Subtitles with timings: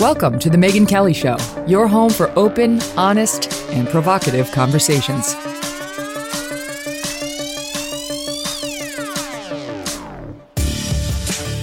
[0.00, 1.36] Welcome to The Megyn Kelly Show,
[1.66, 5.32] your home for open, honest, and provocative conversations.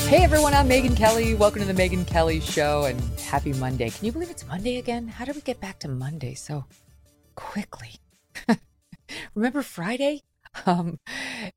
[0.09, 1.33] Hey everyone, I'm Megyn Kelly.
[1.33, 3.89] Welcome to The Megyn Kelly Show and happy Monday.
[3.89, 5.07] Can you believe it's Monday again?
[5.07, 6.65] How did we get back to Monday so
[7.35, 7.91] quickly?
[9.33, 10.23] Remember Friday?
[10.65, 10.99] Um,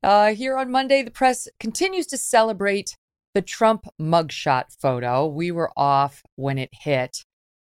[0.01, 2.95] uh, here on Monday, the press continues to celebrate
[3.35, 5.27] the Trump mugshot photo.
[5.27, 7.23] We were off when it hit,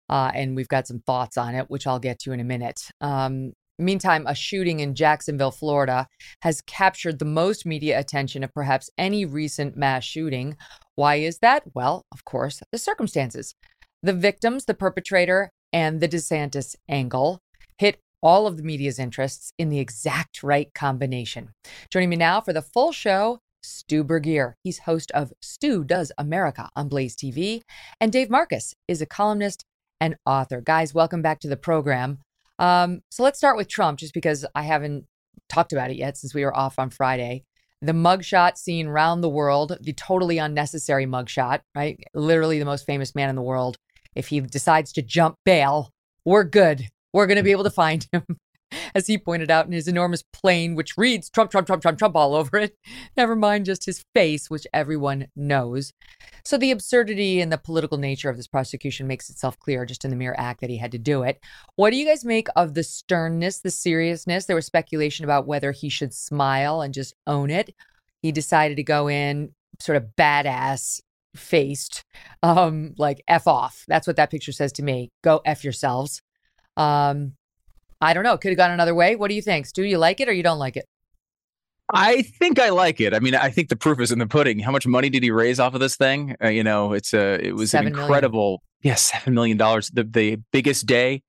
[0.08, 2.80] uh, and we've got some thoughts on it, which I'll get to in a minute.
[3.00, 6.06] Um, meantime, a shooting in Jacksonville, Florida,
[6.42, 10.56] has captured the most media attention of perhaps any recent mass shooting.
[10.96, 11.62] Why is that?
[11.74, 13.54] Well, of course, the circumstances.
[14.02, 17.40] The victims, the perpetrator, and the DeSantis angle
[17.78, 21.50] hit all of the media's interests in the exact right combination.
[21.90, 24.54] Joining me now for the full show Stu Burguiere.
[24.62, 27.62] He's host of Stu Does America on Blaze TV.
[28.00, 29.64] And Dave Marcus is a columnist
[30.00, 30.60] and author.
[30.60, 32.18] Guys, welcome back to the program.
[32.58, 35.06] Um, so let's start with Trump, just because I haven't
[35.48, 37.44] talked about it yet since we were off on Friday.
[37.82, 41.98] The mugshot seen around the world, the totally unnecessary mugshot, right?
[42.14, 43.76] Literally the most famous man in the world.
[44.14, 45.90] If he decides to jump bail,
[46.24, 46.86] we're good.
[47.12, 48.24] We're going to be able to find him.
[48.94, 52.16] as he pointed out in his enormous plane, which reads Trump, Trump, Trump, Trump, Trump
[52.16, 52.76] all over it.
[53.16, 55.92] Never mind just his face, which everyone knows.
[56.44, 60.10] So the absurdity and the political nature of this prosecution makes itself clear just in
[60.10, 61.40] the mere act that he had to do it.
[61.76, 64.46] What do you guys make of the sternness, the seriousness?
[64.46, 67.74] There was speculation about whether he should smile and just own it.
[68.22, 71.00] He decided to go in sort of badass
[71.36, 72.04] faced
[72.42, 76.22] um like f off that's what that picture says to me go f yourselves
[76.76, 77.34] um
[78.00, 78.38] I don't know.
[78.38, 79.16] Could have gone another way.
[79.16, 79.72] What do you think?
[79.72, 80.86] Do you like it or you don't like it?
[81.92, 83.14] I think I like it.
[83.14, 84.60] I mean, I think the proof is in the pudding.
[84.60, 86.36] How much money did he raise off of this thing?
[86.42, 88.92] Uh, you know, it's a it was an incredible, million.
[88.92, 91.22] yeah, seven million dollars, the the biggest day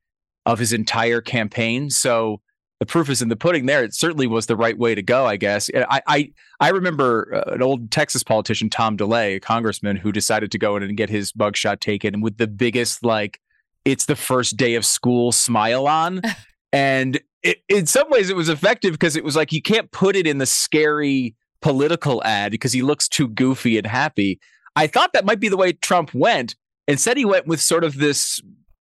[0.46, 1.90] of his entire campaign.
[1.90, 2.42] So
[2.80, 3.66] the proof is in the pudding.
[3.66, 5.26] There, it certainly was the right way to go.
[5.26, 5.70] I guess.
[5.76, 10.52] I I I remember uh, an old Texas politician, Tom DeLay, a congressman, who decided
[10.52, 13.40] to go in and get his mugshot taken with the biggest like
[13.84, 16.22] it's the first day of school smile on.
[16.74, 20.16] And it, in some ways, it was effective because it was like you can't put
[20.16, 24.40] it in the scary political ad because he looks too goofy and happy.
[24.76, 26.56] I thought that might be the way Trump went.
[26.88, 28.42] Instead, he went with sort of this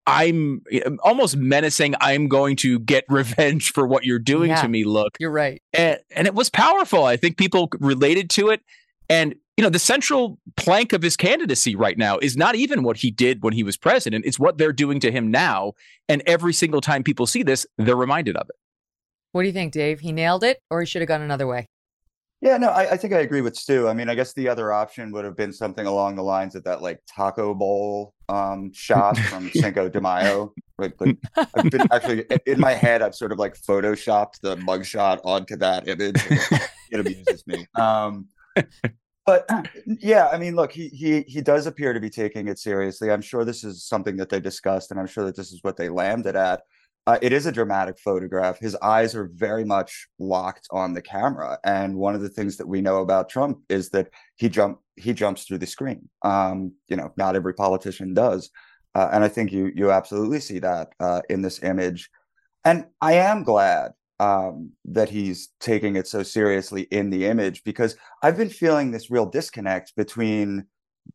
[0.07, 1.93] I'm um, almost menacing.
[1.99, 4.85] I'm going to get revenge for what you're doing yeah, to me.
[4.85, 7.03] Look, you're right, and, and it was powerful.
[7.03, 8.61] I think people related to it,
[9.09, 12.97] and you know, the central plank of his candidacy right now is not even what
[12.97, 14.23] he did when he was president.
[14.25, 15.73] It's what they're doing to him now.
[16.07, 18.55] And every single time people see this, they're reminded of it.
[19.31, 19.99] What do you think, Dave?
[19.99, 21.67] He nailed it or he should have gone another way?
[22.39, 23.87] Yeah, no, I, I, think I agree with Stu.
[23.87, 26.63] I mean, I guess the other option would have been something along the lines of
[26.65, 30.53] that like taco bowl um, shot from Cinco de Mayo.
[30.77, 35.19] Like, like I've been actually in my head, I've sort of like photoshopped the mugshot
[35.23, 36.21] onto that image.
[36.91, 37.65] It amuses me.
[37.73, 38.27] Um,
[39.27, 39.47] but
[39.85, 43.11] yeah, I mean, look, he he he does appear to be taking it seriously.
[43.11, 45.77] I'm sure this is something that they discussed, and I'm sure that this is what
[45.77, 46.61] they landed at.
[47.05, 48.59] Uh, it is a dramatic photograph.
[48.59, 52.67] His eyes are very much locked on the camera, and one of the things that
[52.67, 54.07] we know about Trump is that
[54.37, 56.09] he jump he jumps through the screen.
[56.23, 58.49] Um, you know, not every politician does,
[58.95, 62.09] uh, and I think you you absolutely see that uh, in this image.
[62.63, 67.95] And I am glad um, that he's taking it so seriously in the image because
[68.23, 70.65] I've been feeling this real disconnect between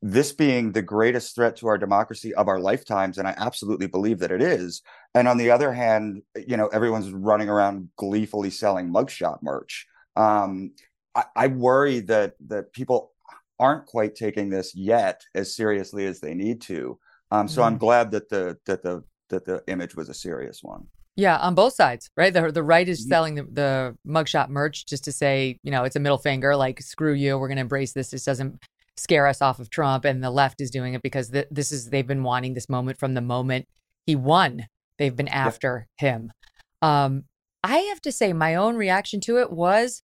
[0.01, 4.21] this being the greatest threat to our democracy of our lifetimes, and I absolutely believe
[4.21, 4.83] that it is.
[5.15, 9.87] And on the other hand, you know, everyone's running around gleefully selling mugshot merch.
[10.17, 10.73] Um,
[11.15, 13.13] I, I worry that that people
[13.59, 16.99] aren't quite taking this yet as seriously as they need to.
[17.31, 17.67] Um, so mm.
[17.67, 20.87] I'm glad that the that the that the image was a serious one.
[21.15, 22.33] Yeah, on both sides, right?
[22.33, 23.09] The the right is mm-hmm.
[23.09, 26.81] selling the, the mugshot merch just to say, you know, it's a middle finger, like
[26.81, 28.11] screw you, we're going to embrace this.
[28.11, 28.59] This doesn't
[28.97, 31.91] scare us off of Trump, and the left is doing it because th- this is
[31.91, 33.67] they've been wanting this moment from the moment
[34.07, 34.67] he won.
[34.99, 36.33] They've been after him.
[36.81, 37.25] Um,
[37.63, 40.03] I have to say, my own reaction to it was,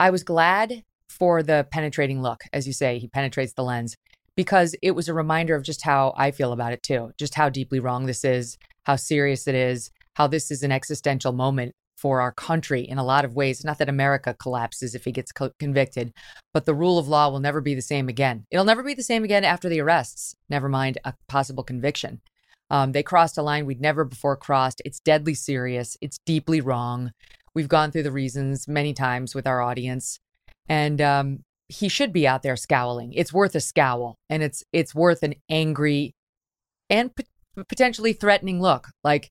[0.00, 3.96] I was glad for the penetrating look, as you say, he penetrates the lens
[4.34, 7.48] because it was a reminder of just how I feel about it too, just how
[7.48, 12.20] deeply wrong this is, how serious it is, how this is an existential moment for
[12.20, 13.64] our country in a lot of ways.
[13.64, 16.12] Not that America collapses if he gets co- convicted,
[16.52, 18.44] but the rule of law will never be the same again.
[18.50, 22.20] It'll never be the same again after the arrests, never mind a possible conviction.
[22.70, 24.80] Um, they crossed a line we'd never before crossed.
[24.84, 25.96] It's deadly serious.
[26.00, 27.12] It's deeply wrong.
[27.54, 30.18] We've gone through the reasons many times with our audience,
[30.68, 33.12] and um, he should be out there scowling.
[33.12, 36.14] It's worth a scowl, and it's it's worth an angry
[36.88, 37.26] and p-
[37.68, 38.88] potentially threatening look.
[39.04, 39.28] Like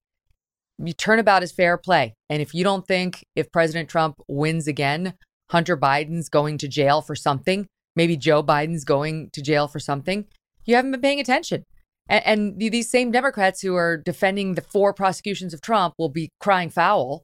[0.77, 2.15] you turnabout is fair play.
[2.29, 5.13] And if you don't think if President Trump wins again,
[5.51, 10.25] Hunter Biden's going to jail for something, maybe Joe Biden's going to jail for something,
[10.65, 11.65] you haven't been paying attention.
[12.07, 16.29] And, and these same Democrats who are defending the four prosecutions of Trump will be
[16.39, 17.23] crying foul.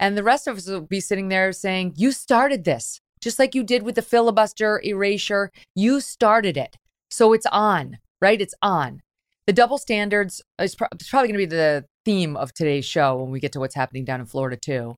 [0.00, 3.54] And the rest of us will be sitting there saying, You started this, just like
[3.54, 5.50] you did with the filibuster erasure.
[5.74, 6.76] You started it.
[7.10, 8.40] So it's on, right?
[8.40, 9.00] It's on.
[9.46, 13.30] The double standards is pro- probably going to be the theme of today's show when
[13.30, 14.94] we get to what's happening down in Florida, too.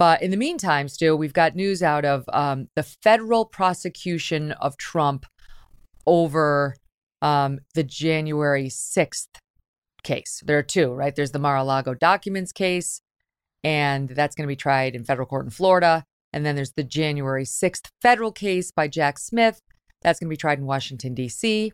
[0.00, 4.76] But in the meantime, Stu, we've got news out of um, the federal prosecution of
[4.76, 5.26] Trump
[6.08, 6.74] over
[7.22, 9.28] um, the January 6th
[10.02, 10.42] case.
[10.44, 11.14] There are two, right?
[11.14, 13.00] There's the Mar a Lago documents case,
[13.62, 16.02] and that's going to be tried in federal court in Florida.
[16.32, 19.60] And then there's the January 6th federal case by Jack Smith.
[20.02, 21.70] That's going to be tried in Washington, D.C.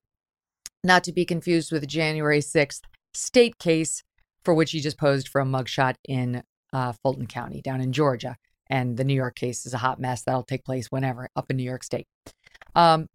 [0.85, 2.83] Not to be confused with the January 6th
[3.15, 4.03] state case
[4.47, 6.41] for which he just posed for a mugshot in
[6.73, 8.37] uh, Fulton County down in Georgia.
[8.71, 11.57] And the New York case is a hot mess that'll take place whenever up in
[11.57, 12.07] New York State.
[12.77, 13.09] Um,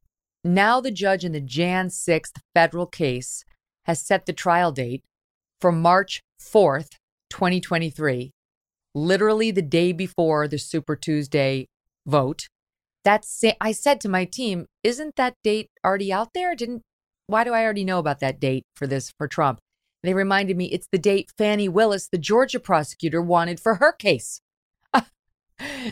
[0.44, 3.46] now, the judge in the Jan 6th federal case
[3.86, 5.04] has set the trial date
[5.62, 6.90] for March 4th,
[7.30, 8.32] 2023,
[8.94, 11.66] literally the day before the Super Tuesday
[12.06, 12.50] vote.
[13.06, 16.56] That's I said to my team, isn't that date already out there?
[16.56, 16.82] Didn't
[17.28, 19.60] why do I already know about that date for this for Trump?
[20.04, 24.42] They reminded me it's the date Fani Willis, the Georgia prosecutor, wanted for her case.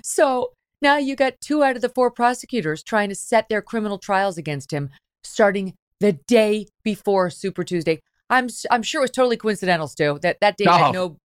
[0.04, 0.52] so
[0.82, 4.38] now you got two out of the four prosecutors trying to set their criminal trials
[4.38, 4.90] against him
[5.24, 8.00] starting the day before Super Tuesday.
[8.30, 10.20] I'm I'm sure it was totally coincidental, Stu.
[10.22, 10.78] That that date oh.
[10.78, 11.18] had no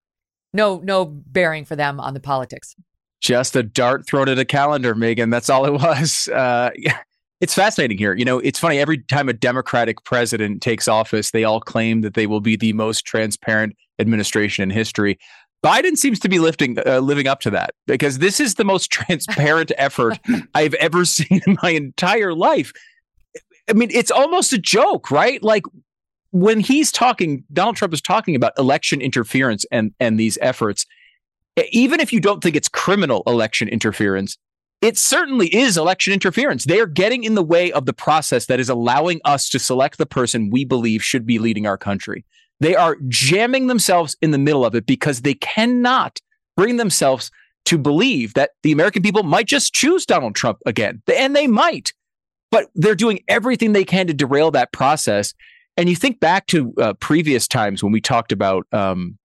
[0.53, 2.75] no no bearing for them on the politics.
[3.21, 5.31] Just a dart thrown at a calendar, Megyn.
[5.31, 6.29] That's all it was.
[6.35, 6.71] Uh,
[7.41, 8.13] it's fascinating here.
[8.13, 8.79] You know, it's funny.
[8.79, 12.73] Every time a Democratic president takes office, they all claim that they will be the
[12.73, 15.19] most transparent administration in history.
[15.63, 18.91] Biden seems to be lifting, uh, living up to that because this is the most
[18.91, 20.19] transparent effort
[20.53, 22.71] I've ever seen in my entire life.
[23.67, 25.41] I mean, it's almost a joke, right?
[25.41, 25.63] Like
[26.31, 30.85] when he's talking, Donald Trump is talking about election interference and and these efforts.
[31.71, 34.37] Even if you don't think it's criminal election interference,
[34.81, 36.65] it certainly is election interference.
[36.65, 39.97] They are getting in the way of the process that is allowing us to select
[39.97, 42.25] the person we believe should be leading our country.
[42.59, 46.19] They are jamming themselves in the middle of it because they cannot
[46.55, 47.31] bring themselves
[47.65, 51.01] to believe that the American people might just choose Donald Trump again.
[51.13, 51.93] And they might,
[52.51, 55.33] but they're doing everything they can to derail that process.
[55.77, 59.17] And you think back to uh, previous times when we talked about um,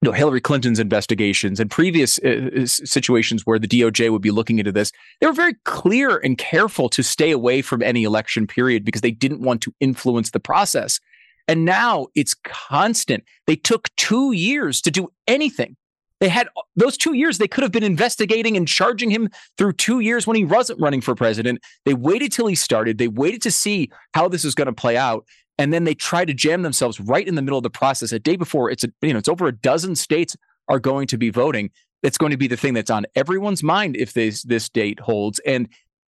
[0.00, 4.58] you know Hillary Clinton's investigations and previous uh, situations where the DOJ would be looking
[4.58, 8.84] into this, they were very clear and careful to stay away from any election period
[8.84, 11.00] because they didn't want to influence the process.
[11.48, 13.24] And now it's constant.
[13.46, 15.76] They took 2 years to do anything.
[16.20, 19.28] They had those 2 years they could have been investigating and charging him
[19.58, 21.60] through 2 years when he wasn't running for president.
[21.84, 22.96] They waited till he started.
[22.96, 25.26] They waited to see how this is going to play out
[25.60, 28.12] and then they try to jam themselves right in the middle of the process.
[28.12, 30.34] A day before, it's a, you know it's over a dozen states
[30.68, 31.70] are going to be voting.
[32.02, 35.38] It's going to be the thing that's on everyone's mind if this this date holds,
[35.40, 35.68] and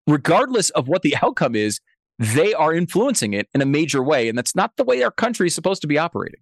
[0.08, 1.80] regardless of what the outcome is,
[2.18, 5.46] they are influencing it in a major way, and that's not the way our country
[5.46, 6.40] is supposed to be operating.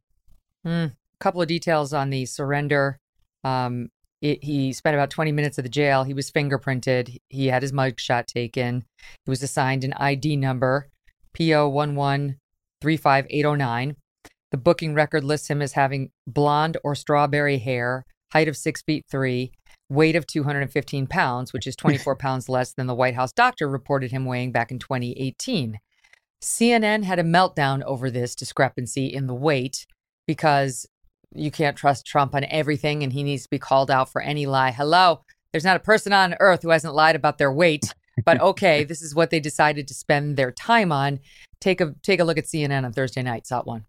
[0.64, 2.98] A mm, couple of details on the surrender.
[3.44, 3.90] Um,
[4.22, 6.04] it, he spent about 20 minutes at the jail.
[6.04, 7.18] He was fingerprinted.
[7.28, 8.86] He had his mugshot taken.
[9.26, 10.88] He was assigned an ID number,
[11.36, 12.36] PO one one
[12.84, 13.96] 35809.
[14.50, 19.04] The booking record lists him as having blonde or strawberry hair, height of six feet
[19.10, 19.52] three,
[19.88, 24.10] weight of 215 pounds, which is 24 pounds less than the White House doctor reported
[24.10, 25.78] him weighing back in 2018.
[26.42, 29.86] CNN had a meltdown over this discrepancy in the weight
[30.26, 30.86] because
[31.34, 34.44] you can't trust Trump on everything and he needs to be called out for any
[34.44, 34.70] lie.
[34.70, 35.22] Hello,
[35.52, 37.94] there's not a person on earth who hasn't lied about their weight.
[38.24, 41.20] But okay, this is what they decided to spend their time on.
[41.64, 43.46] Take a take a look at CNN on Thursday night.
[43.46, 43.86] Saw one.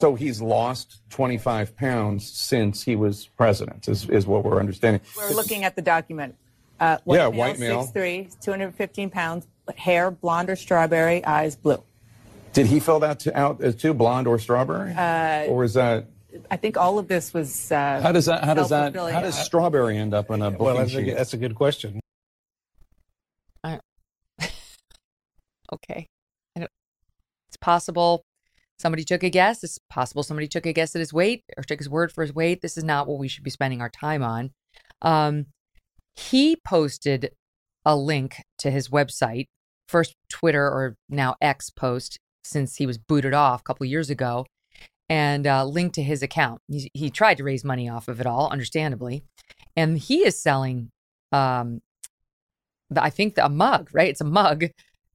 [0.00, 5.00] So he's lost 25 pounds since he was president, is, is what we're understanding.
[5.16, 6.36] We're looking at the document.
[6.78, 7.92] Uh, white yeah, male, white male.
[7.92, 11.82] 6'3", 215 pounds, hair blonde or strawberry, eyes blue.
[12.52, 16.06] Did he fill that to, out as too blonde or strawberry, uh, or is that?
[16.48, 17.72] I think all of this was.
[17.72, 18.44] Uh, how does that?
[18.44, 18.94] How does that?
[18.94, 21.08] How does strawberry end up in a booking well, that's sheet?
[21.08, 21.98] A, that's a good question.
[23.64, 23.80] okay,
[25.70, 26.21] it's
[27.62, 28.24] possible
[28.78, 29.64] somebody took a guess.
[29.64, 32.34] It's possible somebody took a guess at his weight or took his word for his
[32.34, 32.60] weight.
[32.60, 34.50] This is not what we should be spending our time on.
[35.00, 35.46] Um,
[36.14, 37.30] he posted
[37.84, 39.46] a link to his website,
[39.88, 44.46] first Twitter or now X post since he was booted off a couple years ago,
[45.08, 46.60] and uh, linked to his account.
[46.68, 49.22] He, he, tried to raise money off of it all, understandably,
[49.76, 50.90] and he is selling.
[51.30, 51.80] Um,
[52.90, 54.08] the, I think the, a mug, right?
[54.08, 54.64] It's a mug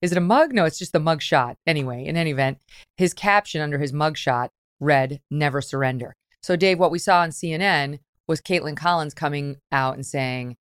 [0.02, 0.54] is it a mug?
[0.54, 1.58] No, it's just the mug shot.
[1.66, 2.60] Anyway, in any event,
[2.98, 6.16] his caption under his mug shot read, Never surrender.
[6.42, 10.56] So, Dave, what we saw on CNN was Kaitlan Collins coming out and saying,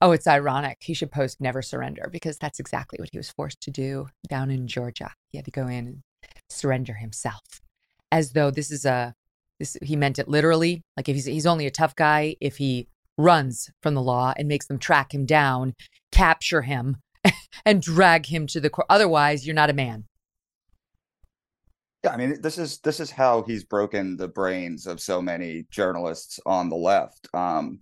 [0.00, 0.78] Oh, it's ironic.
[0.80, 4.50] He should post never surrender because that's exactly what he was forced to do down
[4.50, 5.12] in Georgia.
[5.30, 6.02] He had to go in and
[6.50, 7.62] surrender himself
[8.12, 9.14] as though this is a,
[9.58, 10.82] this, he meant it literally.
[10.96, 14.48] Like if he's, he's only a tough guy if he runs from the law and
[14.48, 15.74] makes them track him down,
[16.12, 16.98] capture him,
[17.64, 18.86] and drag him to the court.
[18.90, 20.04] Otherwise, you're not a man.
[22.04, 25.66] Yeah, I mean, this is this is how he's broken the brains of so many
[25.70, 27.28] journalists on the left.
[27.32, 27.80] Um,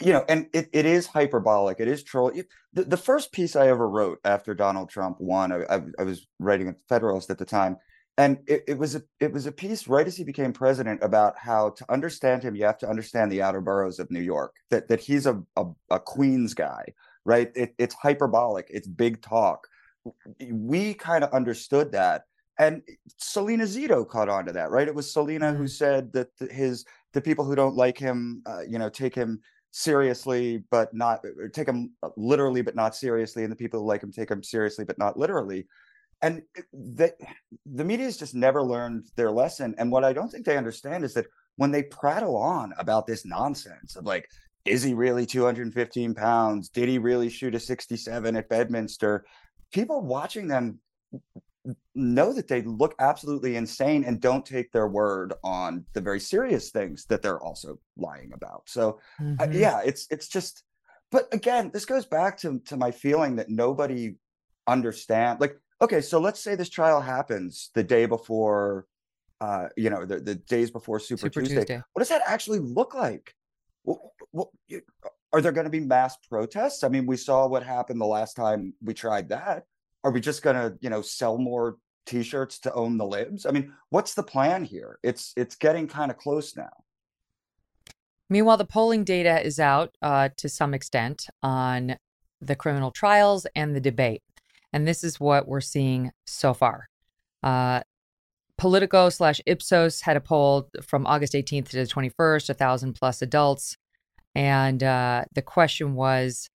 [0.00, 1.78] you know, and it, it is hyperbolic.
[1.80, 2.32] It is troll.
[2.72, 6.26] The, the first piece I ever wrote after Donald Trump won, I, I, I was
[6.38, 7.76] writing at Federalist at the time,
[8.18, 11.38] and it, it was a it was a piece right as he became president about
[11.38, 14.54] how to understand him, you have to understand the outer boroughs of New York.
[14.70, 16.84] That that he's a a, a Queens guy
[17.24, 17.50] right?
[17.54, 19.66] It, it's hyperbolic, it's big talk.
[20.40, 22.24] We kind of understood that.
[22.58, 22.82] And
[23.16, 24.86] Selena Zito caught on to that, right?
[24.86, 25.66] It was Selena who mm-hmm.
[25.66, 30.62] said that his the people who don't like him, uh, you know, take him seriously,
[30.70, 34.30] but not take him literally, but not seriously, and the people who like him take
[34.30, 35.66] him seriously, but not literally.
[36.20, 37.12] And the
[37.66, 39.74] the media has just never learned their lesson.
[39.78, 41.26] And what I don't think they understand is that
[41.56, 44.28] when they prattle on about this nonsense of like
[44.64, 46.68] is he really 215 pounds?
[46.68, 49.24] Did he really shoot a 67 at Bedminster?
[49.72, 50.78] People watching them
[51.94, 56.70] know that they look absolutely insane and don't take their word on the very serious
[56.70, 58.62] things that they're also lying about.
[58.66, 59.40] So mm-hmm.
[59.40, 60.64] uh, yeah, it's it's just
[61.10, 64.16] but again, this goes back to to my feeling that nobody
[64.66, 68.86] understand like okay, so let's say this trial happens the day before
[69.40, 71.56] uh you know the, the days before Super, Super Tuesday.
[71.56, 71.82] Tuesday.
[71.92, 73.34] What does that actually look like?
[73.86, 76.84] Are there going to be mass protests?
[76.84, 79.64] I mean, we saw what happened the last time we tried that.
[80.04, 83.46] Are we just going to, you know, sell more T-shirts to own the libs?
[83.46, 84.98] I mean, what's the plan here?
[85.02, 86.72] It's it's getting kind of close now.
[88.28, 91.96] Meanwhile, the polling data is out uh, to some extent on
[92.40, 94.22] the criminal trials and the debate,
[94.72, 96.88] and this is what we're seeing so far.
[97.42, 97.82] Uh,
[98.62, 103.20] Politico slash Ipsos had a poll from August 18th to the 21st, a thousand plus
[103.20, 103.76] adults.
[104.36, 106.48] And uh, the question was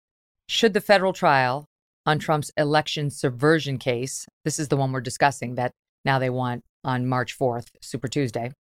[0.47, 1.65] Should the federal trial
[2.05, 5.71] on Trump's election subversion case, this is the one we're discussing that
[6.05, 8.51] now they want on March 4th, Super Tuesday,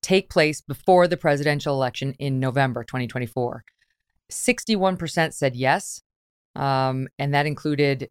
[0.00, 3.62] take place before the presidential election in November 2024?
[4.32, 6.00] 61% said yes.
[6.54, 8.08] Um, and that included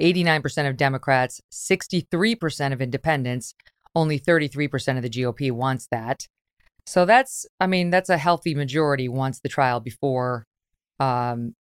[0.00, 3.52] 89% of Democrats, 63% of independents,
[3.94, 6.26] only 33% of the GOP wants that.
[6.86, 10.44] So that's, I mean, that's a healthy majority wants the trial before
[10.98, 11.54] um,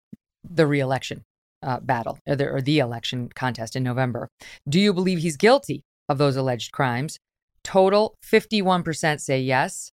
[0.44, 1.24] the reelection
[1.64, 4.30] uh, battle or the, or the election contest in November.
[4.68, 7.18] Do you believe he's guilty of those alleged crimes?
[7.64, 9.92] Total 51% say yes.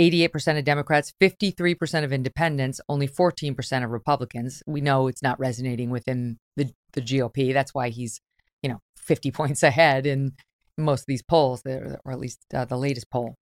[0.00, 4.62] 88% of Democrats, 53% of independents, only 14% of Republicans.
[4.66, 7.52] We know it's not resonating within the, the GOP.
[7.52, 8.18] That's why he's,
[8.62, 10.32] you know, 50 points ahead in
[10.78, 13.36] most of these polls, or at least uh, the latest poll.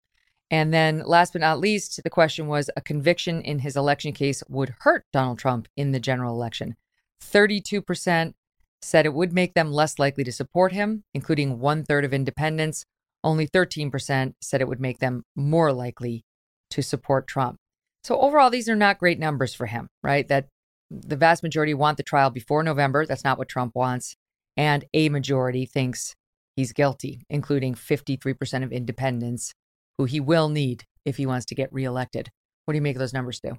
[0.50, 4.44] And then, last but not least, the question was a conviction in his election case
[4.48, 6.76] would hurt Donald Trump in the general election.
[7.22, 8.34] 32%
[8.82, 12.86] said it would make them less likely to support him, including one third of independents.
[13.24, 16.24] Only 13% said it would make them more likely
[16.70, 17.58] to support Trump.
[18.04, 20.28] So overall, these are not great numbers for him, right?
[20.28, 20.48] That
[20.90, 23.06] the vast majority want the trial before November.
[23.06, 24.16] That's not what Trump wants.
[24.56, 26.16] And a majority thinks
[26.58, 29.54] he's guilty, including 53% of independents
[29.98, 32.30] who he will need if he wants to get reelected.
[32.66, 33.54] What do you make of those numbers, Stu?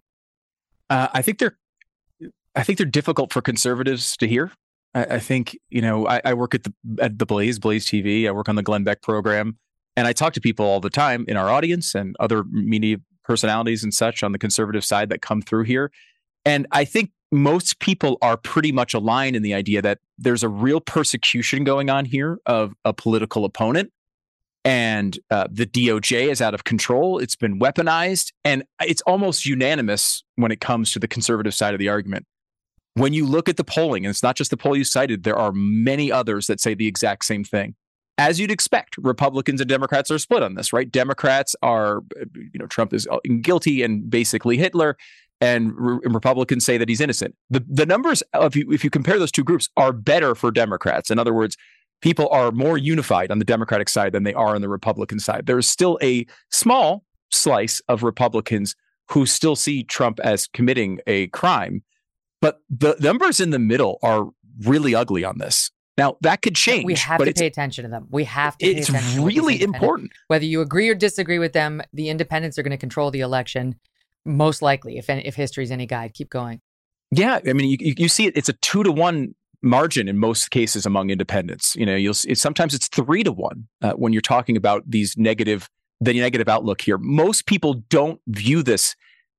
[0.90, 1.57] Uh, I think they're,
[2.55, 4.52] I think they're difficult for conservatives to hear.
[4.95, 8.26] I, I think you know I, I, work at the at the Blaze Blaze TV.
[8.26, 9.59] I work on the Glenn Beck program,
[9.97, 13.85] and I talk to people all the time in our audience and other media personalities
[13.85, 15.93] and such on the conservative side that come through here.
[16.49, 20.49] And I think most people are pretty much aligned in the idea that there's a
[20.49, 23.93] real persecution going on here of a political opponent.
[24.64, 27.19] And uh, the DOJ is out of control.
[27.19, 28.33] It's been weaponized.
[28.47, 32.25] And it's almost unanimous when it comes to the conservative side of the argument.
[32.95, 35.37] When you look at the polling, and it's not just the poll you cited, there
[35.37, 37.75] are many others that say the exact same thing.
[38.17, 40.90] As you'd expect, Republicans and Democrats are split on this, right?
[40.90, 42.00] Democrats are,
[42.35, 44.97] you know, Trump is uh, guilty and basically Hitler
[45.40, 47.35] and, re- Republicans say that he's innocent.
[47.50, 51.11] The the numbers, if you if you compare those two groups, are better for Democrats.
[51.11, 51.57] In other words,
[52.00, 55.47] people are more unified on the Democratic side than they are on the Republican side.
[55.47, 58.75] There is still a small slice of Republicans
[59.11, 61.83] who still see Trump as committing a crime,
[62.40, 64.28] but the numbers in the middle are
[64.61, 65.71] really ugly on this.
[65.97, 66.85] Now that could change.
[66.85, 68.07] We have to pay attention to them.
[68.11, 68.66] We have to.
[68.66, 70.12] it's really important.
[70.28, 73.75] Whether you agree or disagree with them, the independents are going to control the election
[74.28, 76.14] most likely, if if history is any guide.
[76.14, 76.61] Keep going.
[77.11, 78.37] Yeah, I mean, you you see it.
[78.37, 81.75] It's a two to one margin in most cases among independents.
[81.75, 85.16] You know, you'll it's, sometimes it's three to one uh, when you're talking about these
[85.16, 85.68] negative
[86.00, 86.99] the negative outlook here.
[86.99, 88.94] Most people don't view this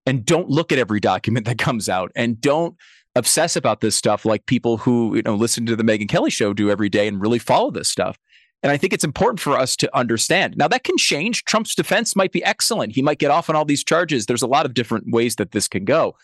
[0.05, 2.75] and don't look at every document that comes out and don't
[3.15, 6.53] obsess about this stuff like people who you know listen to the Megyn Kelly show
[6.53, 8.17] do every day and really follow this stuff.
[8.61, 10.57] And I think it's important for us to understand.
[10.57, 11.45] Now, that can change.
[11.45, 12.93] Trump's defense might be excellent.
[12.93, 14.25] He might get off on all these charges.
[14.25, 16.15] There's a lot of different ways that this can go.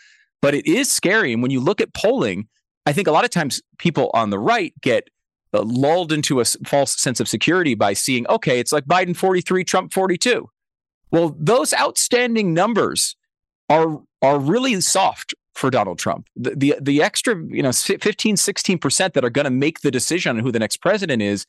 [0.41, 1.31] But it is scary.
[1.31, 2.47] And when you look at polling,
[2.85, 5.09] I think a lot of times people on the right get
[5.53, 9.63] uh, lulled into a false sense of security by seeing, okay, it's like Biden 43,
[9.63, 10.49] Trump 42.
[11.11, 13.15] Well, those outstanding numbers
[13.69, 16.27] are are really soft for Donald Trump.
[16.35, 20.37] The the, the extra, you know, 15, 16% that are going to make the decision
[20.37, 21.45] on who the next president is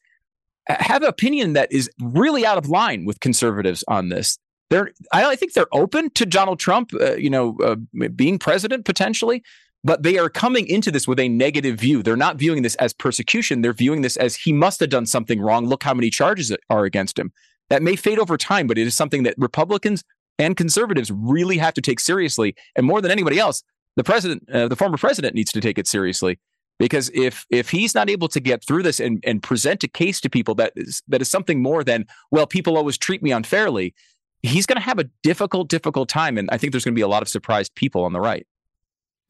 [0.68, 4.38] have an opinion that is really out of line with conservatives on this.
[4.68, 7.76] They're, I think they're open to Donald Trump, uh, you know, uh,
[8.08, 9.42] being president potentially,
[9.84, 12.02] but they are coming into this with a negative view.
[12.02, 13.62] They're not viewing this as persecution.
[13.62, 15.66] They're viewing this as he must have done something wrong.
[15.66, 17.32] Look how many charges are against him.
[17.70, 20.02] That may fade over time, but it is something that Republicans
[20.38, 22.56] and conservatives really have to take seriously.
[22.74, 23.62] And more than anybody else,
[23.94, 26.40] the president, uh, the former president, needs to take it seriously
[26.78, 30.20] because if if he's not able to get through this and, and present a case
[30.20, 33.94] to people that is that is something more than well people always treat me unfairly
[34.42, 36.38] he's going to have a difficult difficult time.
[36.38, 38.46] And i think there's going to be a lot of surprised people on the right.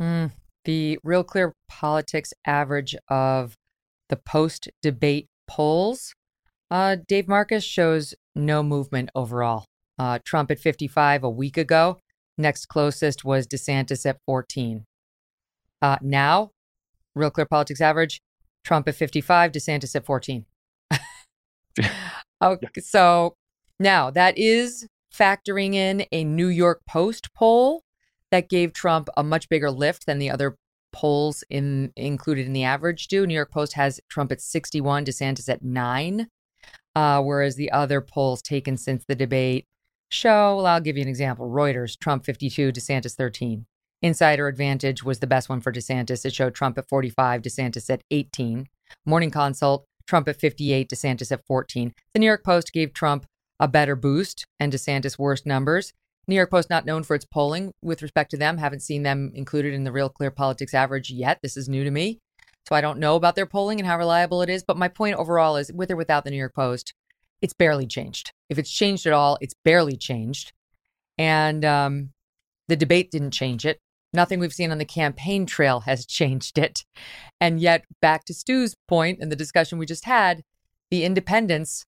[0.00, 0.32] Mm,
[0.64, 3.54] the real clear politics average of
[4.08, 6.14] the post debate polls
[6.70, 9.64] uh, dave marcus shows no movement overall.
[9.98, 11.98] Uh, trump at 55 a week ago
[12.36, 14.84] next closest was desantis at 14
[15.80, 16.50] uh, now
[17.16, 18.20] Real Clear Politics average,
[18.64, 20.44] Trump at 55, DeSantis at 14.
[22.42, 23.34] okay, so
[23.80, 27.82] now that is factoring in a New York Post poll
[28.30, 30.56] that gave Trump a much bigger lift than the other
[30.92, 33.26] polls in included in the average do.
[33.26, 36.28] New York Post has Trump at 61, DeSantis at 9,
[36.94, 39.66] uh, whereas the other polls taken since the debate
[40.10, 41.48] show, well, I'll give you an example.
[41.48, 43.66] Reuters, Trump 52, DeSantis 13.
[44.06, 46.24] Insider Advantage was the best one for DeSantis.
[46.24, 48.68] It showed Trump at 45, DeSantis at 18.
[49.04, 51.92] Morning Consult, Trump at 58, DeSantis at 14.
[52.12, 53.26] The New York Post gave Trump
[53.58, 55.92] a better boost and DeSantis worst numbers.
[56.28, 58.58] New York Post not known for its polling with respect to them.
[58.58, 61.38] Haven't seen them included in the Real Clear Politics average yet.
[61.42, 62.18] This is new to me.
[62.68, 64.64] So I don't know about their polling and how reliable it is.
[64.64, 66.94] But my point overall is with or without the New York Post,
[67.40, 68.32] it's barely changed.
[68.50, 70.52] If it's changed at all, it's barely changed.
[71.16, 72.10] And um,
[72.68, 73.80] the debate didn't change it.
[74.16, 76.84] Nothing we've seen on the campaign trail has changed it.
[77.38, 80.42] And yet, back to Stu's point and the discussion we just had,
[80.90, 81.84] the independents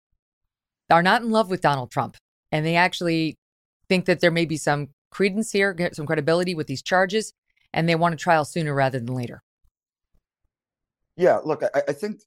[0.90, 2.18] are not in love with Donald Trump.
[2.52, 3.38] And they actually
[3.88, 7.32] think that there may be some credence here, some credibility with these charges,
[7.72, 9.42] and they want a trial sooner rather than later.
[11.16, 12.20] Yeah, look, I, I think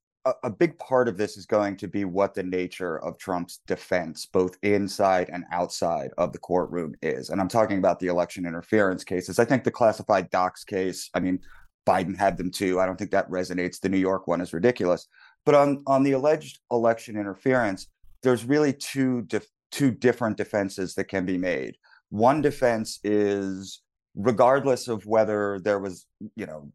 [0.44, 4.28] a, big part of this is going to be what the nature of Trump's defense,
[4.32, 7.30] both inside and outside of the courtroom, is.
[7.30, 9.40] And I'm talking about the election interference cases.
[9.40, 11.40] I think the classified docs case, I mean,
[11.88, 12.80] Biden had them too.
[12.80, 13.80] I don't think that resonates.
[13.80, 15.08] The New York one is ridiculous.
[15.46, 17.88] But on, on the alleged election interference,
[18.22, 19.28] there's really two
[19.72, 21.78] two different defenses that can be made.
[22.10, 23.82] One defense is
[24.16, 26.06] regardless of whether there was,
[26.36, 26.72] you know,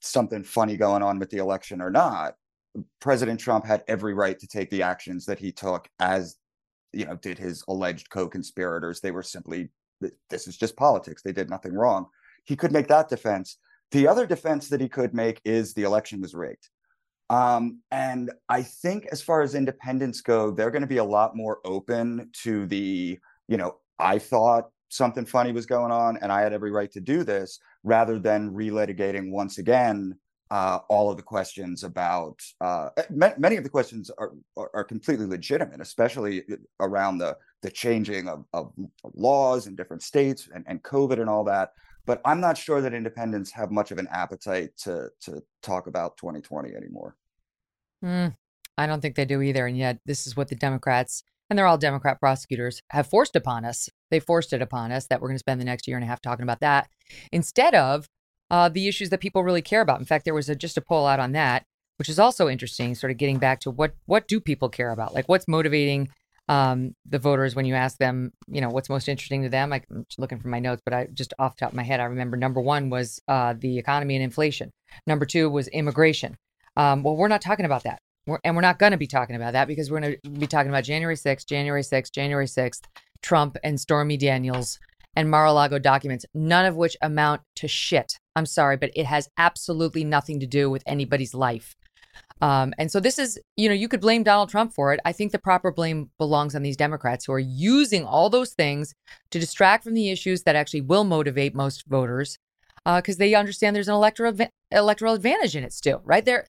[0.00, 2.34] something funny going on with the election or not,
[3.00, 6.36] President Trump had every right to take the actions that he took as,
[6.92, 9.00] you know, did his alleged co-conspirators.
[9.00, 9.70] They were simply
[10.30, 11.22] this is just politics.
[11.22, 12.06] They did nothing wrong.
[12.44, 13.58] He could make that defense.
[13.90, 16.68] The other defense that he could make is the election was rigged.
[17.28, 21.36] Um, and I think as far as independents go, they're going to be a lot
[21.36, 26.40] more open to the, you know, I thought something funny was going on and I
[26.40, 30.18] had every right to do this rather than relitigating once again
[30.50, 34.84] uh, all of the questions about uh, eh, many of the questions are, are, are
[34.84, 38.72] completely legitimate, especially uh, around the the changing of, of
[39.14, 41.72] laws in different states and, and COVID and all that.
[42.06, 46.16] But I'm not sure that independents have much of an appetite to to talk about
[46.16, 47.16] 2020 anymore.
[48.04, 48.34] Mm,
[48.78, 49.66] I don't think they do either.
[49.66, 53.64] And yet, this is what the Democrats and they're all Democrat prosecutors have forced upon
[53.64, 53.88] us.
[54.10, 56.06] They forced it upon us that we're going to spend the next year and a
[56.06, 56.88] half talking about that
[57.32, 58.08] instead of
[58.50, 60.00] uh, the issues that people really care about.
[60.00, 61.64] In fact, there was a, just a poll out on that,
[61.96, 62.94] which is also interesting.
[62.94, 65.14] Sort of getting back to what what do people care about?
[65.14, 66.08] Like what's motivating
[66.50, 69.72] um, the voters when you ask them, you know, what's most interesting to them.
[69.72, 72.04] I'm looking for my notes, but I just off the top of my head, I
[72.04, 74.72] remember number one was uh, the economy and inflation.
[75.06, 76.36] Number two was immigration.
[76.76, 78.00] Um, well, we're not talking about that.
[78.26, 80.48] We're, and we're not going to be talking about that because we're going to be
[80.48, 82.82] talking about January 6th, January 6th, January 6th,
[83.22, 84.80] Trump and Stormy Daniels
[85.14, 88.18] and Mar-a-Lago documents, none of which amount to shit.
[88.36, 91.76] I'm sorry, but it has absolutely nothing to do with anybody's life.
[92.40, 95.00] Um, and so this is, you know, you could blame Donald Trump for it.
[95.04, 98.94] I think the proper blame belongs on these Democrats who are using all those things
[99.30, 102.38] to distract from the issues that actually will motivate most voters
[102.84, 104.34] because uh, they understand there's an electoral
[104.70, 106.24] electoral advantage in it still, right?
[106.24, 106.46] They're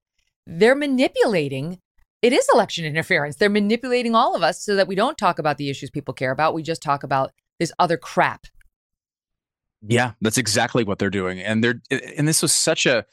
[0.47, 1.79] they're manipulating.
[2.21, 3.35] It is election interference.
[3.35, 6.31] They're manipulating all of us so that we don't talk about the issues people care
[6.31, 6.53] about.
[6.53, 8.47] We just talk about this other crap.
[9.87, 13.05] Yeah, that's exactly what they're doing, and they're and this was such a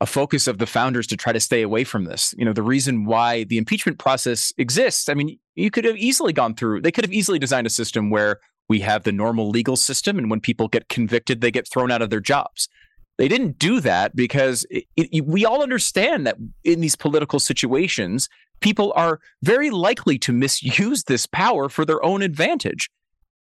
[0.00, 2.34] a focus of the founders to try to stay away from this.
[2.36, 5.08] You know, the reason why the impeachment process exists.
[5.08, 8.10] I mean, you could have easily gone through, they could have easily designed a system
[8.10, 11.90] where we have the normal legal system, and when people get convicted, they get thrown
[11.90, 12.68] out of their jobs.
[13.16, 18.28] They didn't do that because it, it, we all understand that in these political situations,
[18.60, 22.90] people are very likely to misuse this power for their own advantage.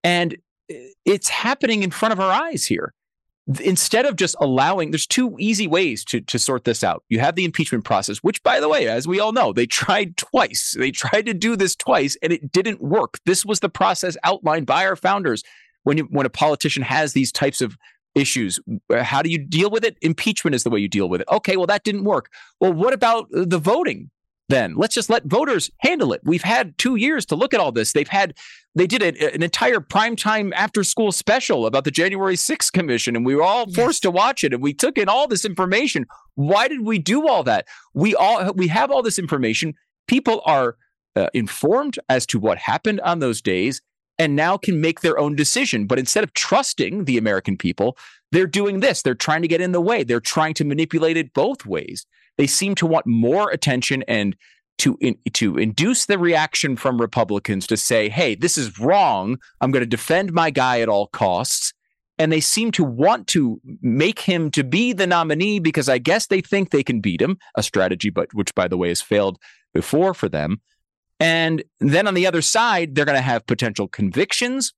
[0.03, 0.37] And
[0.69, 2.93] it's happening in front of our eyes here.
[3.61, 7.03] Instead of just allowing there's two easy ways to to sort this out.
[7.09, 10.17] You have the impeachment process which by the way as we all know they tried
[10.17, 10.75] twice.
[10.77, 13.19] They tried to do this twice and it didn't work.
[13.25, 15.43] This was the process outlined by our founders.
[15.83, 17.77] When you when a politician has these types of
[18.15, 18.59] issues
[18.91, 19.97] uh, how do you deal with it?
[20.01, 21.27] Impeachment is the way you deal with it.
[21.31, 22.31] Okay well that didn't work.
[22.59, 24.09] Well what about the voting
[24.49, 27.71] then let's just let voters handle it we've had 2 years to look at all
[27.71, 28.33] this they've had
[28.75, 33.25] they did a, an entire primetime after school special about the January 6th commission and
[33.25, 36.05] we were all forced to watch it and we took in all this information.
[36.35, 37.65] Why did we do all that?
[37.93, 39.73] We all we have all this information.
[40.07, 40.75] People are
[41.15, 43.81] uh, informed as to what happened on those days
[44.19, 45.87] and now can make their own decision.
[45.87, 47.97] But instead of trusting the American people,
[48.31, 49.01] they're doing this.
[49.01, 50.03] They're trying to get in the way.
[50.03, 52.05] They're trying to manipulate it both ways.
[52.37, 54.35] They seem to want more attention and
[54.79, 59.37] to in, to induce the reaction from Republicans to say, "Hey, this is wrong.
[59.61, 61.73] I'm going to defend my guy at all costs."
[62.17, 66.27] And they seem to want to make him to be the nominee because I guess
[66.27, 69.37] they think they can beat him, a strategy but which by the way has failed
[69.73, 70.61] before for them.
[71.19, 74.73] And then on the other side, they're going to have potential convictions.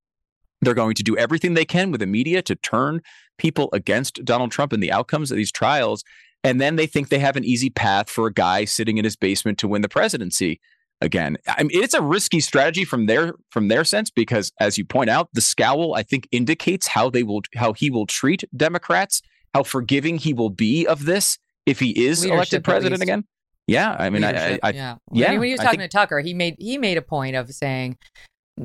[0.60, 3.00] They're going to do everything they can with the media to turn
[3.38, 6.02] people against Donald Trump and the outcomes of these trials.
[6.44, 9.16] And then they think they have an easy path for a guy sitting in his
[9.16, 10.60] basement to win the presidency
[11.00, 11.36] again.
[11.46, 15.10] I mean, it's a risky strategy from their from their sense because, as you point
[15.10, 19.22] out, the scowl I think indicates how they will how he will treat Democrats,
[19.54, 23.24] how forgiving he will be of this if he is Leadership, elected president again.
[23.66, 25.32] Yeah, I mean, I, I, yeah, yeah.
[25.32, 27.98] When he was talking think, to Tucker, he made he made a point of saying,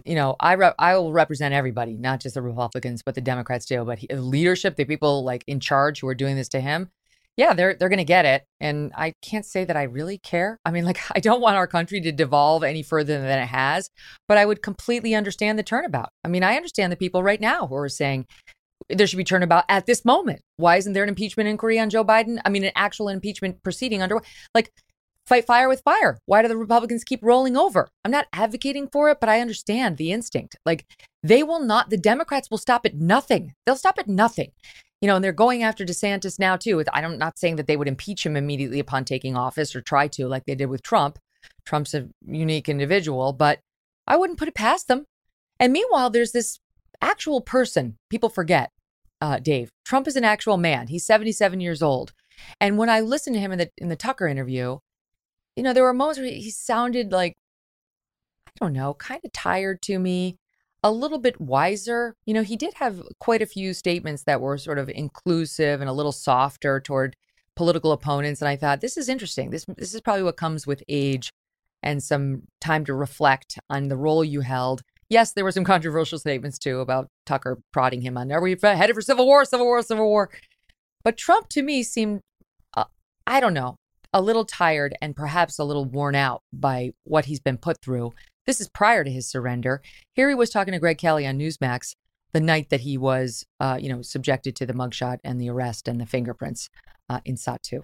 [0.05, 3.65] you know, I re- I will represent everybody, not just the Republicans, but the Democrats
[3.65, 3.83] too.
[3.83, 6.89] But he, leadership, the people like in charge who are doing this to him,
[7.35, 10.59] yeah, they're they're going to get it, and I can't say that I really care.
[10.65, 13.89] I mean, like I don't want our country to devolve any further than it has,
[14.27, 16.09] but I would completely understand the turnabout.
[16.23, 18.27] I mean, I understand the people right now who are saying
[18.89, 20.41] there should be turnabout at this moment.
[20.57, 22.39] Why isn't there an impeachment inquiry on Joe Biden?
[22.45, 24.21] I mean, an actual impeachment proceeding under
[24.53, 24.71] like
[25.25, 26.19] fight fire with fire.
[26.25, 27.87] Why do the Republicans keep rolling over?
[28.03, 30.57] I'm not advocating for it, but I understand the instinct.
[30.65, 30.85] Like
[31.23, 33.53] they will not, the Democrats will stop at nothing.
[33.65, 34.51] They'll stop at nothing
[35.03, 36.81] you know, and they're going after DeSantis now too.
[36.93, 40.29] I'm not saying that they would impeach him immediately upon taking office or try to,
[40.29, 41.19] like they did with Trump.
[41.65, 43.59] Trump's a unique individual, but
[44.07, 45.03] I wouldn't put it past them.
[45.59, 46.57] And meanwhile, there's this
[47.01, 47.97] actual person.
[48.09, 48.69] People forget,
[49.19, 49.71] uh, Dave.
[49.83, 50.87] Trump is an actual man.
[50.87, 52.13] He's 77 years old.
[52.61, 54.77] And when I listened to him in the in the Tucker interview,
[55.57, 57.33] you know, there were moments where he sounded like,
[58.47, 60.37] I don't know, kind of tired to me,
[60.83, 62.15] a little bit wiser.
[62.25, 65.89] You know, he did have quite a few statements that were sort of inclusive and
[65.89, 67.15] a little softer toward
[67.55, 68.41] political opponents.
[68.41, 69.49] And I thought, this is interesting.
[69.49, 71.31] This this is probably what comes with age
[71.81, 74.81] and some time to reflect on the role you held.
[75.09, 78.95] Yes, there were some controversial statements too about Tucker prodding him on, are we headed
[78.95, 80.29] for civil war, civil war, civil war?
[81.03, 82.21] But Trump to me seemed,
[82.75, 82.85] uh,
[83.27, 83.75] I don't know,
[84.13, 88.13] a little tired and perhaps a little worn out by what he's been put through.
[88.45, 89.81] This is prior to his surrender.
[90.13, 91.95] Here he was talking to Greg Kelly on Newsmax
[92.33, 95.87] the night that he was, uh, you know, subjected to the mugshot and the arrest
[95.87, 96.69] and the fingerprints
[97.09, 97.83] uh, in SOT2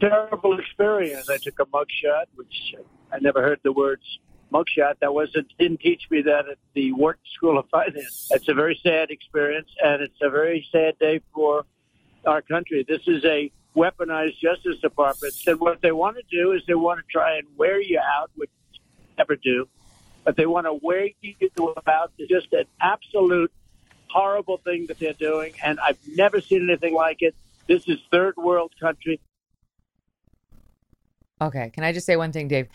[0.00, 1.28] terrible experience.
[1.28, 2.74] I took a mugshot, which
[3.12, 4.02] I never heard the words
[4.52, 4.94] mugshot.
[5.00, 8.28] That wasn't didn't teach me that at the Wharton School of Finance.
[8.30, 11.64] It's a very sad experience, and it's a very sad day for
[12.26, 12.84] our country.
[12.88, 15.34] This is a weaponized Justice Department.
[15.46, 18.30] And what they want to do is they want to try and wear you out,
[18.34, 18.50] which
[19.20, 19.68] never do.
[20.24, 22.12] But they want to wear you out.
[22.18, 23.52] It's just an absolute
[24.08, 27.34] horrible thing that they're doing, and I've never seen anything like it.
[27.66, 29.20] This is third world country.
[31.40, 31.70] Okay.
[31.72, 32.68] Can I just say one thing, Dave?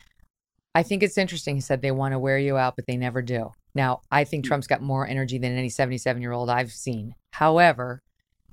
[0.73, 1.55] I think it's interesting.
[1.55, 3.51] He said they want to wear you out, but they never do.
[3.75, 4.47] Now, I think mm.
[4.47, 7.15] Trump's got more energy than any 77 year old I've seen.
[7.31, 8.01] However,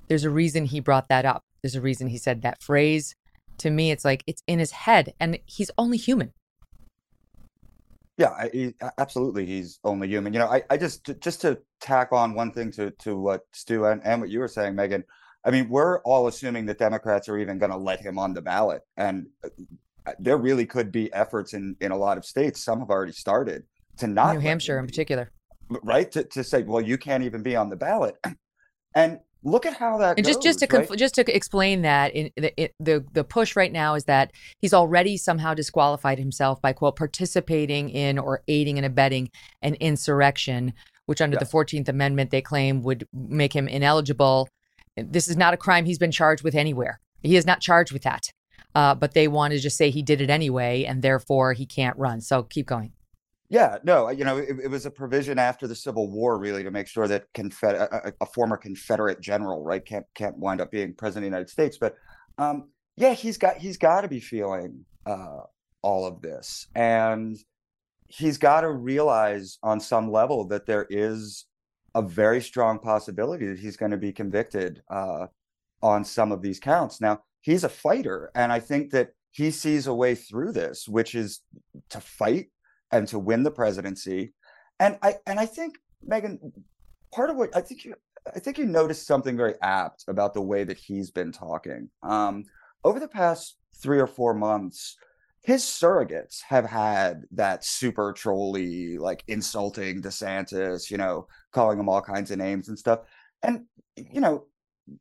[0.07, 1.43] there's a reason he brought that up.
[1.61, 3.15] There's a reason he said that phrase.
[3.59, 6.33] To me, it's like it's in his head, and he's only human.
[8.17, 9.45] Yeah, he, absolutely.
[9.45, 10.33] He's only human.
[10.33, 13.85] You know, I, I just just to tack on one thing to to what Stu
[13.85, 15.03] and, and what you were saying, Megyn.
[15.45, 18.41] I mean, we're all assuming that Democrats are even going to let him on the
[18.41, 22.63] ballot, and uh, there really could be efforts in in a lot of states.
[22.63, 23.63] Some have already started
[23.97, 25.31] to not New Hampshire in particular,
[25.81, 26.11] right?
[26.11, 28.15] To to say, well, you can't even be on the ballot,
[28.95, 30.87] and look at how that and goes, just just to right?
[30.87, 34.31] conf- just to explain that in the, it, the the push right now is that
[34.59, 39.29] he's already somehow disqualified himself by quote participating in or aiding and abetting
[39.61, 40.73] an insurrection
[41.05, 41.51] which under yes.
[41.51, 44.47] the 14th amendment they claim would make him ineligible
[44.95, 48.03] this is not a crime he's been charged with anywhere he is not charged with
[48.03, 48.31] that
[48.75, 51.97] uh, but they want to just say he did it anyway, and therefore he can't
[51.97, 52.21] run.
[52.21, 52.91] So keep going.
[53.53, 56.71] Yeah, no, you know, it, it, was a provision after the Civil War, really, to
[56.71, 60.95] make sure that Confed- a, a, former Confederate general, right, can't can't wind up being
[60.95, 61.77] president of the United States.
[61.79, 61.95] But
[62.39, 65.41] um, yeah, he's got he's got to be feeling uh,
[65.83, 67.37] all of this, and
[68.07, 71.45] he's got to realize on some level that there is
[71.93, 75.27] a very strong possibility that he's going to be convicted uh,
[75.83, 76.99] on some of these counts.
[76.99, 78.31] Now, he's a fighter.
[78.33, 81.41] And I think that he sees a way through this, which is
[81.89, 82.47] to fight
[82.93, 84.33] and to win the presidency.
[84.79, 86.37] And I and I think Megyn,
[87.13, 87.95] part of what I think you
[88.33, 91.89] I think you noticed something very apt about the way that he's been talking.
[92.03, 92.45] Um,
[92.83, 94.95] over the past three or four months,
[95.41, 102.01] his surrogates have had that super trolly, like insulting DeSantis, you know, calling him all
[102.01, 102.99] kinds of names and stuff.
[103.41, 103.65] And,
[103.97, 104.45] you know,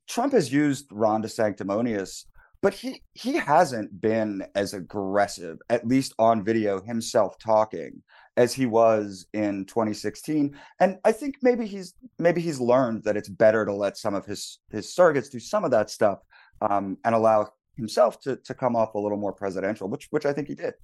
[0.08, 2.24] Trump has used Ron DeSanctimonious
[2.62, 8.02] but he he hasn't been as aggressive at least on video himself talking
[8.36, 13.28] as he was in 2016 and i think maybe he's maybe he's learned that it's
[13.28, 16.20] better to let some of his his surrogates do some of that stuff
[16.62, 20.32] um, and allow himself to to come off a little more presidential which which i
[20.32, 20.74] think he did.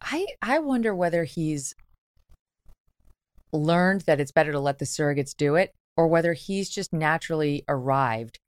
[0.00, 1.74] I i wonder whether he's
[3.52, 7.64] learned that it's better to let the surrogates do it or whether he's just naturally
[7.66, 8.38] arrived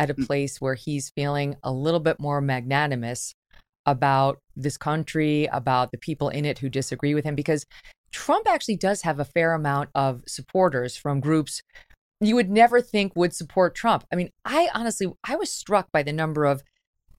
[0.00, 0.26] at a mm.
[0.26, 3.34] place where he's feeling a little bit more magnanimous
[3.84, 7.66] about this country, about the people in it who disagree with him, because
[8.10, 11.62] Trump actually does have a fair amount of supporters from groups
[12.20, 14.04] you would never think would support Trump.
[14.12, 16.62] I mean, I honestly, I was struck by the number of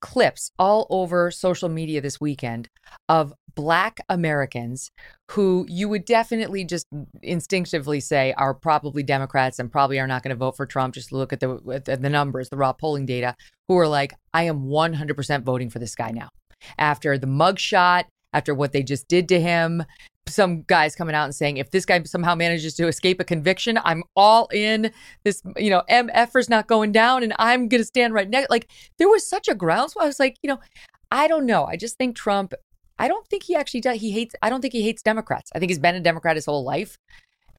[0.01, 2.67] clips all over social media this weekend
[3.07, 4.91] of Black Americans
[5.31, 6.87] who you would definitely just
[7.21, 10.93] instinctively say are probably Democrats and probably are not going to vote for Trump.
[10.93, 13.35] Just look at the at the numbers, the raw polling data.
[13.67, 16.29] Who are like, I am 100% voting for this guy now.
[16.77, 19.83] After the mugshot, after what they just did to him,
[20.27, 23.79] some guys coming out and saying if this guy somehow manages to escape a conviction,
[23.83, 24.91] I'm all in.
[25.23, 28.49] This, you know, MFer's not going down, and I'm gonna stand right next.
[28.49, 30.05] Like there was such a groundswell.
[30.05, 30.59] I was like, you know,
[31.11, 31.65] I don't know.
[31.65, 32.53] I just think Trump.
[32.97, 33.99] I don't think he actually does.
[33.99, 34.35] He hates.
[34.41, 35.51] I don't think he hates Democrats.
[35.55, 36.97] I think he's been a Democrat his whole life.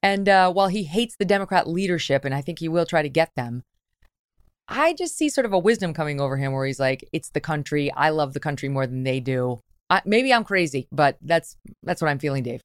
[0.01, 3.09] And uh, while he hates the Democrat leadership, and I think he will try to
[3.09, 3.63] get them,
[4.67, 7.39] I just see sort of a wisdom coming over him where he's like, "It's the
[7.39, 7.91] country.
[7.91, 9.59] I love the country more than they do.
[9.89, 12.61] I, maybe I'm crazy, but that's that's what I'm feeling, Dave.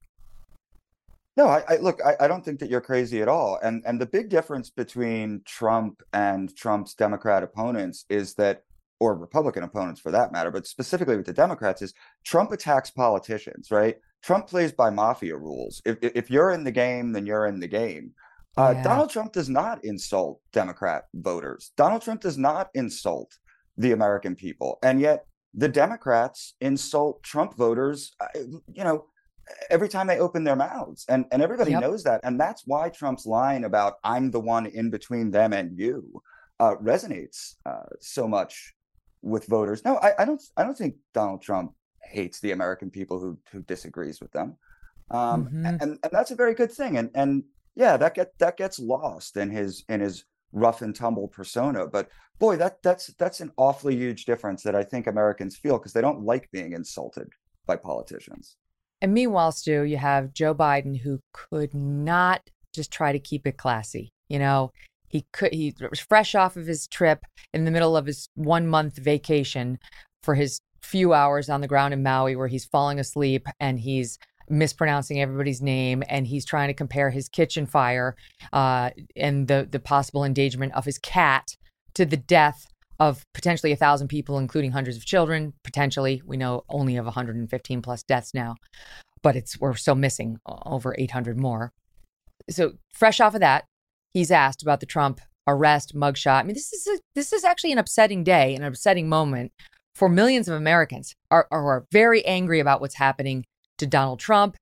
[1.38, 2.00] No, I, I look.
[2.04, 3.60] I, I, don't think that you're crazy at all.
[3.62, 8.64] And and the big difference between Trump and Trump's Democrat opponents is that,
[8.98, 13.70] or Republican opponents for that matter, but specifically with the Democrats, is Trump attacks politicians.
[13.70, 13.98] Right?
[14.20, 15.80] Trump plays by mafia rules.
[15.84, 18.14] If if you're in the game, then you're in the game.
[18.56, 18.82] Uh, yeah.
[18.82, 21.70] Donald Trump does not insult Democrat voters.
[21.76, 23.38] Donald Trump does not insult
[23.76, 28.14] the American people, and yet the Democrats insult Trump voters.
[28.20, 28.40] Uh,
[28.72, 29.06] you know
[29.70, 31.80] every time they open their mouths and and everybody yep.
[31.80, 35.78] knows that and that's why trump's line about i'm the one in between them and
[35.78, 36.22] you
[36.60, 38.74] uh, resonates uh, so much
[39.22, 43.18] with voters no I, I, don't i don't think donald trump hates the american people
[43.18, 44.56] who who disagrees with them
[45.10, 45.66] um, mm-hmm.
[45.66, 49.36] and and that's a very good thing and and yeah that get that gets lost
[49.36, 52.08] in his in his rough and tumble persona but
[52.38, 56.00] boy that that's that's an awfully huge difference that i think americans feel because they
[56.00, 57.28] don't like being insulted
[57.66, 58.56] by politicians
[59.00, 62.42] and meanwhile, Stu, you have Joe Biden who could not
[62.74, 64.12] just try to keep it classy.
[64.28, 64.72] You know,
[65.08, 68.66] he could he was fresh off of his trip in the middle of his one
[68.66, 69.78] month vacation
[70.22, 74.18] for his few hours on the ground in Maui where he's falling asleep and he's
[74.50, 78.16] mispronouncing everybody's name and he's trying to compare his kitchen fire
[78.52, 81.56] uh, and the the possible endangerment of his cat
[81.94, 82.66] to the death
[83.00, 85.52] of potentially a thousand people, including hundreds of children.
[85.62, 88.56] Potentially, we know only of 115 plus deaths now,
[89.22, 91.72] but it's we're still missing over 800 more.
[92.50, 93.64] So fresh off of that,
[94.12, 96.40] he's asked about the Trump arrest, mugshot.
[96.40, 99.52] I mean, this is a, this is actually an upsetting day, an upsetting moment
[99.98, 103.44] for millions of Americans are, are very angry about what's happening
[103.78, 104.56] to Donald Trump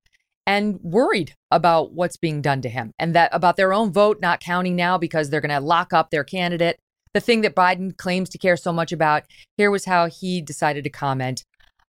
[0.45, 4.39] and worried about what's being done to him and that about their own vote not
[4.39, 6.77] counting now because they're going to lock up their candidate
[7.17, 9.23] the thing that Biden claims to care so much about.
[9.57, 11.43] Here was how he decided to comment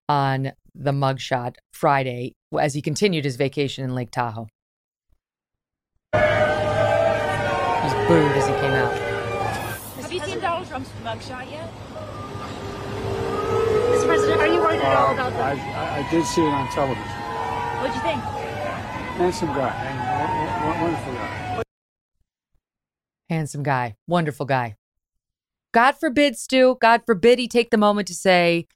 [0.08, 4.48] on the mugshot Friday as he continued his vacation in Lake Tahoe.
[6.14, 6.20] He's
[8.08, 8.98] booed as he came out.
[10.00, 11.68] Have you seen Donald Trump's mugshot yet?
[14.28, 14.38] Mr.
[14.40, 15.56] Are you worried at all about that?
[15.56, 17.02] I, I, did see it on television.
[17.02, 18.20] What'd you think?
[19.16, 20.78] Handsome guy.
[20.80, 21.62] Wonderful guy.
[23.30, 23.96] Handsome guy.
[24.06, 24.76] Wonderful guy.
[25.72, 28.66] God forbid, Stu, God forbid he take the moment to say,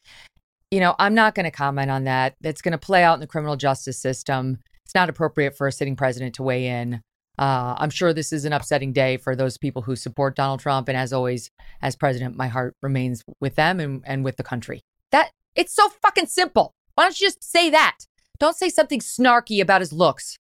[0.71, 2.35] you know, I'm not going to comment on that.
[2.41, 4.59] That's going to play out in the criminal justice system.
[4.87, 7.03] It's not appropriate for a sitting president to weigh in.
[7.39, 10.89] Uh, I'm sure this is an upsetting day for those people who support Donald Trump.
[10.89, 11.51] And as always,
[11.83, 14.81] as president, my heart remains with them and, and with the country.
[15.11, 16.75] That it's so fucking simple.
[16.95, 17.99] Why don't you just say that?
[18.39, 20.37] Don't say something snarky about his looks,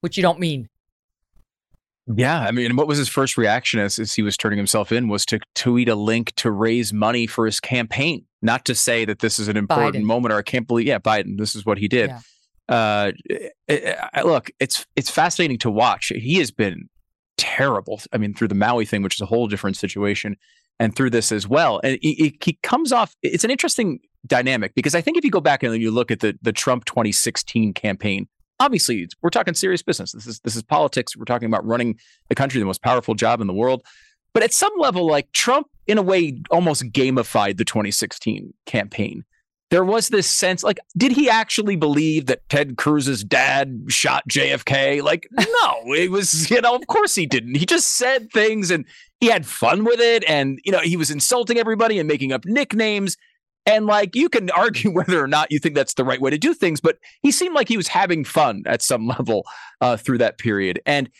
[0.00, 0.68] which you don't mean.
[2.14, 5.08] Yeah, I mean, what was his first reaction as, as he was turning himself in
[5.08, 9.20] was to tweet a link to raise money for his campaign, not to say that
[9.20, 10.06] this is an important Biden.
[10.06, 12.10] moment or I can't believe, yeah, Biden, this is what he did.
[12.10, 12.20] Yeah.
[12.68, 16.12] Uh, it, it, look, it's it's fascinating to watch.
[16.14, 16.88] He has been
[17.36, 18.00] terrible.
[18.12, 20.36] I mean, through the Maui thing, which is a whole different situation,
[20.78, 21.80] and through this as well.
[21.84, 23.14] And he, he comes off.
[23.22, 26.20] It's an interesting dynamic because I think if you go back and you look at
[26.20, 28.28] the the Trump 2016 campaign,
[28.60, 30.12] obviously we're talking serious business.
[30.12, 31.16] This is this is politics.
[31.16, 33.82] We're talking about running the country, the most powerful job in the world.
[34.32, 39.24] But at some level, like Trump, in a way, almost gamified the 2016 campaign.
[39.70, 45.02] There was this sense, like, did he actually believe that Ted Cruz's dad shot JFK?
[45.02, 47.54] Like, no, it was, you know, of course he didn't.
[47.54, 48.84] He just said things and
[49.20, 50.22] he had fun with it.
[50.28, 53.16] And, you know, he was insulting everybody and making up nicknames.
[53.66, 56.38] And like you can argue whether or not you think that's the right way to
[56.38, 59.46] do things, but he seemed like he was having fun at some level
[59.80, 61.10] uh, through that period, and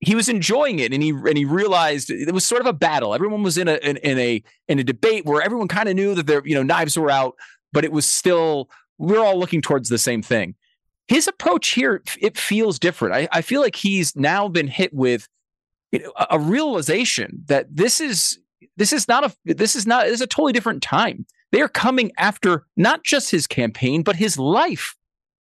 [0.00, 0.92] he was enjoying it.
[0.92, 3.14] And he and he realized it was sort of a battle.
[3.14, 6.14] Everyone was in a in, in a in a debate where everyone kind of knew
[6.14, 7.34] that their you know knives were out,
[7.72, 10.54] but it was still we're all looking towards the same thing.
[11.08, 13.14] His approach here it feels different.
[13.14, 15.28] I, I feel like he's now been hit with
[16.30, 18.38] a realization that this is
[18.76, 21.68] this is not a this is not this is a totally different time they are
[21.68, 24.96] coming after not just his campaign, but his life.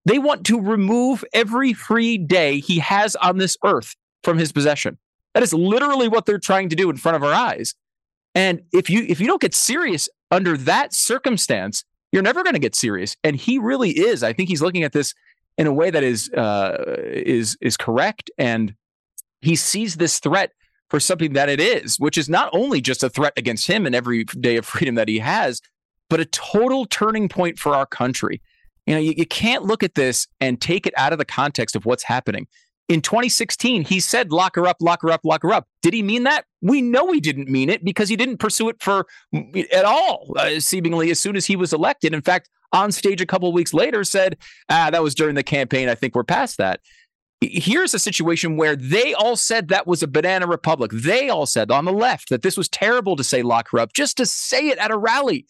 [0.06, 4.97] They want to remove every free day he has on this earth from his possession.
[5.34, 7.76] That is literally what they're trying to do in front of our eyes.
[8.36, 12.59] And if you if you don't get serious under that circumstance, you're never going to
[12.59, 13.16] get serious.
[13.24, 14.24] And he really is.
[14.24, 15.14] I think he's looking at this
[15.57, 16.78] in a way that is uh,
[17.14, 18.74] is is correct, and
[19.41, 20.51] he sees this threat
[20.89, 23.95] for something that it is, which is not only just a threat against him and
[23.95, 25.62] every day of freedom that he has,
[26.12, 28.41] but a total turning point for our country.
[28.86, 31.74] You know, you, you can't look at this and take it out of the context
[31.74, 32.47] of what's happening.
[32.89, 35.70] In 2016, he said, lock her up, lock her up, lock her up.
[35.82, 36.43] Did he mean that?
[36.62, 39.07] We know he didn't mean it because he didn't pursue it for
[39.72, 42.14] at all, uh, seemingly as soon as he was elected.
[42.14, 44.38] In fact, on stage a couple weeks later said,
[44.70, 45.88] ah, that was during the campaign.
[45.88, 46.82] I think we're past that.
[47.39, 50.91] here's a situation where they all said that was a banana republic.
[50.93, 53.93] They all said on the left that this was terrible to say lock her up,
[53.93, 55.45] just to say it at a rally.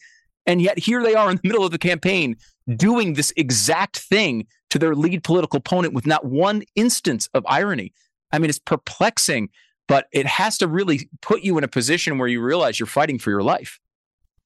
[0.46, 2.36] And yet here they are in the middle of the campaign
[2.76, 7.92] doing this exact thing to their lead political opponent with not one instance of irony.
[8.32, 9.50] I mean, it's perplexing,
[9.86, 13.18] but it has to really put you in a position where you realize you're fighting
[13.18, 13.78] for your life.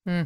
[0.07, 0.23] Hmm.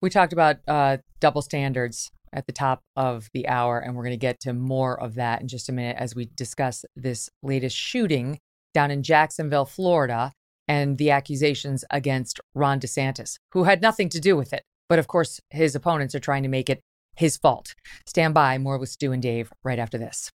[0.00, 4.12] We talked about uh, double standards at the top of the hour, and we're going
[4.12, 7.76] to get to more of that in just a minute as we discuss this latest
[7.76, 8.40] shooting
[8.74, 10.32] down in Jacksonville, Florida,
[10.72, 14.64] and the accusations against Ron DeSantis, who had nothing to do with it.
[14.88, 16.80] But of course, his opponents are trying to make it
[17.14, 17.74] his fault.
[18.06, 20.30] Stand by, more with Stu and Dave right after this.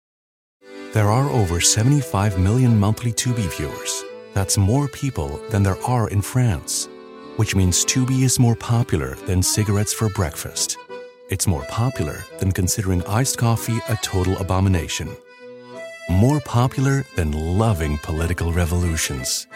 [0.94, 4.04] There are over 75 million monthly Tubi viewers.
[4.32, 6.88] That's more people than there are in France,
[7.36, 10.78] which means Tubi is more popular than cigarettes for breakfast.
[11.28, 15.08] It's more popular than considering iced coffee a total abomination.
[16.08, 19.46] More popular than loving political revolutions.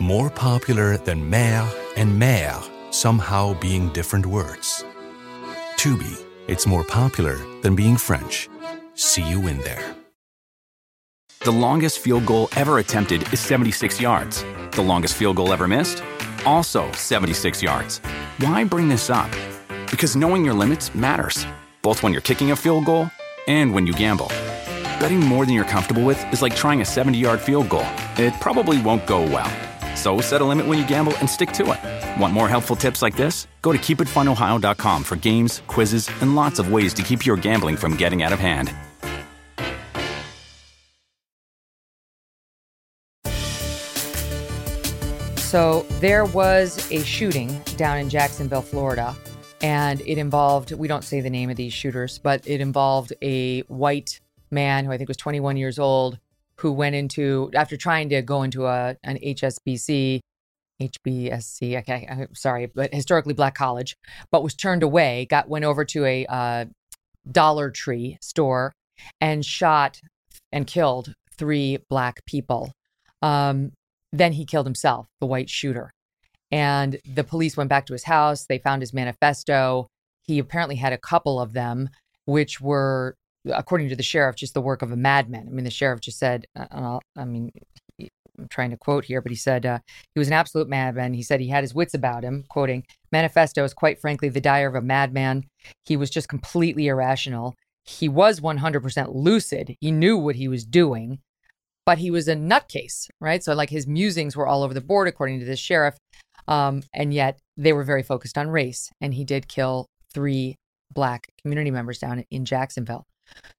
[0.00, 4.84] More popular than maire and mère somehow being different words.
[5.76, 8.48] Tubi, it's more popular than being French.
[8.94, 9.94] See you in there.
[11.44, 14.44] The longest field goal ever attempted is 76 yards.
[14.72, 16.02] The longest field goal ever missed?
[16.44, 17.98] Also 76 yards.
[18.38, 19.30] Why bring this up?
[19.92, 21.46] Because knowing your limits matters,
[21.82, 23.08] both when you're kicking a field goal
[23.46, 24.28] and when you gamble.
[24.98, 27.86] Betting more than you're comfortable with is like trying a 70 yard field goal,
[28.16, 29.52] it probably won't go well.
[29.94, 32.20] So set a limit when you gamble and stick to it.
[32.20, 33.46] Want more helpful tips like this?
[33.62, 37.96] Go to keepitfunohio.com for games, quizzes, and lots of ways to keep your gambling from
[37.96, 38.74] getting out of hand.
[45.54, 49.14] So there was a shooting down in Jacksonville, Florida,
[49.62, 53.60] and it involved, we don't say the name of these shooters, but it involved a
[53.68, 54.18] white
[54.50, 56.18] man who I think was 21 years old
[56.56, 60.20] who went into after trying to go into a an HSBC,
[60.80, 61.78] HBSC.
[61.80, 63.96] Okay, I'm sorry, but historically black college,
[64.30, 65.26] but was turned away.
[65.28, 66.64] Got went over to a uh,
[67.30, 68.72] Dollar Tree store
[69.20, 70.00] and shot
[70.52, 72.72] and killed three black people.
[73.22, 73.72] Um,
[74.12, 75.90] then he killed himself, the white shooter.
[76.50, 78.46] And the police went back to his house.
[78.46, 79.88] They found his manifesto.
[80.22, 81.88] He apparently had a couple of them,
[82.26, 83.16] which were
[83.52, 85.46] according to the sheriff, just the work of a madman.
[85.48, 87.50] I mean, the sheriff just said, uh, I mean,
[88.38, 89.78] I'm trying to quote here, but he said uh,
[90.14, 91.14] he was an absolute madman.
[91.14, 94.68] He said he had his wits about him, quoting, Manifesto is quite frankly the dire
[94.68, 95.44] of a madman.
[95.84, 97.54] He was just completely irrational.
[97.84, 99.76] He was 100% lucid.
[99.80, 101.18] He knew what he was doing,
[101.86, 103.42] but he was a nutcase, right?
[103.44, 105.96] So, like, his musings were all over the board, according to the sheriff.
[106.48, 108.90] Um, and yet they were very focused on race.
[109.00, 110.56] And he did kill three
[110.92, 113.04] black community members down in Jacksonville.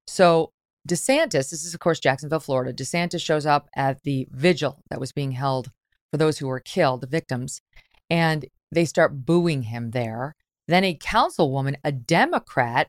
[0.06, 0.52] So
[0.88, 2.72] DeSantis, this is of course Jacksonville, Florida.
[2.72, 5.70] DeSantis shows up at the vigil that was being held
[6.10, 7.60] for those who were killed, the victims,
[8.08, 10.34] and they start booing him there.
[10.68, 12.88] Then a councilwoman, a Democrat,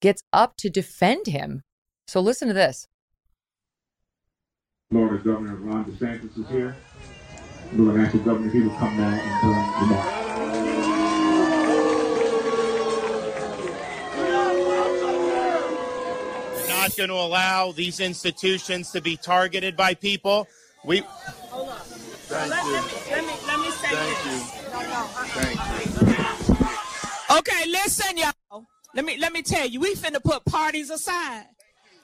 [0.00, 1.62] gets up to defend him.
[2.06, 2.86] So listen to this.
[4.90, 6.76] Florida Governor Ron DeSantis is here.
[7.72, 10.19] The governor he will come down and
[16.98, 20.46] not going to allow these institutions to be targeted by people.
[20.84, 21.00] We.
[21.00, 21.76] Hold on.
[21.76, 22.72] Thank let, you.
[22.72, 24.54] Let me, let me, let me say Thank this.
[24.56, 24.70] You.
[24.70, 25.24] No, no, uh-uh.
[25.34, 26.58] Thank
[27.30, 27.36] you.
[27.38, 28.66] Okay, listen, y'all.
[28.94, 31.46] Let me let me tell you, we finna put parties aside.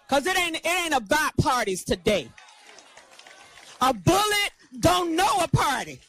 [0.09, 2.28] Cause it ain't it ain't about parties today.
[3.80, 6.01] A bullet don't know a party.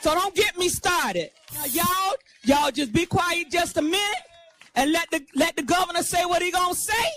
[0.00, 1.30] So don't get me started.
[1.54, 4.24] Now, y'all, y'all just be quiet just a minute
[4.74, 7.10] and let the let the governor say what he gonna say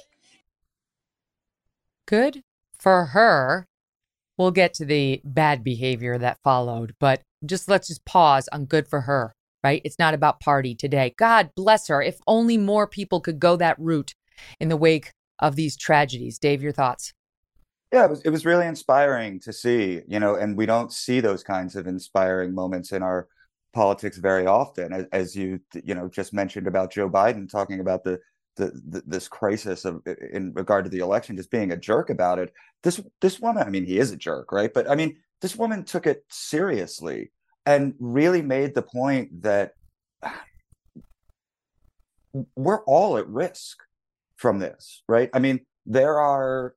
[2.07, 2.41] Good
[2.79, 3.65] for her.
[4.37, 8.87] We'll get to the bad behavior that followed, but just let's just pause on good
[8.87, 9.33] for her,
[9.63, 9.81] right?
[9.83, 11.13] It's not about party today.
[11.17, 12.01] God bless her.
[12.01, 14.13] If only more people could go that route
[14.59, 16.39] in the wake of these tragedies.
[16.39, 17.13] Dave, your thoughts?
[17.91, 21.19] Yeah, it was, it was really inspiring to see, you know, and we don't see
[21.19, 23.27] those kinds of inspiring moments in our
[23.73, 28.03] politics very often, as, as you, you know, just mentioned about Joe Biden talking about
[28.03, 28.19] the
[28.57, 30.01] the, this crisis of
[30.33, 32.53] in regard to the election just being a jerk about it
[32.83, 34.73] this this woman i mean he is a jerk right?
[34.73, 37.31] But i mean this woman took it seriously
[37.65, 39.73] and really made the point that
[42.55, 43.77] we're all at risk
[44.35, 45.29] from this right?
[45.33, 46.75] I mean there are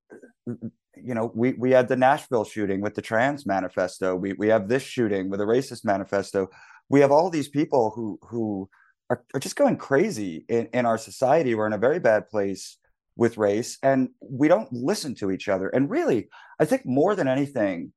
[1.03, 4.15] you know we we had the nashville shooting with the trans manifesto.
[4.15, 6.49] We we have this shooting with a racist manifesto.
[6.89, 8.69] We have all these people who who
[9.11, 11.55] are, are just going crazy in, in our society.
[11.55, 12.79] We're in a very bad place
[13.17, 15.69] with race and we don't listen to each other.
[15.69, 17.93] And really i think more than anything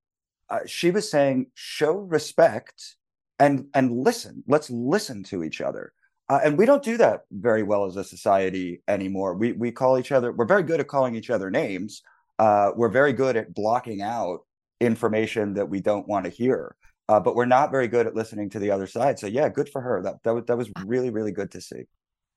[0.50, 2.96] uh, she was saying show respect
[3.40, 4.44] and and listen.
[4.48, 5.94] Let's listen to each other.
[6.30, 9.36] Uh, and we don't do that very well as a society anymore.
[9.36, 12.02] We we call each other we're very good at calling each other names.
[12.40, 14.40] Uh, we're very good at blocking out
[14.80, 16.76] information that we don't want to hear
[17.10, 19.70] uh, but we're not very good at listening to the other side so yeah good
[19.70, 21.84] for her that that was, that was really really good to see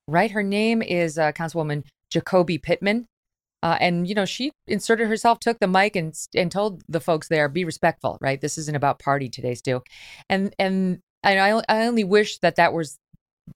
[0.07, 3.05] right her name is uh, councilwoman Ju'Coby Pittman
[3.63, 7.27] uh, and you know, she inserted herself, took the mic, and and told the folks
[7.27, 8.39] there, "Be respectful." Right?
[8.39, 9.81] This isn't about party today, Stu.
[10.29, 11.37] And and I
[11.67, 12.97] I only wish that that was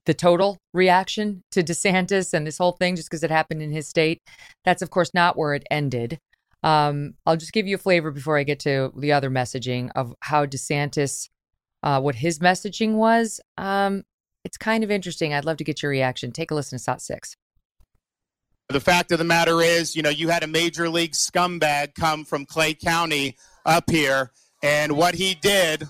[0.06, 3.88] the total reaction to DeSantis and this whole thing, just because it happened in his
[3.88, 4.20] state.
[4.66, 6.18] That's of course not where it ended.
[6.64, 10.14] Um, I'll just give you a flavor before I get to the other messaging of
[10.20, 11.30] how DeSantis,
[11.84, 13.40] uh, what his messaging was.
[13.58, 14.04] Um,
[14.44, 15.34] it's kind of interesting.
[15.34, 16.32] I'd love to get your reaction.
[16.32, 17.38] Take a listen to SOT 6.
[18.70, 22.24] The fact of the matter is, you know, you had a major league scumbag come
[22.24, 23.36] from Clay County
[23.66, 24.32] up here,
[24.64, 25.88] and what he did,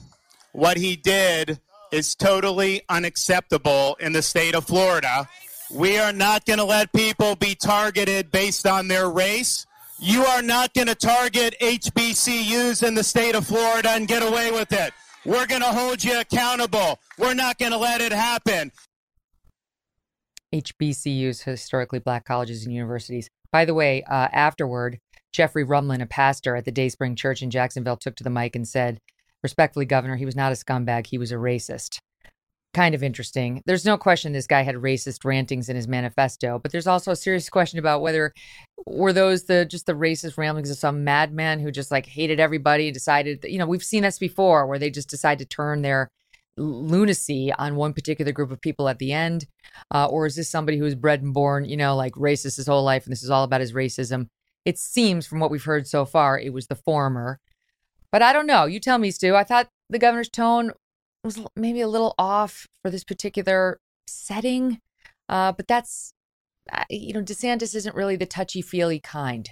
[0.51, 1.59] what he did
[1.91, 5.27] is totally unacceptable in the state of Florida.
[5.71, 9.67] We are not going to let people be targeted based on their race.
[10.03, 14.49] You are not going to target HBCUs in the state of Florida and get away
[14.49, 14.93] with it.
[15.27, 16.99] We're going to hold you accountable.
[17.19, 18.71] We're not going to let it happen.
[20.51, 23.29] HBCUs, historically black colleges and universities.
[23.51, 24.97] By the way, uh, afterward,
[25.31, 28.67] Jeffrey Rumlin, a pastor at the Dayspring Church in Jacksonville, took to the mic and
[28.67, 28.99] said,
[29.43, 31.99] Respectfully, Governor, he was not a scumbag, he was a racist.
[32.73, 33.61] Kind of interesting.
[33.65, 37.17] There's no question this guy had racist rantings in his manifesto, but there's also a
[37.17, 38.33] serious question about whether
[38.85, 42.87] were those the just the racist ramblings of some madman who just like hated everybody
[42.87, 46.09] and decided you know, we've seen this before where they just decide to turn their
[46.57, 49.47] lunacy on one particular group of people at the end?
[49.93, 52.67] Uh, or is this somebody who was bred and born, you know, like racist his
[52.67, 54.27] whole life and this is all about his racism?
[54.65, 57.39] It seems from what we've heard so far, it was the former.
[58.11, 58.65] But I don't know.
[58.65, 59.35] You tell me, Stu.
[59.35, 60.71] I thought the governor's tone
[61.23, 64.79] was maybe a little off for this particular setting.
[65.29, 66.13] Uh, but that's,
[66.89, 69.49] you know, DeSantis isn't really the touchy feely kind.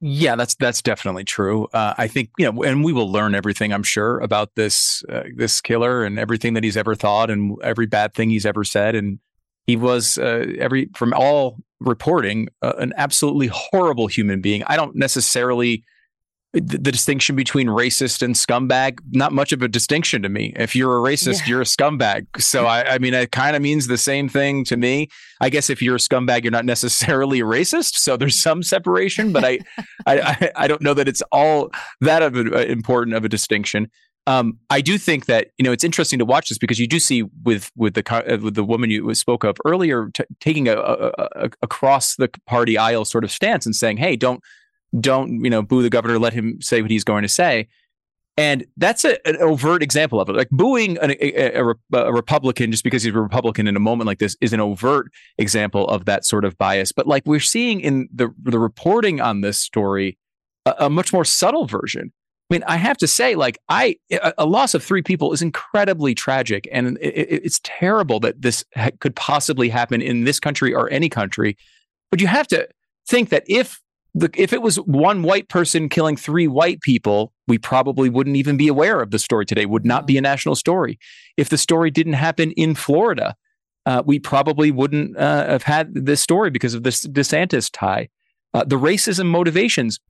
[0.00, 1.68] Yeah, that's that's definitely true.
[1.72, 3.72] Uh, I think you know, and we will learn everything.
[3.72, 7.86] I'm sure about this uh, this killer and everything that he's ever thought and every
[7.86, 8.94] bad thing he's ever said.
[8.94, 9.20] And
[9.66, 14.62] he was uh, every from all reporting uh, an absolutely horrible human being.
[14.66, 15.82] I don't necessarily
[16.60, 20.52] the, the, distinction between racist and scumbag not much of a distinction to me.
[20.56, 21.46] If you're a racist yeah.
[21.46, 22.26] you're a scumbag.
[22.40, 25.08] So i, I mean it kind of means the same thing to me.
[25.40, 27.96] I guess if you're a scumbag you're not necessarily a racist.
[27.96, 29.58] So there's some separation but i
[30.06, 33.90] I, I don't know that it's all that of a, uh, important of a distinction.
[34.28, 36.98] Um, I do think that you know it's interesting to watch this because you do
[36.98, 40.76] see with with the uh, with the woman you spoke of earlier t- taking a,
[40.76, 44.42] a, a, across the party aisle sort of stance and saying, "Hey, don't
[44.98, 47.68] don't you know boo the governor let him say what he's going to say.
[48.38, 50.34] And that's a, an overt example of it.
[50.36, 54.06] Like booing an, a, a, a, republican just because he's a republican in a moment
[54.06, 56.92] like this is an overt example of that sort of bias.
[56.92, 60.18] But like we're seeing in the the reporting on this story
[60.66, 62.12] a, much more subtle version.
[62.50, 63.96] I mean, I have to say, like, I
[64.38, 68.64] a loss of three people is incredibly tragic, and it, it's terrible that this
[69.00, 71.56] could possibly happen in this country or any country.
[72.10, 72.68] But you have to
[73.08, 73.80] think that if
[74.16, 78.56] the, if it was one white person killing three white people, we probably wouldn't even
[78.56, 79.66] be aware of the story today.
[79.66, 80.98] Would not be a national story.
[81.36, 83.36] If the story didn't happen in Florida,
[83.84, 88.08] uh, we probably wouldn't uh, have had this story because of this DeSantis tie.
[88.54, 90.00] Uh, the racism motivations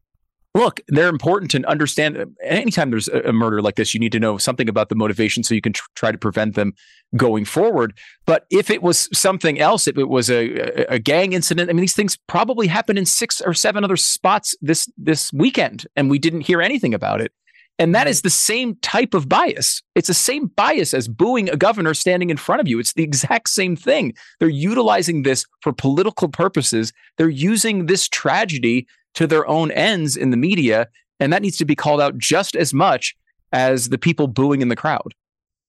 [0.56, 2.36] look, they're important to understand.
[2.42, 5.54] Anytime there's a murder like this, you need to know something about the motivation so
[5.54, 6.72] you can tr- try to prevent them
[7.14, 7.96] going forward.
[8.24, 11.82] But if it was something else, if it was a, a gang incident, I mean,
[11.82, 16.18] these things probably happened in six or seven other spots this this weekend, and we
[16.18, 17.32] didn't hear anything about it.
[17.78, 19.82] And that is the same type of bias.
[19.94, 22.78] It's the same bias as booing a governor standing in front of you.
[22.78, 24.14] It's the exact same thing.
[24.40, 26.94] They're utilizing this for political purposes.
[27.18, 28.86] They're using this tragedy
[29.16, 30.88] to their own ends in the media.
[31.18, 33.16] And that needs to be called out just as much
[33.52, 35.14] as the people booing in the crowd.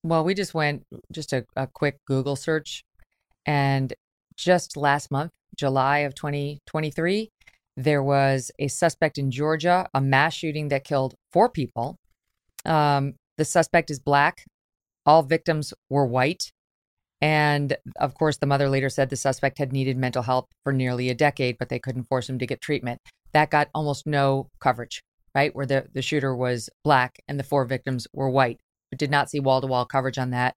[0.04, 2.84] Well, we just went just a, a quick Google search.
[3.46, 3.94] And
[4.36, 7.32] just last month, July of 2023,
[7.78, 11.98] there was a suspect in Georgia, a mass shooting that killed four people.
[12.66, 14.44] Um, the suspect is black.
[15.06, 16.52] All victims were white.
[17.22, 21.10] And of course, the mother later said the suspect had needed mental health for nearly
[21.10, 23.00] a decade, but they couldn't force him to get treatment.
[23.34, 25.04] That got almost no coverage,
[25.36, 25.56] right?
[25.56, 28.60] Where the, the shooter was black and the four victims were white.
[28.92, 30.56] We did not see wall to wall coverage on that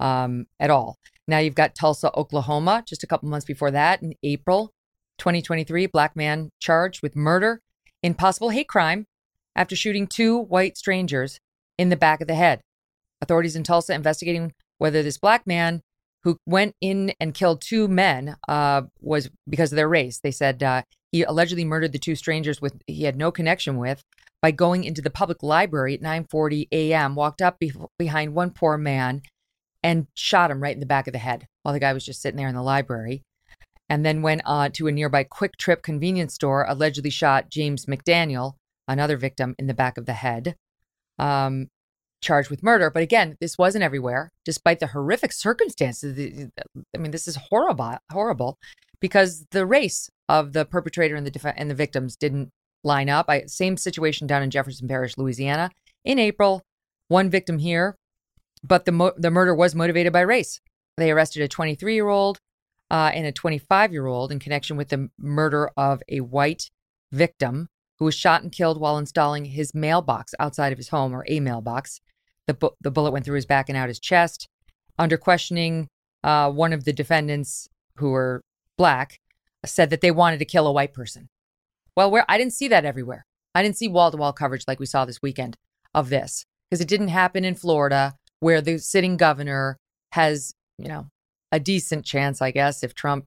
[0.00, 0.96] um, at all.
[1.26, 4.72] Now you've got Tulsa, Oklahoma, just a couple months before that in April.
[5.18, 7.60] 2023, black man charged with murder
[8.02, 9.06] in possible hate crime
[9.54, 11.38] after shooting two white strangers
[11.76, 12.60] in the back of the head.
[13.20, 15.82] Authorities in Tulsa investigating whether this black man
[16.22, 20.20] who went in and killed two men uh, was because of their race.
[20.20, 20.82] They said uh,
[21.12, 24.02] he allegedly murdered the two strangers with he had no connection with
[24.42, 27.14] by going into the public library at 9:40 a.m.
[27.14, 29.22] Walked up be- behind one poor man
[29.82, 32.20] and shot him right in the back of the head while the guy was just
[32.20, 33.22] sitting there in the library.
[33.90, 38.52] And then went uh, to a nearby QuikTrip convenience store, allegedly shot James McDaniel,
[38.86, 40.56] another victim, in the back of the head.
[41.18, 41.68] Um,
[42.20, 42.90] charged with murder.
[42.90, 46.50] But again, this wasn't everywhere, despite the horrific circumstances.
[46.94, 48.58] I mean, this is horrible, horrible,
[49.00, 52.50] because the race of the perpetrator and the def- and the victims didn't
[52.84, 53.26] line up.
[53.28, 55.70] I, same situation down in Jefferson Parish, Louisiana,
[56.04, 56.62] in April.
[57.08, 57.96] One victim here,
[58.62, 60.60] but the mo- the murder was motivated by race.
[60.98, 62.38] They arrested a 23 year old
[62.90, 66.70] uh, and a 25 year old in connection with the murder of a white
[67.10, 67.68] victim
[67.98, 71.40] who was shot and killed while installing his mailbox outside of his home or a
[71.40, 72.00] mailbox.
[72.46, 74.48] The, bu- the bullet went through his back and out his chest.
[74.98, 75.88] Under questioning,
[76.22, 78.42] uh, one of the defendants, who were
[78.78, 79.20] black,
[79.66, 81.28] said that they wanted to kill a white person.
[81.96, 83.26] Well, where I didn't see that everywhere.
[83.54, 85.56] I didn't see wall to wall coverage like we saw this weekend
[85.94, 89.78] of this because it didn't happen in Florida where the sitting governor
[90.12, 91.08] has, you know,
[91.50, 93.24] a decent chance, I guess, if Trump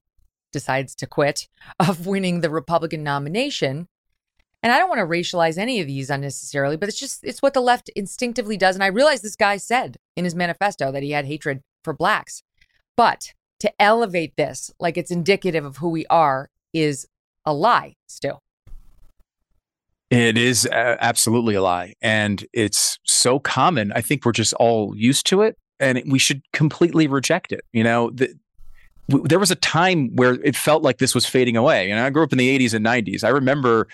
[0.52, 1.48] decides to quit,
[1.80, 3.86] of winning the Republican nomination.
[4.62, 7.52] And I don't want to racialize any of these unnecessarily, but it's just, it's what
[7.52, 8.76] the left instinctively does.
[8.76, 12.42] And I realize this guy said in his manifesto that he had hatred for blacks.
[12.96, 13.32] But
[13.62, 17.06] to elevate this like it's indicative of who we are is
[17.44, 18.40] a lie still.
[20.10, 21.94] It is absolutely a lie.
[22.02, 23.92] And it's so common.
[23.92, 27.62] I think we're just all used to it and we should completely reject it.
[27.72, 28.34] You know, the,
[29.08, 31.90] there was a time where it felt like this was fading away.
[31.90, 33.24] And I grew up in the 80s and 90s.
[33.24, 33.88] I remember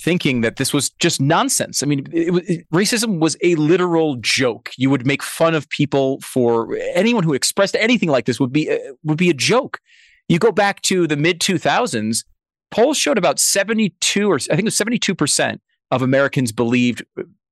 [0.00, 1.82] thinking that this was just nonsense.
[1.82, 4.70] I mean, it, it, racism was a literal joke.
[4.76, 8.70] You would make fun of people for anyone who expressed anything like this would be
[8.70, 9.80] uh, would be a joke.
[10.28, 12.24] You go back to the mid 2000s,
[12.70, 17.04] polls showed about 72 or I think it was 72 percent of Americans believed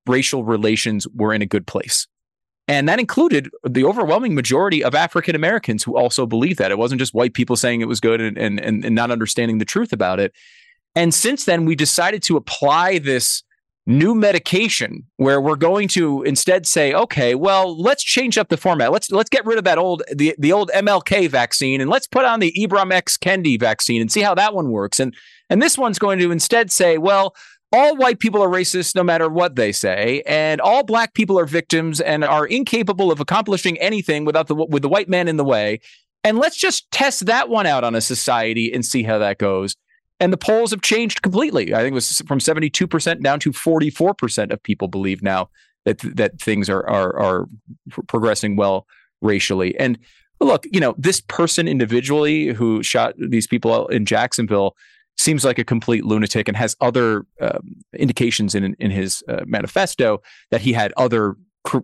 [0.06, 2.06] racial relations were in a good place.
[2.68, 6.70] And that included the overwhelming majority of African Americans who also believed that.
[6.70, 9.64] It wasn't just white people saying it was good and, and, and not understanding the
[9.64, 10.32] truth about it.
[10.94, 13.42] And since then, we decided to apply this
[13.86, 18.92] new medication where we're going to instead say, okay, well, let's change up the format.
[18.92, 22.24] Let's let's get rid of that old the, the old MLK vaccine and let's put
[22.24, 25.00] on the Ibram X Kendi vaccine and see how that one works.
[25.00, 25.14] And
[25.50, 27.34] and this one's going to instead say, well,
[27.72, 31.46] all white people are racist no matter what they say, and all black people are
[31.46, 35.44] victims and are incapable of accomplishing anything without the with the white man in the
[35.44, 35.80] way.
[36.24, 39.74] And let's just test that one out on a society and see how that goes.
[40.22, 41.74] And the polls have changed completely.
[41.74, 45.50] I think it was from 72% down to 44% of people believe now
[45.84, 47.46] that that things are are are
[48.06, 48.86] progressing well
[49.20, 49.76] racially.
[49.80, 49.98] And
[50.40, 54.76] look, you know, this person individually who shot these people in Jacksonville
[55.18, 60.22] seems like a complete lunatic and has other um, indications in in his uh, manifesto
[60.52, 61.34] that he had other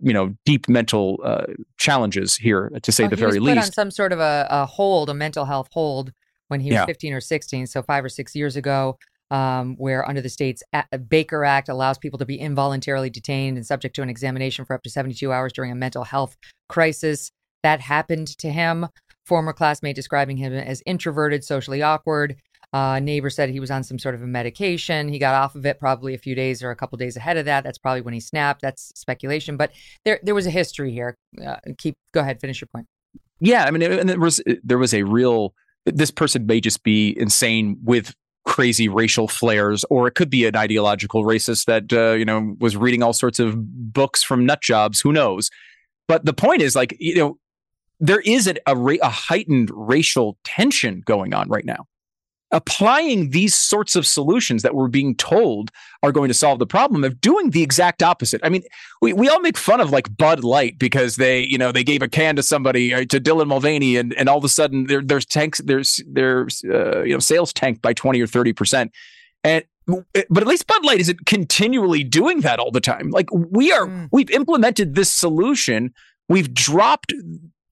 [0.01, 1.43] you know deep mental uh,
[1.77, 3.57] challenges here to say oh, the very least.
[3.57, 6.13] Put on some sort of a, a, hold, a mental health hold,
[6.49, 6.85] when he was yeah.
[6.85, 8.97] 15 or 16, so five or six years ago.
[9.31, 10.63] Um, where under the state's
[11.07, 14.81] Baker Act allows people to be involuntarily detained and subject to an examination for up
[14.81, 16.35] to 72 hours during a mental health
[16.67, 17.29] crisis.
[17.61, 18.87] That happened to him.
[19.27, 22.37] Former classmate describing him as introverted, socially awkward.
[22.71, 25.09] Uh, neighbor said he was on some sort of a medication.
[25.09, 27.45] He got off of it probably a few days or a couple days ahead of
[27.45, 27.63] that.
[27.63, 28.61] That's probably when he snapped.
[28.61, 29.71] That's speculation, but
[30.05, 31.17] there there was a history here.
[31.43, 32.85] Uh, keep go ahead, finish your point.
[33.39, 35.53] Yeah, I mean, and there was there was a real.
[35.93, 38.13] This person may just be insane with
[38.45, 42.75] crazy racial flares, or it could be an ideological racist that uh, you know was
[42.75, 43.55] reading all sorts of
[43.93, 45.01] books from nut jobs.
[45.01, 45.49] Who knows?
[46.07, 47.37] But the point is, like you know,
[47.99, 51.85] there is a, a, a heightened racial tension going on right now
[52.51, 55.71] applying these sorts of solutions that we're being told
[56.01, 58.41] are going to solve the problem of doing the exact opposite.
[58.43, 58.63] I mean,
[59.01, 62.01] we, we all make fun of like Bud Light because they, you know, they gave
[62.01, 65.01] a can to somebody uh, to Dylan Mulvaney and, and all of a sudden there,
[65.01, 68.89] there's tanks, there's, there's, uh, you know, sales tanked by 20 or 30%.
[69.43, 73.09] And, but at least Bud Light isn't continually doing that all the time.
[73.09, 74.09] Like we are, mm.
[74.11, 75.93] we've implemented this solution.
[76.27, 77.13] We've dropped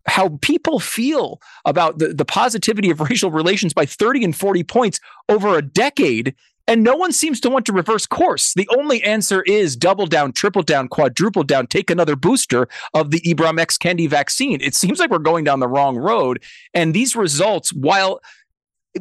[0.08, 5.00] how people feel about the, the positivity of racial relations by 30 and 40 points
[5.30, 6.36] over a decade.
[6.70, 8.54] And no one seems to want to reverse course.
[8.54, 13.22] The only answer is double down, triple down, quadruple down, take another booster of the
[13.22, 14.60] Ibram X Kendi vaccine.
[14.60, 16.44] It seems like we're going down the wrong road.
[16.74, 18.20] And these results, while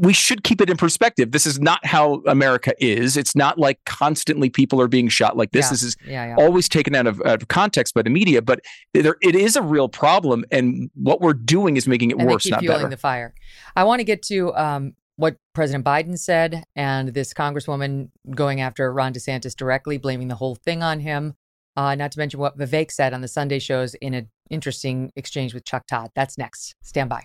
[0.00, 1.32] we should keep it in perspective.
[1.32, 3.16] This is not how America is.
[3.16, 5.66] It's not like constantly people are being shot like this.
[5.66, 5.70] Yeah.
[5.70, 6.36] This is Yeah, yeah.
[6.36, 8.60] always taken out of, out of context by the media, but
[8.94, 10.44] there, it is a real problem.
[10.50, 12.88] And what we're doing is making it and worse, not fueling better.
[12.88, 13.34] the fire.
[13.74, 18.92] I want to get to um, what President Biden said and this Congresswoman going after
[18.92, 21.34] Ron DeSantis directly, blaming the whole thing on him.
[21.76, 25.52] Uh, not to mention what Vivek said on the Sunday shows in an interesting exchange
[25.52, 26.10] with Chuck Todd.
[26.14, 26.74] That's next.
[26.82, 27.24] Stand by.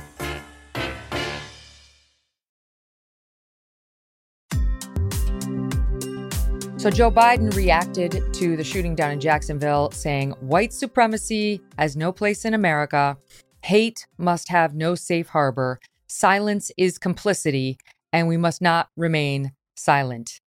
[6.81, 12.11] So Joe Biden reacted to the shooting down in Jacksonville, saying white supremacy has no
[12.11, 13.17] place in America.
[13.61, 15.79] Hate must have no safe harbor.
[16.07, 17.77] Silence is complicity,
[18.11, 20.41] and we must not remain silent.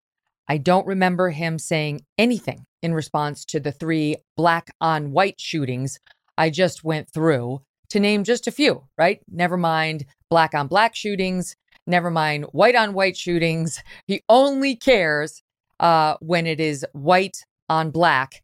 [0.49, 5.99] I don't remember him saying anything in response to the three black on white shootings
[6.37, 7.61] I just went through,
[7.91, 9.21] to name just a few, right?
[9.31, 11.55] Never mind black on black shootings,
[11.87, 13.81] never mind white on white shootings.
[14.05, 15.41] He only cares
[15.79, 17.37] uh, when it is white
[17.69, 18.43] on black.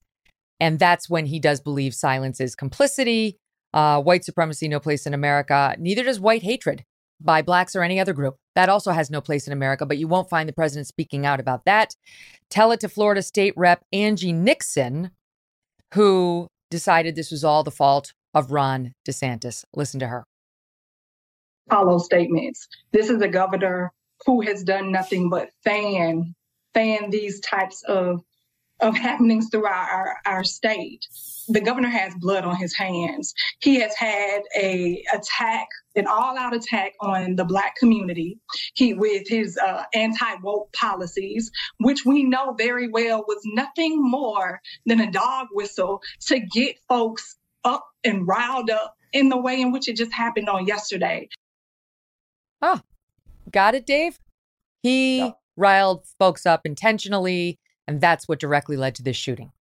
[0.59, 3.37] And that's when he does believe silence is complicity,
[3.73, 5.75] uh, white supremacy, no place in America.
[5.79, 6.83] Neither does white hatred
[7.19, 8.35] by blacks or any other group.
[8.55, 11.39] That also has no place in America, but you won't find the president speaking out
[11.39, 11.95] about that.
[12.49, 15.11] Tell it to Florida State Rep Angie Nixon,
[15.93, 19.63] who decided this was all the fault of Ron DeSantis.
[19.75, 20.25] Listen to her.
[21.69, 22.67] hollow statements.
[22.91, 23.91] This is a governor
[24.25, 26.33] who has done nothing but fan
[26.73, 28.21] fan these types of
[28.81, 31.05] of happenings throughout our, our state.
[31.47, 33.33] The governor has blood on his hands.
[33.59, 38.39] He has had a attack, an all-out attack on the black community.
[38.73, 44.99] He with his uh, anti-woke policies, which we know very well was nothing more than
[44.99, 49.89] a dog whistle to get folks up and riled up in the way in which
[49.89, 51.29] it just happened on yesterday.
[52.63, 52.81] Oh,
[53.51, 54.19] got it, Dave?
[54.81, 59.51] He riled folks up intentionally, and that's what directly led to this shooting.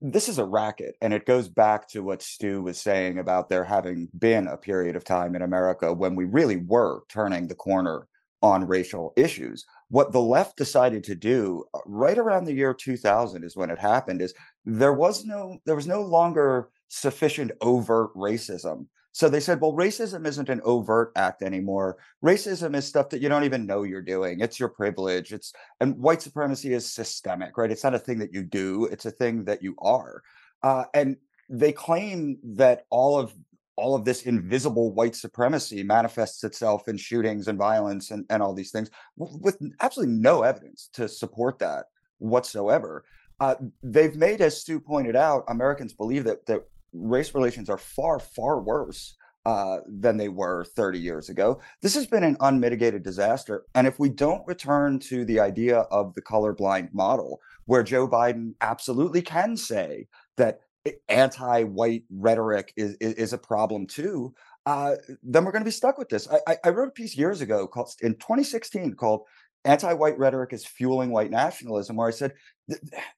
[0.00, 3.64] this is a racket and it goes back to what stu was saying about there
[3.64, 8.06] having been a period of time in america when we really were turning the corner
[8.40, 13.42] on racial issues what the left decided to do uh, right around the year 2000
[13.42, 18.86] is when it happened is there was no there was no longer sufficient overt racism
[19.18, 21.96] so they said well racism isn't an overt act anymore.
[22.24, 24.38] Racism is stuff that you don't even know you're doing.
[24.38, 25.32] It's your privilege.
[25.32, 27.72] It's and white supremacy is systemic right?
[27.72, 28.84] It's not a thing that you do.
[28.84, 30.22] It's a thing that you are.
[30.62, 31.16] Uh, and
[31.50, 33.34] they claim that all of
[33.74, 38.54] all of this invisible white supremacy manifests itself in shootings and violence and, and all
[38.54, 41.86] these things with absolutely no evidence to support that
[42.18, 43.04] whatsoever.
[43.40, 46.62] Uh, they've made as stu pointed out americans believe that that
[46.92, 49.16] race relations are far far worse
[49.46, 51.60] uh, than they were 30 years ago.
[51.80, 53.64] This has been an unmitigated disaster.
[53.74, 58.54] And if we don't return to the idea of the colorblind model, where Joe Biden
[58.60, 60.60] absolutely can say that
[61.08, 64.34] anti white rhetoric is, is, is, a problem too,
[64.66, 66.28] uh, then we're going to be stuck with this.
[66.28, 69.22] I, I, I wrote a piece years ago called in 2016 called
[69.64, 72.32] Anti-White Rhetoric is Fueling White Nationalism, where I said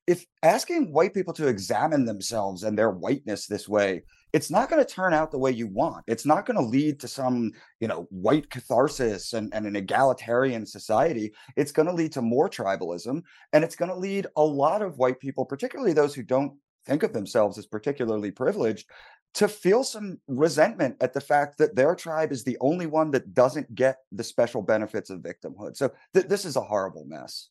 [0.06, 4.84] if asking white people to examine themselves and their whiteness this way it's not going
[4.84, 6.04] to turn out the way you want.
[6.06, 10.66] It's not going to lead to some you know white catharsis and, and an egalitarian
[10.66, 11.32] society.
[11.56, 13.22] It's going to lead to more tribalism
[13.52, 16.52] and it's going to lead a lot of white people particularly those who don't
[16.86, 18.88] think of themselves as particularly privileged
[19.34, 23.32] to feel some resentment at the fact that their tribe is the only one that
[23.34, 27.48] doesn't get the special benefits of victimhood so th- this is a horrible mess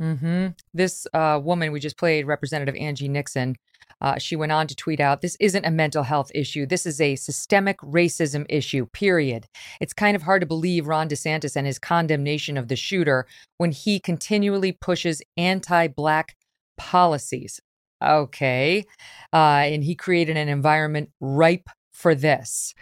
[0.00, 3.56] hmm This uh, woman we just played, Representative Angie Nixon,
[4.00, 6.64] uh, she went on to tweet out This isn't a mental health issue.
[6.64, 9.46] This is a systemic racism issue, period.
[9.78, 13.26] It's kind of hard to believe Ron DeSantis and his condemnation of the shooter
[13.58, 16.34] when he continually pushes anti Black
[16.78, 17.60] policies.
[18.02, 18.86] Okay.
[19.32, 19.36] Uh,
[19.66, 22.74] and he created an environment ripe for this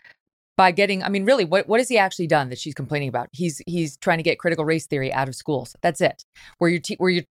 [0.56, 3.28] by getting i mean really what, what has he actually done that she's complaining about
[3.32, 6.24] he's he's trying to get critical race theory out of schools that's it
[6.58, 7.24] where you're te- where you're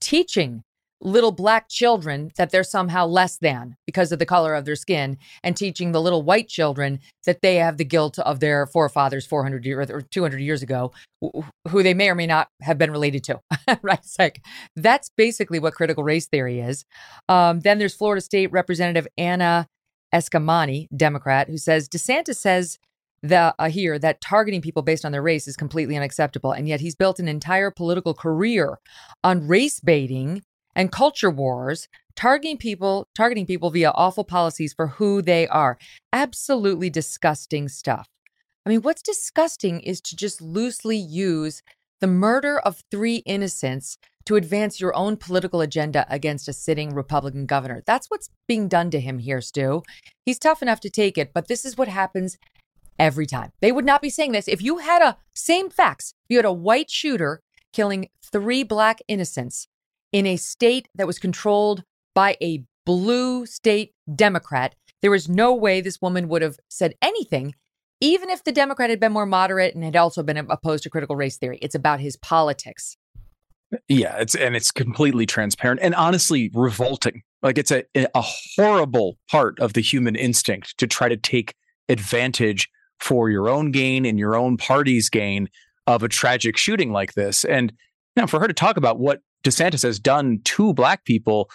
[0.00, 0.62] teaching
[1.02, 5.18] little black children that they're somehow less than because of the color of their skin
[5.42, 9.66] and teaching the little white children that they have the guilt of their forefathers 400
[9.66, 10.92] years or 200 years ago
[11.68, 13.40] who they may or may not have been related to
[13.82, 13.98] right?
[13.98, 14.42] It's like
[14.76, 16.84] that's basically what critical race theory is.
[17.28, 19.66] Um, then there's florida state representative anna
[20.14, 22.78] eskamani democrat who says desantis says
[23.24, 26.80] the, uh, here that targeting people based on their race is completely unacceptable and yet
[26.80, 28.78] he's built an entire political career
[29.22, 30.42] on race baiting
[30.74, 35.78] and culture wars, targeting people, targeting people via awful policies for who they are.
[36.12, 38.08] Absolutely disgusting stuff.
[38.64, 41.62] I mean, what's disgusting is to just loosely use
[42.00, 47.46] the murder of three innocents to advance your own political agenda against a sitting Republican
[47.46, 47.82] governor.
[47.86, 49.82] That's what's being done to him here, Stu.
[50.24, 52.38] He's tough enough to take it, but this is what happens
[52.98, 53.52] every time.
[53.60, 56.14] They would not be saying this if you had a same facts.
[56.24, 57.42] If you had a white shooter
[57.72, 59.66] killing three black innocents,
[60.12, 61.82] in a state that was controlled
[62.14, 67.54] by a blue state Democrat, there was no way this woman would have said anything,
[68.00, 71.16] even if the Democrat had been more moderate and had also been opposed to critical
[71.16, 71.58] race theory.
[71.62, 72.96] It's about his politics.
[73.88, 77.22] Yeah, it's and it's completely transparent and honestly revolting.
[77.42, 81.54] Like it's a a horrible part of the human instinct to try to take
[81.88, 82.68] advantage
[83.00, 85.48] for your own gain and your own party's gain
[85.86, 87.44] of a tragic shooting like this.
[87.44, 87.72] And
[88.14, 91.50] now for her to talk about what DeSantis has done to black people,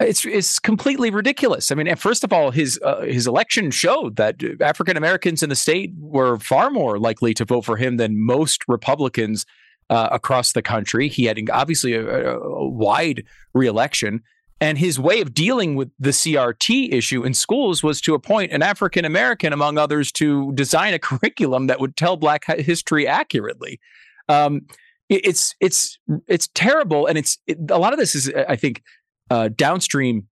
[0.00, 1.72] it's it's completely ridiculous.
[1.72, 5.56] I mean, first of all, his uh, his election showed that African Americans in the
[5.56, 9.44] state were far more likely to vote for him than most Republicans
[9.90, 11.08] uh, across the country.
[11.08, 13.24] He had obviously a, a wide
[13.54, 14.22] reelection.
[14.60, 18.60] And his way of dealing with the CRT issue in schools was to appoint an
[18.60, 23.80] African American, among others, to design a curriculum that would tell Black history accurately.
[24.28, 24.66] Um,
[25.08, 28.82] it's it's it's terrible, and it's it, a lot of this is I think
[29.30, 30.28] uh, downstream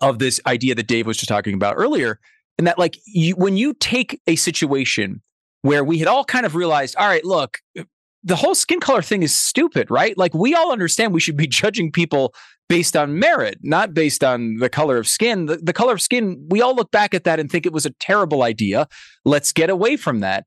[0.00, 2.20] of this idea that Dave was just talking about earlier,
[2.58, 5.22] and that like you, when you take a situation
[5.62, 7.58] where we had all kind of realized, all right, look,
[8.22, 10.16] the whole skin color thing is stupid, right?
[10.16, 12.34] Like we all understand we should be judging people
[12.68, 15.46] based on merit, not based on the color of skin.
[15.46, 17.84] The, the color of skin, we all look back at that and think it was
[17.84, 18.88] a terrible idea.
[19.24, 20.46] Let's get away from that.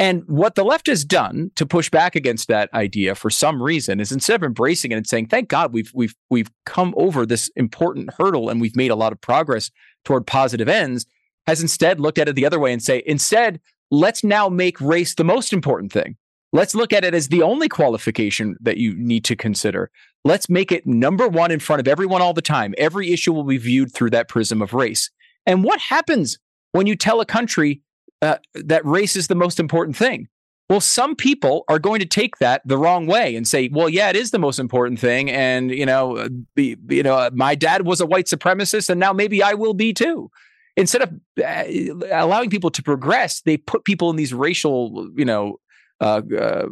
[0.00, 3.98] And what the left has done to push back against that idea for some reason
[3.98, 7.50] is instead of embracing it and saying, "Thank God we've we've we've come over this
[7.56, 9.70] important hurdle and we've made a lot of progress
[10.04, 11.06] toward positive ends,"
[11.48, 15.16] has instead looked at it the other way and say, "Instead, let's now make race
[15.16, 16.16] the most important thing.
[16.52, 19.90] Let's look at it as the only qualification that you need to consider.
[20.24, 22.72] Let's make it number 1 in front of everyone all the time.
[22.78, 25.10] Every issue will be viewed through that prism of race."
[25.44, 26.38] And what happens
[26.72, 27.82] when you tell a country
[28.22, 30.28] uh, that race is the most important thing.
[30.68, 34.10] Well, some people are going to take that the wrong way and say, "Well, yeah,
[34.10, 37.86] it is the most important thing," and you know, uh, be, you know, my dad
[37.86, 40.30] was a white supremacist, and now maybe I will be too.
[40.76, 41.12] Instead of
[41.42, 41.64] uh,
[42.12, 45.58] allowing people to progress, they put people in these racial, you know,
[46.00, 46.66] uh, uh,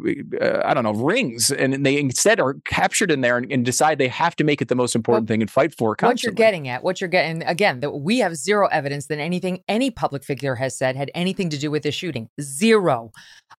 [0.65, 4.09] I don't know, rings, and they instead are captured in there and, and decide they
[4.09, 5.97] have to make it the most important well, thing and fight for.
[5.97, 6.31] Constantly.
[6.31, 9.65] What you're getting at, what you're getting again, that we have zero evidence that anything
[9.69, 12.29] any public figure has said had anything to do with this shooting.
[12.41, 13.13] 0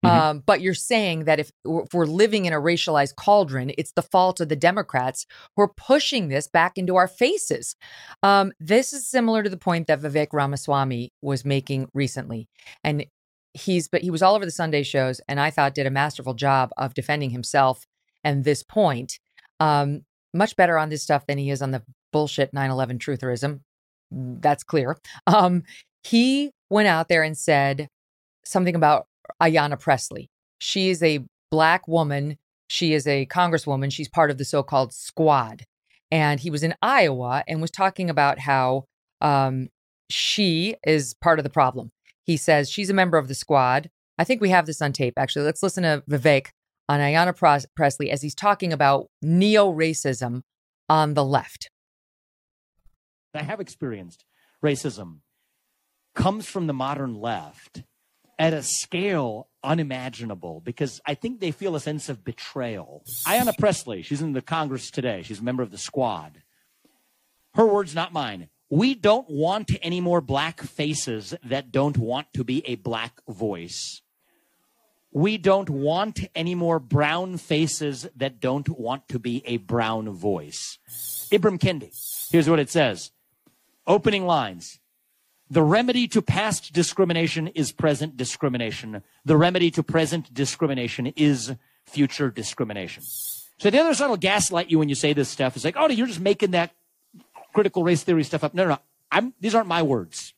[0.06, 0.08] mm-hmm.
[0.08, 4.02] um, but you're saying that if, if we're living in a racialized cauldron, it's the
[4.02, 7.76] fault of the Democrats who are pushing this back into our faces.
[8.24, 12.48] Um, this is similar to the point that Vivek Ramaswamy was making recently,
[12.86, 13.06] and
[13.58, 16.34] he's but he was all over the Sunday shows, and I thought did a masterful
[16.34, 17.86] job of defending himself
[18.24, 19.20] and this point.
[19.60, 20.02] Um,
[20.34, 23.62] much better on this stuff than he is on the bullshit 9/11 trutherism.
[24.12, 24.98] That's clear.
[25.28, 25.64] Um,
[26.04, 27.90] he went out there and said
[28.46, 29.08] something about
[29.42, 30.30] Ayanna Pressley.
[30.60, 32.38] She is a black woman.
[32.70, 33.92] She is a congresswoman.
[33.92, 35.64] She's part of the so-called squad.
[36.10, 38.86] And he was in Iowa and was talking about how
[39.20, 39.68] um,
[40.10, 41.92] she is part of the problem.
[42.28, 43.90] He says she's a member of the squad.
[44.20, 45.46] I think we have this on tape, actually.
[45.46, 46.48] Let's listen to Vivek
[46.90, 50.42] on Ayanna Pressley as he's talking about neo racism
[50.90, 51.70] on the left.
[53.34, 54.26] I have experienced
[54.64, 55.20] racism
[56.16, 57.84] comes from the modern left
[58.40, 63.04] at a scale unimaginable because I think they feel a sense of betrayal.
[63.26, 65.22] Ayanna Pressley, she's in the Congress today.
[65.22, 66.42] She's a member of the squad.
[67.54, 68.50] Her words, not mine.
[68.70, 74.02] We don't want any more black faces that don't want to be a black voice.
[75.12, 80.80] We don't want any more brown faces that don't want to be a brown voice.
[81.32, 81.92] Ibram Kendi,
[82.30, 83.12] here's what it says.
[83.88, 84.80] Opening lines.
[85.50, 89.02] The remedy to past discrimination is present discrimination.
[89.24, 91.56] The remedy to present discrimination is
[91.86, 93.04] future discrimination.
[93.60, 95.56] So the other side will gaslight you when you say this stuff.
[95.56, 96.72] It's like, oh, you're just making that
[97.58, 98.54] critical race theory stuff up.
[98.54, 98.80] No, no, no.
[99.12, 100.36] I'm, these aren't my words.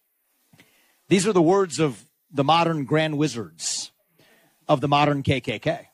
[1.09, 3.91] These are the words of the modern grand wizards
[4.69, 5.87] of the modern KKK.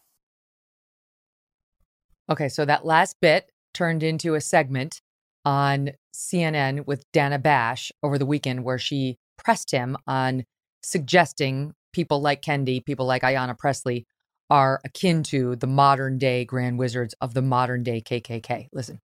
[2.29, 5.01] Okay, so that last bit turned into a segment
[5.43, 10.45] on CNN with Dana Bash over the weekend where she pressed him on
[10.83, 14.05] suggesting people like Kendi, people like Ayanna Pressley
[14.51, 18.67] are akin to the modern day grand wizards of the modern day KKK.
[18.71, 18.99] Listen.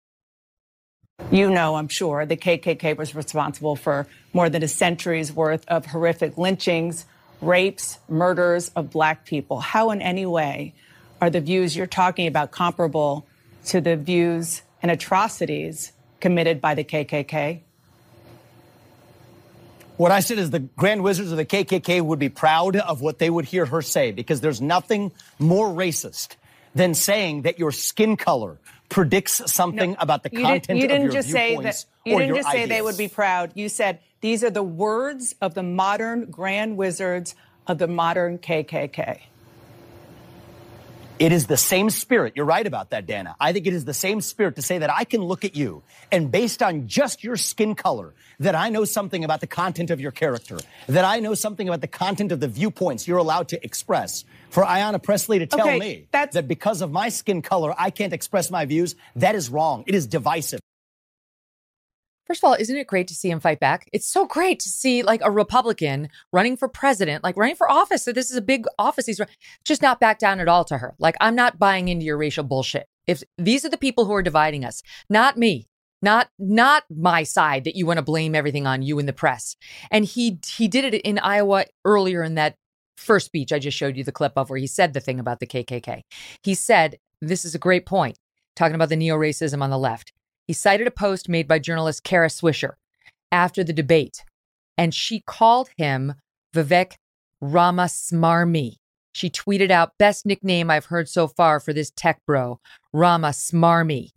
[1.30, 5.86] You know, I'm sure, the KKK was responsible for more than a century's worth of
[5.86, 7.04] horrific lynchings,
[7.40, 9.60] rapes, murders of black people.
[9.60, 10.74] How, in any way,
[11.20, 13.26] are the views you're talking about comparable
[13.66, 17.60] to the views and atrocities committed by the KKK?
[19.96, 23.18] What I said is the Grand Wizards of the KKK would be proud of what
[23.18, 26.36] they would hear her say because there's nothing more racist
[26.74, 28.58] than saying that your skin color
[28.90, 32.18] predicts something no, about the content did, you didn't of your just say that you
[32.18, 32.62] didn't just ideas.
[32.62, 36.76] say they would be proud you said these are the words of the modern grand
[36.76, 37.34] wizards
[37.66, 39.20] of the modern kkk
[41.20, 42.32] it is the same spirit.
[42.34, 43.36] You're right about that, Dana.
[43.38, 45.82] I think it is the same spirit to say that I can look at you
[46.10, 50.00] and based on just your skin color, that I know something about the content of
[50.00, 50.58] your character,
[50.88, 54.24] that I know something about the content of the viewpoints you're allowed to express.
[54.48, 58.14] For Ayanna Pressley to tell okay, me that because of my skin color, I can't
[58.14, 59.84] express my views, that is wrong.
[59.86, 60.60] It is divisive.
[62.30, 63.90] First of all, isn't it great to see him fight back?
[63.92, 68.04] It's so great to see like a Republican running for president, like running for office.
[68.04, 69.06] So this is a big office.
[69.06, 69.20] He's
[69.64, 70.94] just not back down at all to her.
[71.00, 72.86] Like I'm not buying into your racial bullshit.
[73.08, 75.66] If these are the people who are dividing us, not me,
[76.02, 79.56] not not my side that you want to blame everything on you in the press.
[79.90, 82.54] And he he did it in Iowa earlier in that
[82.96, 85.40] first speech I just showed you the clip of where he said the thing about
[85.40, 86.02] the KKK.
[86.44, 88.18] He said, this is a great point,
[88.54, 90.12] talking about the neo-racism on the left.
[90.50, 92.72] He cited a post made by journalist Kara Swisher
[93.30, 94.24] after the debate,
[94.76, 96.14] and she called him
[96.52, 96.94] Vivek
[97.40, 98.78] Ramasmarmy.
[99.12, 102.58] She tweeted out, best nickname I've heard so far for this tech bro,
[102.92, 104.08] Ramasmarmy.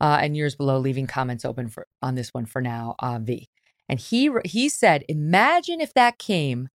[0.00, 3.48] Uh, and years below, leaving comments open for on this one for now, uh, V.
[3.88, 6.68] And he he said, imagine if that came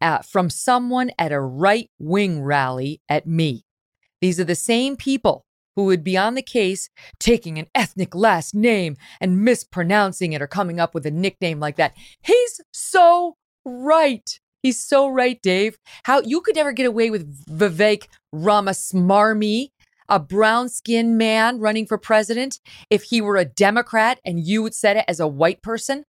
[0.00, 3.64] uh, from someone at a right wing rally at me.
[4.20, 5.43] These are the same people
[5.76, 10.46] who would be on the case taking an ethnic last name and mispronouncing it or
[10.46, 11.94] coming up with a nickname like that.
[12.22, 14.38] He's so right.
[14.62, 15.78] He's so right, Dave.
[16.04, 19.68] How you could never get away with Vivek Ramasmarmy,
[20.08, 24.74] a brown skinned man running for president, if he were a Democrat and you would
[24.74, 26.04] said it as a white person?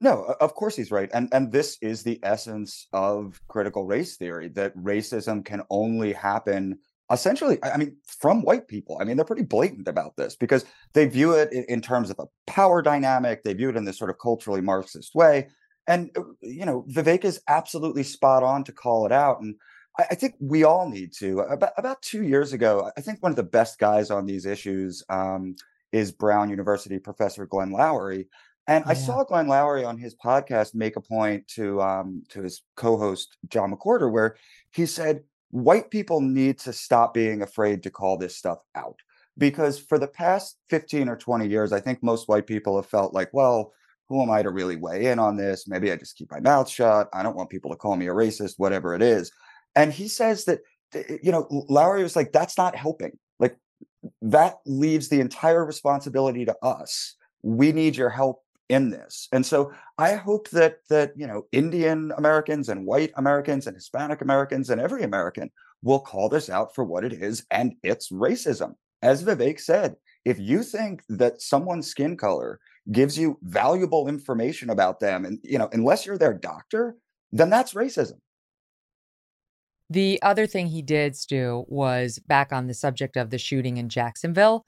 [0.00, 1.10] No, of course he's right.
[1.14, 6.78] And and this is the essence of critical race theory that racism can only happen
[7.10, 11.06] essentially i mean from white people i mean they're pretty blatant about this because they
[11.06, 14.18] view it in, terms of a power dynamic they view it in this sort of
[14.18, 15.48] culturally marxist way
[15.86, 19.54] and uh, you know vivek is absolutely spot on to call it out and
[19.98, 23.36] i, think we all need to about, about two years ago i think one of
[23.36, 25.54] the best guys on these issues um,
[25.92, 28.26] is brown university professor glenn loury
[28.68, 28.90] and yeah.
[28.90, 33.36] I saw Glenn Loury on his podcast make a point to um, to his co-host
[33.48, 34.36] John McWhorter, where
[34.72, 38.98] he said, white people need to stop being afraid to call this stuff out
[39.38, 43.14] because for the past 15 or 20 years i think most white people have felt
[43.14, 43.72] like well
[44.08, 45.66] who am i to really weigh in on this?
[45.66, 47.08] Maybe i just keep my mouth shut.
[47.12, 49.30] I don't want people to call me a racist whatever it is.
[49.74, 50.60] And he says that
[50.94, 53.18] eh, eh, you know loury was like that's not helping.
[53.38, 53.56] Like
[54.22, 57.16] that leaves the entire responsibility to us.
[57.42, 59.28] We need your help in this.
[59.32, 64.20] And so I hope that that you know Indian Americans and white Americans and Hispanic
[64.20, 65.50] Americans and every American
[65.82, 68.74] will call this out for what it is and it's racism.
[69.02, 72.58] As Vivek said, if you think that someone's skin color
[72.90, 76.96] gives you valuable information about them and you know unless you're their doctor,
[77.32, 78.18] then that's racism.
[79.88, 83.88] The other thing he did, Stu, was back on the subject of the shooting in
[83.88, 84.66] Jacksonville,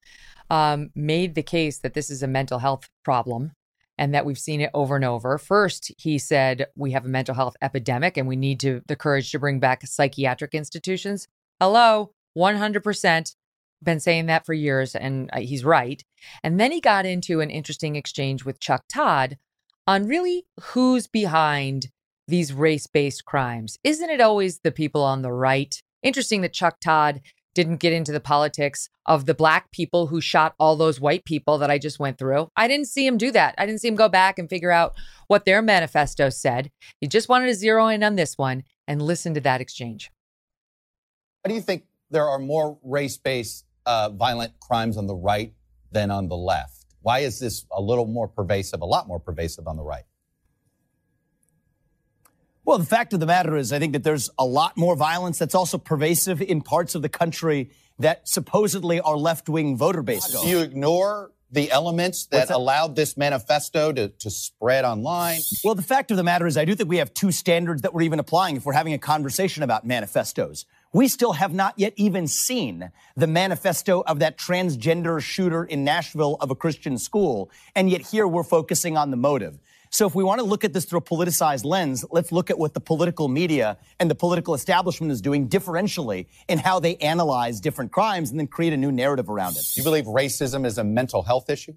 [0.49, 3.51] um, made the case that this is a mental health problem
[3.99, 5.37] and that we've seen it over and over.
[5.37, 9.31] First, he said we have a mental health epidemic and we need to the courage
[9.33, 11.29] to bring back psychiatric institutions.
[11.61, 13.35] Hello, 100%
[13.83, 16.03] been saying that for years and uh, he's right.
[16.43, 19.39] And then he got into an interesting exchange with Chuck Todd
[19.87, 21.89] on really who's behind
[22.27, 23.79] these race-based crimes.
[23.83, 25.81] Isn't it always the people on the right?
[26.03, 27.21] Interesting that Chuck Todd
[27.55, 31.59] didn't get into the politics of the black people who shot all those white people
[31.59, 32.51] that I just went through.
[32.57, 33.55] I didn't see him do that.
[33.59, 34.95] I didn't see him go back and figure out
[35.27, 36.71] what their manifesto said.
[37.01, 40.11] He just wanted to zero in on this one and listen to that exchange.
[41.43, 45.53] Why do you think there are more race based uh, violent crimes on the right
[45.91, 46.87] than on the left?
[47.01, 50.05] Why is this a little more pervasive, a lot more pervasive on the right?
[52.69, 55.39] Well, the fact of the matter is, I think that there's a lot more violence
[55.39, 60.27] that's also pervasive in parts of the country that supposedly are left wing voter base.
[60.27, 65.41] Do you ignore the elements that, that, allowed this manifesto to, to spread online?
[65.65, 67.95] Well, the fact of the matter is, I do think we have two standards that
[67.95, 70.67] we're even applying if we're having a conversation about manifestos.
[70.93, 76.37] We still have not yet even seen the manifesto of that transgender shooter in Nashville
[76.39, 77.51] of a Christian school.
[77.75, 79.59] And yet here we're focusing on the motive.
[79.91, 82.59] So if we want to look at this through a politicized lens, let's look at
[82.59, 87.61] what the political media and the political establishment is doing differentially in how they analyze
[87.61, 89.77] different crimes and then create a new narrative around it.
[89.77, 91.75] You believe racism is a mental health issue?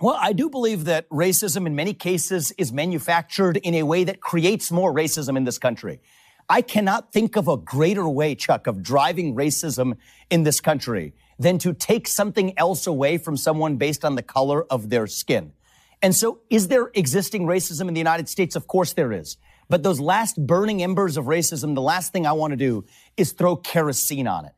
[0.00, 4.20] Well, I do believe that racism in many cases is manufactured in a way that
[4.20, 6.00] creates more racism in this country.
[6.48, 9.96] I cannot think of a greater way, Chuck, of driving racism
[10.30, 14.64] in this country than to take something else away from someone based on the color
[14.64, 15.52] of their skin.
[16.02, 18.54] And so, is there existing racism in the United States?
[18.56, 19.36] Of course there is.
[19.68, 22.84] But those last burning embers of racism, the last thing I want to do
[23.16, 24.52] is throw kerosene on it.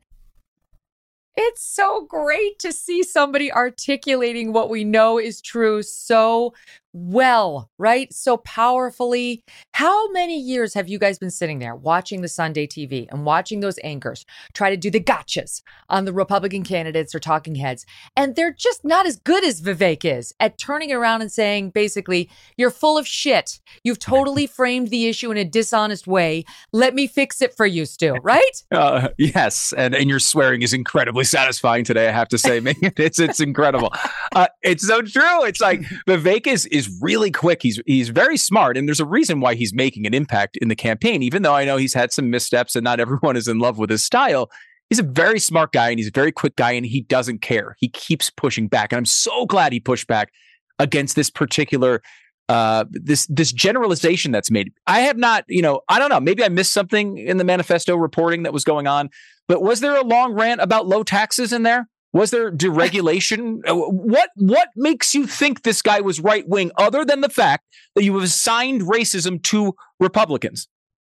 [1.35, 6.53] It's so great to see somebody articulating what we know is true so
[6.93, 8.11] well, right?
[8.13, 9.43] So powerfully.
[9.73, 13.61] How many years have you guys been sitting there watching the Sunday TV and watching
[13.61, 17.85] those anchors try to do the gotchas on the Republican candidates or talking heads?
[18.17, 21.69] And they're just not as good as Vivek is at turning it around and saying,
[21.69, 23.59] basically, you're full of shit.
[23.83, 26.43] You've totally framed the issue in a dishonest way.
[26.73, 28.63] Let me fix it for you, Stu, right?
[28.71, 29.73] Uh, yes.
[29.77, 32.61] And, and your swearing is incredibly satisfying today, I have to say.
[33.01, 33.93] It's, it's incredible.
[34.33, 35.43] Uh, it's so true.
[35.43, 37.61] It's like Vivek is, is is really quick.
[37.61, 40.75] He's he's very smart, and there's a reason why he's making an impact in the
[40.75, 41.23] campaign.
[41.23, 43.89] Even though I know he's had some missteps, and not everyone is in love with
[43.89, 44.49] his style.
[44.89, 47.77] He's a very smart guy, and he's a very quick guy, and he doesn't care.
[47.79, 50.31] He keeps pushing back, and I'm so glad he pushed back
[50.79, 52.01] against this particular
[52.49, 54.73] uh, this this generalization that's made.
[54.85, 56.19] I have not, you know, I don't know.
[56.19, 59.09] Maybe I missed something in the manifesto reporting that was going on,
[59.47, 61.87] but was there a long rant about low taxes in there?
[62.13, 63.61] Was there deregulation?
[63.67, 67.65] Uh, what what makes you think this guy was right wing, other than the fact
[67.95, 70.67] that you have assigned racism to Republicans?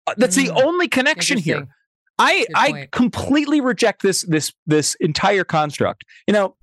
[0.07, 0.47] Uh, that's mm.
[0.47, 1.69] the only connection here.
[2.19, 6.05] I I completely reject this this this entire construct.
[6.27, 6.57] You know,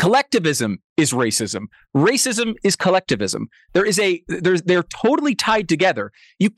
[0.00, 1.66] collectivism is racism.
[1.94, 3.50] Racism is collectivism.
[3.74, 6.10] There is a there's they're totally tied together.
[6.38, 6.48] You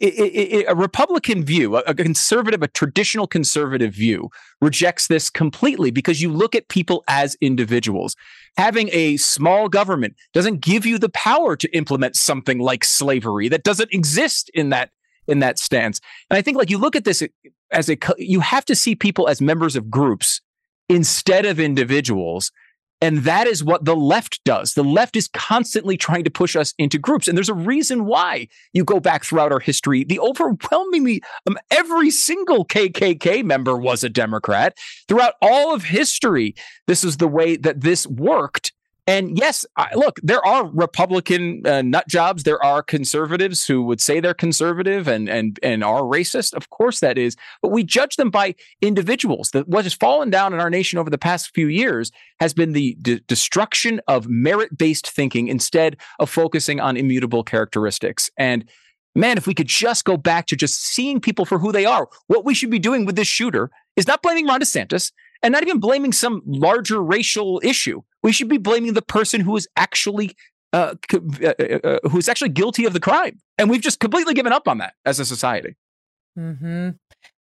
[0.00, 4.30] a republican view a conservative a traditional conservative view
[4.62, 8.16] rejects this completely because you look at people as individuals.
[8.56, 13.64] Having a small government doesn't give you the power to implement something like slavery that
[13.64, 14.92] doesn't exist in that
[15.26, 16.00] in that stance.
[16.30, 17.22] And i think like you look at this
[17.70, 20.40] as a you have to see people as members of groups
[20.88, 22.50] instead of individuals
[23.00, 24.74] and that is what the left does.
[24.74, 27.28] The left is constantly trying to push us into groups.
[27.28, 30.04] And there's a reason why you go back throughout our history.
[30.04, 34.76] The overwhelmingly, um, every single KKK member was a Democrat.
[35.06, 36.54] Throughout all of history,
[36.86, 38.72] this is the way that this worked.
[39.08, 42.42] And yes, I, look, there are Republican uh, nut jobs.
[42.42, 46.52] There are conservatives who would say they're conservative and and and are racist.
[46.52, 47.34] Of course, that is.
[47.62, 49.50] But we judge them by individuals.
[49.52, 52.74] That what has fallen down in our nation over the past few years has been
[52.74, 58.30] the d- destruction of merit-based thinking instead of focusing on immutable characteristics.
[58.36, 58.68] And
[59.14, 62.08] man, if we could just go back to just seeing people for who they are,
[62.26, 65.62] what we should be doing with this shooter is not blaming Ron DeSantis and not
[65.62, 68.02] even blaming some larger racial issue.
[68.22, 70.34] We should be blaming the person who is actually
[70.72, 74.34] uh, uh, uh, uh, who is actually guilty of the crime, and we've just completely
[74.34, 75.76] given up on that as a society.
[76.36, 76.90] Hmm.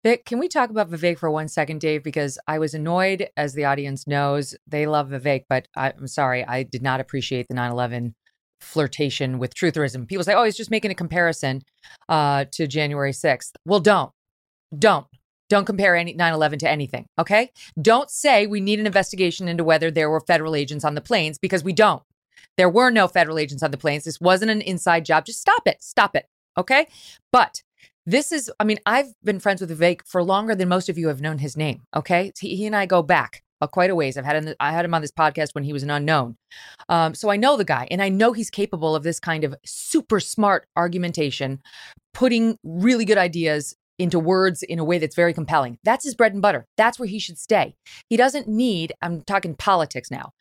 [0.03, 2.03] Vic, can we talk about Vivek for one second, Dave?
[2.03, 6.45] Because I was annoyed, as the audience knows, they love Vivek, but I, I'm sorry,
[6.45, 8.14] I did not appreciate the 9/11
[8.60, 10.07] flirtation with trutherism.
[10.07, 11.61] People say, "Oh, he's just making a comparison
[12.10, 14.11] uh, to January 6th." Well, don't,
[14.77, 15.07] don't.
[15.49, 17.52] Don't compare any 9/11 to anything, okay?
[17.82, 21.38] Don't say we need an investigation into whether there were federal agents on the planes
[21.38, 22.03] because we don't.
[22.57, 24.03] There were no federal agents on the planes.
[24.03, 25.26] This wasn't an inside job.
[25.26, 25.82] Just stop it.
[25.82, 26.28] Stop it.
[26.57, 26.88] Okay?
[27.32, 27.64] But
[28.06, 31.07] this is I mean, I've been friends with Vivek for longer than most of you
[31.07, 32.32] have known his name, okay?
[32.40, 34.18] He, he and I go back uh, quite a ways.
[34.18, 36.36] I've had him, I had him on this podcast when he was an unknown.
[36.90, 39.56] Um, so I know the guy and I know he's capable of this kind of
[39.65, 41.61] super smart argumentation,
[42.14, 45.78] putting really good ideas into words in a way that's very compelling.
[45.84, 46.65] That's his bread and butter.
[46.78, 47.76] That's where he should stay.
[48.10, 50.32] He doesn't need, I'm talking politics now,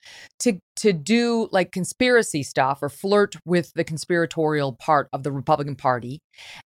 [0.40, 5.76] to to do like conspiracy stuff or flirt with the conspiratorial part of the Republican
[5.76, 6.20] Party.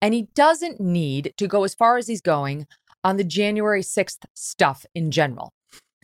[0.02, 2.66] And he doesn't need to go as far as he's going
[3.02, 5.52] on the January 6th stuff in general.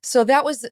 [0.03, 0.69] So that was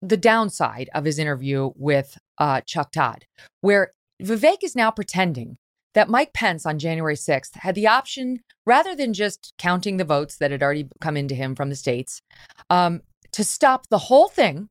[0.00, 3.24] the downside of his interview with uh, Chuck Todd,
[3.60, 5.56] where Vivek is now pretending
[5.94, 10.36] that Mike Pence on January 6th had the option, rather than just counting the votes
[10.36, 12.22] that had already come into him from the states,
[12.70, 13.02] um,
[13.32, 14.68] to stop the whole thing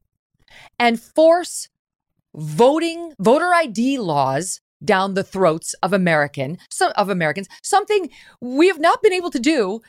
[0.79, 1.69] and force
[2.35, 8.79] voting voter ID laws down the throats of American some of Americans, something we have
[8.79, 9.81] not been able to do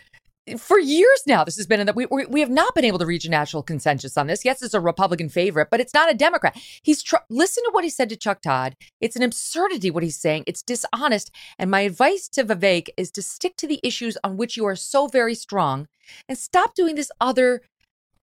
[0.58, 3.06] for years now, this has been in that we, we have not been able to
[3.06, 4.44] reach a national consensus on this.
[4.44, 6.58] Yes, it's a Republican favorite, but it's not a Democrat.
[6.82, 8.74] He's tr- listen to what he said to Chuck Todd.
[9.00, 10.44] It's an absurdity what he's saying.
[10.46, 11.30] It's dishonest.
[11.58, 14.76] And my advice to Vivek is to stick to the issues on which you are
[14.76, 15.86] so very strong,
[16.28, 17.62] and stop doing this other.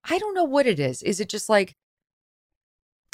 [0.04, 1.02] I don't know what it is.
[1.02, 1.74] Is it just like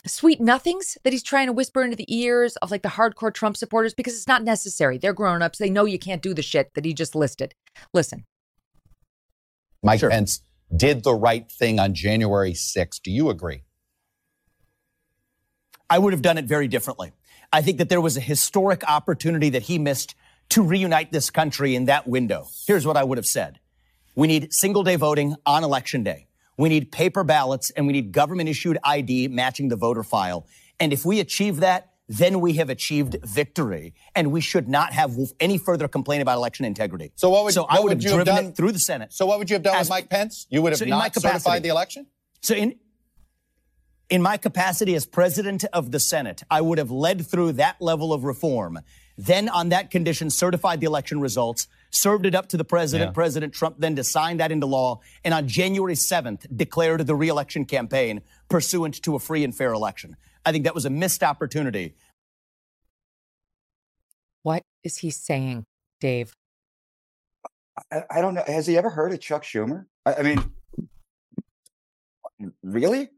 [0.06, 3.56] sweet nothings that he's trying to whisper into the ears of like the hardcore Trump
[3.56, 4.98] supporters because it's not necessary.
[4.98, 5.58] They're grown ups.
[5.58, 7.54] They know you can't do the shit that he just listed.
[7.92, 8.24] Listen.
[9.86, 10.10] Mike sure.
[10.10, 10.40] Pence
[10.74, 13.00] did the right thing on January 6th.
[13.02, 13.62] Do you agree?
[15.88, 17.12] I would have done it very differently.
[17.52, 20.16] I think that there was a historic opportunity that he missed
[20.48, 22.48] to reunite this country in that window.
[22.66, 23.60] Here's what I would have said.
[24.16, 26.26] We need single day voting on election day.
[26.58, 30.46] We need paper ballots and we need government issued ID matching the voter file.
[30.80, 35.16] And if we achieve that, then we have achieved victory, and we should not have
[35.40, 37.12] any further complaint about election integrity.
[37.16, 38.78] So what would, so what I would, would have you have driven done through the
[38.78, 39.12] Senate?
[39.12, 40.46] So what would you have done As, with Mike Pence?
[40.48, 42.06] You would have so not certified the election.
[42.42, 42.76] So in
[44.08, 48.12] in my capacity as president of the Senate, I would have led through that level
[48.12, 48.78] of reform.
[49.18, 53.10] Then, on that condition, certified the election results, served it up to the president.
[53.10, 53.14] Yeah.
[53.14, 57.64] President Trump then to sign that into law, and on January 7th, declared the reelection
[57.64, 60.16] campaign pursuant to a free and fair election.
[60.46, 61.96] I think that was a missed opportunity.
[64.44, 65.66] What is he saying,
[66.00, 66.32] Dave?
[67.92, 68.44] I, I don't know.
[68.46, 69.86] Has he ever heard of Chuck Schumer?
[70.06, 70.42] I, I mean,
[72.62, 73.10] really?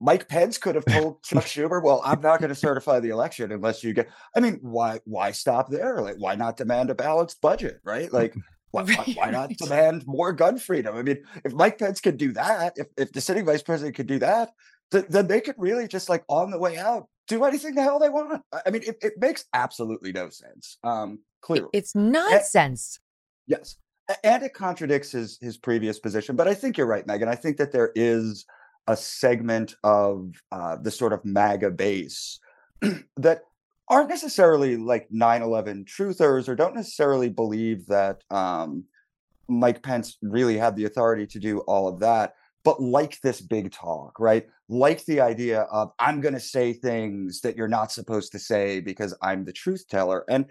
[0.00, 3.50] Mike Pence could have told Chuck Schumer, "Well, I'm not going to certify the election
[3.50, 5.00] unless you get." I mean, why?
[5.04, 6.00] Why stop there?
[6.00, 7.80] Like, why not demand a balanced budget?
[7.84, 8.12] Right?
[8.12, 8.34] Like,
[8.70, 10.96] why, why, why, not demand more gun freedom?
[10.96, 14.06] I mean, if Mike Pence could do that, if if the sitting vice president could
[14.06, 14.50] do that,
[14.90, 17.98] th- then they could really just like on the way out do anything the hell
[17.98, 18.42] they want.
[18.64, 20.78] I mean, it, it makes absolutely no sense.
[20.82, 22.98] Um, clearly, it's nonsense.
[23.46, 23.76] And, yes,
[24.24, 26.36] and it contradicts his his previous position.
[26.36, 27.28] But I think you're right, Megyn.
[27.28, 28.46] I think that there is
[28.86, 32.40] a segment of uh, the sort of MAGA base
[33.18, 33.42] that
[33.90, 38.84] aren't necessarily like 9/11 truthers or don't necessarily believe that um,
[39.48, 42.34] Mike Pence really had the authority to do all of that
[42.64, 44.46] but like this big talk, right?
[44.68, 48.80] Like the idea of I'm going to say things that you're not supposed to say
[48.80, 50.24] because I'm the truth teller.
[50.28, 50.46] And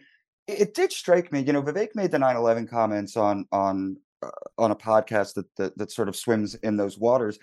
[0.47, 4.71] it did strike me, you know, Vivek made the 9/11 comments on on uh, on
[4.71, 7.37] a podcast that, that that sort of swims in those waters.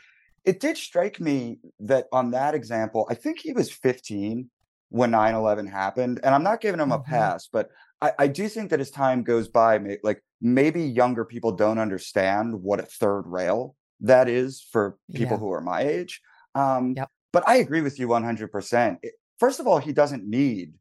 [0.44, 4.50] It did strike me that on that example, I think he was 15
[4.88, 7.10] when 9/11 happened, and I'm not giving him a mm-hmm.
[7.10, 7.70] pass, but
[8.00, 12.62] I, I do think that as time goes by, like maybe younger people don't understand
[12.62, 15.38] what a third rail that is for people yeah.
[15.38, 16.20] who are my age.
[16.54, 17.10] Um, yep.
[17.32, 18.98] But I agree with you 100%.
[19.38, 20.74] First of all, he doesn't need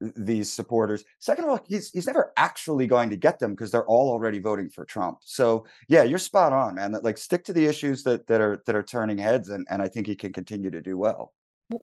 [0.00, 1.04] these supporters.
[1.18, 4.38] Second of all, he's he's never actually going to get them because they're all already
[4.38, 5.18] voting for Trump.
[5.24, 6.96] So yeah, you're spot on, man.
[7.02, 9.88] Like stick to the issues that that are that are turning heads, and and I
[9.88, 11.32] think he can continue to do well.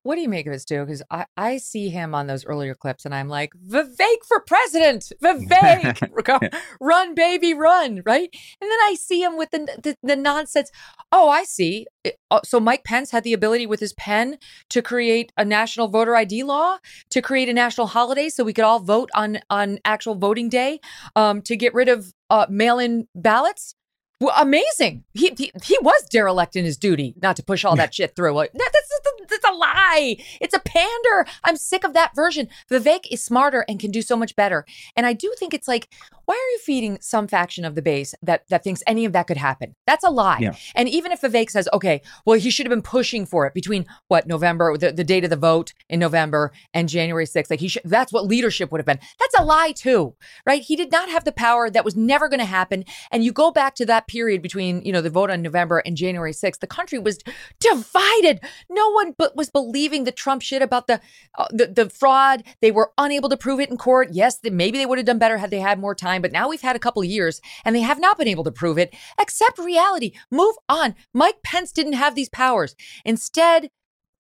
[0.04, 0.84] What do you make of this, Stu?
[0.84, 5.14] Because I, I see him on those earlier clips and I'm like, Vivek for president,
[5.24, 8.30] Vivek, run, baby, run, right?
[8.62, 10.72] And then I see him with the, the, the nonsense.
[11.12, 11.88] Oh, I see.
[12.30, 14.38] Uh, so Mike Pence had the ability with his pen
[14.70, 18.66] to create a national voter ID law, to create a national holiday so we could
[18.66, 20.82] all vote on, on actual voting day,
[21.16, 23.74] um, to get rid of uh, mail in ballots.
[24.20, 25.04] Well, amazing.
[25.14, 28.34] He, he, he was derelict in his duty not to push all that shit through.
[28.34, 28.88] Like, that, that's
[29.30, 29.54] that's a
[29.88, 30.18] lie.
[30.42, 31.26] It's a pander.
[31.44, 32.48] I'm sick of that version.
[32.70, 34.66] Vivek is smarter and can do so much better.
[34.96, 35.90] And I do think it's like,
[36.26, 39.28] why are you feeding some faction of the base that that thinks any of that
[39.28, 39.76] could happen?
[39.86, 40.40] That's a lie.
[40.42, 40.56] Yeah.
[40.76, 43.86] And even if Vivek says, okay, well, he should have been pushing for it between
[44.10, 47.50] what November, the, the date of the vote in November and January 6th.
[47.50, 49.00] Like he should that's what leadership would have been.
[49.20, 50.16] That's a lie too.
[50.46, 50.62] Right?
[50.62, 52.84] He did not have the power that was never going to happen.
[53.12, 55.96] And you go back to that period between, you know, the vote on November and
[55.96, 57.20] January 6th, the country was
[57.60, 58.42] divided.
[58.70, 61.00] No one but was believing the Trump shit about the,
[61.38, 62.44] uh, the the fraud.
[62.62, 64.10] They were unable to prove it in court.
[64.12, 66.50] Yes, they, maybe they would have done better had they had more time, but now
[66.50, 68.94] we've had a couple of years and they have not been able to prove it.
[69.20, 70.14] Accept reality.
[70.32, 70.96] Move on.
[71.14, 72.76] Mike Pence didn't have these powers.
[73.06, 73.70] Instead,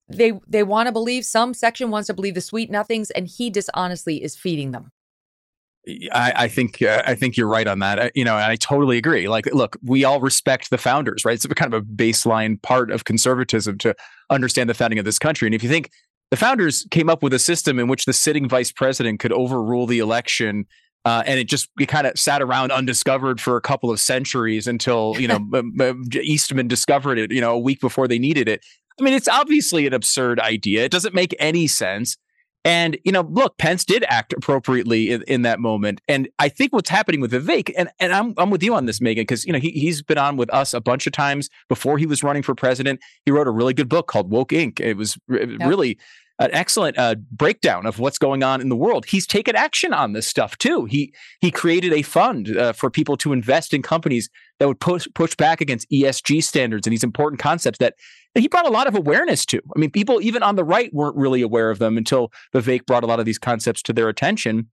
[0.07, 3.49] they they want to believe some section wants to believe the sweet nothings and he
[3.49, 4.91] dishonestly is feeding them
[6.11, 7.99] I, I, think uh, I think you're right on that.
[7.99, 9.27] Uh, you know, and I totally agree.
[9.27, 11.33] Like, look, we all respect the founders, right?
[11.33, 13.95] It's kind of a baseline part of conservatism to
[14.29, 15.47] understand the founding of this country.
[15.47, 15.89] And if you think
[16.31, 19.85] the founders came up with a system in which the sitting vice president could overrule
[19.85, 20.65] the election
[21.07, 24.67] uh, and it just it kind of sat around undiscovered for a couple of centuries
[24.67, 27.31] until you know Eastman discovered it.
[27.31, 28.65] You know, a week before they needed it.
[28.99, 30.83] I mean, it's obviously an absurd idea.
[30.83, 32.17] It doesn't make any sense.
[32.67, 36.01] And you know, look, Pence did act appropriately in, in that moment.
[36.09, 38.99] And I think what's happening with Vivek, and and I'm I'm with you on this,
[38.99, 41.97] Megyn, because you know he he's been on with us a bunch of times before
[41.97, 42.99] he was running for president.
[43.23, 44.81] He wrote a really good book called Woke Inc.
[44.81, 45.49] It was yep.
[45.61, 45.97] really
[46.39, 49.05] an excellent uh, breakdown of what's going on in the world.
[49.05, 50.83] He's taken action on this stuff too.
[50.85, 55.07] He he created a fund uh, for people to invest in companies that would push
[55.13, 57.95] push back against ESG standards and these important concepts that,
[58.35, 59.59] he brought a lot of awareness to.
[59.75, 63.03] I mean, people even on the right weren't really aware of them until Vivek brought
[63.03, 64.69] a lot of these concepts to their attention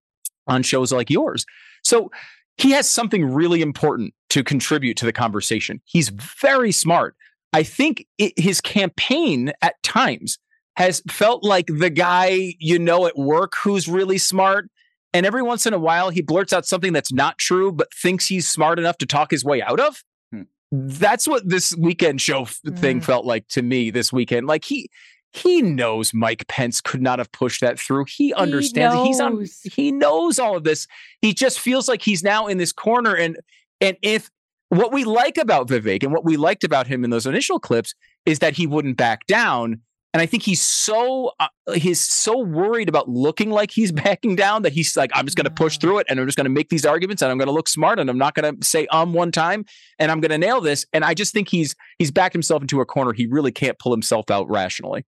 [0.46, 1.46] on shows like yours.
[1.82, 2.10] So
[2.58, 5.80] he has something really important to contribute to the conversation.
[5.84, 7.16] He's very smart.
[7.54, 10.38] I think it, his campaign at times
[10.76, 14.68] has felt like the guy you know at work who's really smart.
[15.14, 18.26] And every once in a while, he blurts out something that's not true, but thinks
[18.26, 20.02] he's smart enough to talk his way out of.
[20.32, 20.42] Hmm.
[20.72, 23.04] That's what this weekend show thing mm.
[23.04, 24.48] felt like to me this weekend.
[24.48, 24.90] Like he
[25.32, 28.06] he knows Mike Pence could not have pushed that through.
[28.08, 28.96] He understands.
[28.96, 29.46] He he's on.
[29.62, 30.86] He knows all of this.
[31.22, 33.14] He just feels like he's now in this corner.
[33.14, 33.38] And
[33.80, 34.30] and if
[34.68, 37.94] what we like about Vivek and what we liked about him in those initial clips
[38.26, 39.80] is that he wouldn't back down.
[40.14, 44.62] And I think he's so uh, he's so worried about looking like he's backing down
[44.62, 46.50] that he's like, I'm just going to push through it, and I'm just going to
[46.50, 48.86] make these arguments, and I'm going to look smart, and I'm not going to say
[48.86, 49.64] um one time,
[49.98, 50.86] and I'm going to nail this.
[50.92, 53.12] And I just think he's he's backed himself into a corner.
[53.12, 55.04] He really can't pull himself out rationally.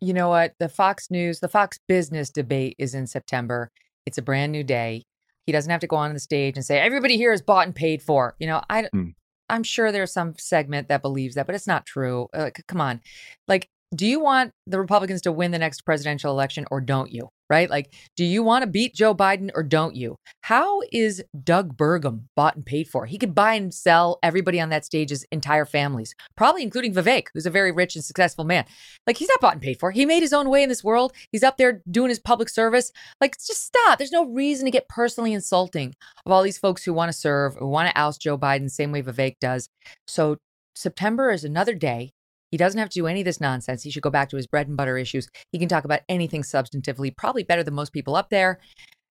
[0.00, 0.54] You know what?
[0.58, 3.70] The Fox News, the Fox Business debate is in September.
[4.06, 5.04] It's a brand new day.
[5.46, 7.74] He doesn't have to go on the stage and say everybody here is bought and
[7.74, 8.36] paid for.
[8.38, 8.88] You know, I.
[8.90, 9.10] Hmm.
[9.50, 12.28] I'm sure there's some segment that believes that, but it's not true.
[12.32, 13.02] Like, come on.
[13.46, 17.28] Like do you want the Republicans to win the next presidential election or don't you?
[17.50, 17.68] Right?
[17.68, 20.16] Like, do you want to beat Joe Biden or don't you?
[20.42, 23.04] How is Doug Burgum bought and paid for?
[23.04, 27.44] He could buy and sell everybody on that stage's entire families, probably including Vivek, who's
[27.44, 28.64] a very rich and successful man.
[29.06, 29.90] Like, he's not bought and paid for.
[29.90, 31.12] He made his own way in this world.
[31.32, 32.90] He's up there doing his public service.
[33.20, 33.98] Like, just stop.
[33.98, 35.94] There's no reason to get personally insulting
[36.24, 38.90] of all these folks who want to serve, who want to oust Joe Biden, same
[38.90, 39.68] way Vivek does.
[40.08, 40.38] So,
[40.74, 42.10] September is another day
[42.54, 43.82] he doesn't have to do any of this nonsense.
[43.82, 45.28] He should go back to his bread and butter issues.
[45.50, 48.60] He can talk about anything substantively, probably better than most people up there.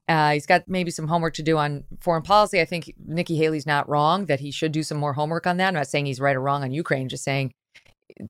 [0.07, 2.61] Uh, he's got maybe some homework to do on foreign policy.
[2.61, 5.67] I think Nikki Haley's not wrong that he should do some more homework on that.
[5.67, 7.51] I'm not saying he's right or wrong on Ukraine, just saying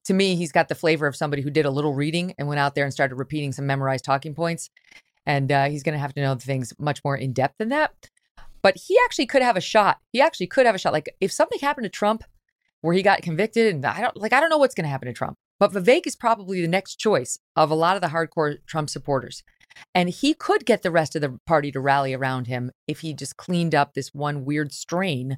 [0.05, 2.57] to me, he's got the flavor of somebody who did a little reading and went
[2.57, 4.71] out there and started repeating some memorized talking points.
[5.27, 7.91] And uh, he's going to have to know things much more in depth than that.
[8.63, 9.99] But he actually could have a shot.
[10.11, 10.91] He actually could have a shot.
[10.91, 12.23] Like if something happened to Trump
[12.83, 13.73] where he got convicted.
[13.73, 16.05] And I don't like, I don't know what's going to happen to Trump, but Vivek
[16.05, 19.41] is probably the next choice of a lot of the hardcore Trump supporters.
[19.95, 23.13] And he could get the rest of the party to rally around him if he
[23.13, 25.37] just cleaned up this one weird strain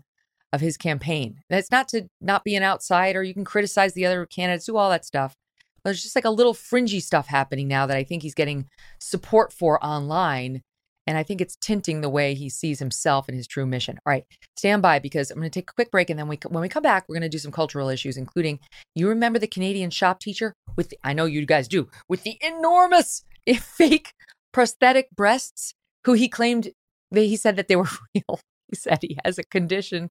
[0.51, 1.41] of his campaign.
[1.49, 3.23] That's not to not be an outsider.
[3.23, 5.35] You can criticize the other candidates, do all that stuff.
[5.83, 8.65] But there's just like a little fringy stuff happening now that I think he's getting
[8.99, 10.63] support for online
[11.07, 13.99] and I think it's tinting the way he sees himself and his true mission.
[14.05, 14.25] All right,
[14.57, 16.09] stand by because I'm going to take a quick break.
[16.09, 18.59] And then we, when we come back, we're going to do some cultural issues, including
[18.95, 22.37] you remember the Canadian shop teacher with, the, I know you guys do, with the
[22.41, 23.23] enormous
[23.59, 24.13] fake
[24.51, 25.73] prosthetic breasts
[26.05, 26.71] who he claimed,
[27.11, 28.39] that he said that they were real.
[28.69, 30.09] He said he has a condition.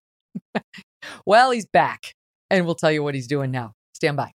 [1.26, 2.14] well, he's back
[2.50, 3.72] and we'll tell you what he's doing now.
[3.94, 4.32] Stand by.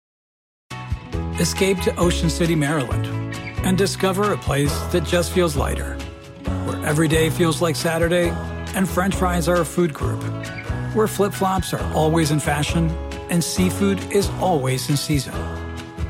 [1.39, 3.25] Escape to Ocean City, Maryland
[3.65, 5.97] and discover a place that just feels lighter
[6.85, 8.29] every day feels like Saturday
[8.75, 10.21] and french fries are a food group,
[10.93, 12.89] where flip flops are always in fashion
[13.29, 15.33] and seafood is always in season,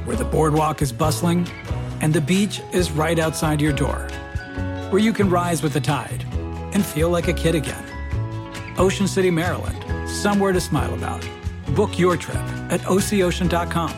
[0.05, 1.47] where the boardwalk is bustling
[2.01, 4.07] and the beach is right outside your door,
[4.89, 6.25] where you can rise with the tide
[6.73, 7.83] and feel like a kid again.
[8.77, 11.25] Ocean City, Maryland, somewhere to smile about.
[11.73, 13.93] Book your trip at OCOcean.com.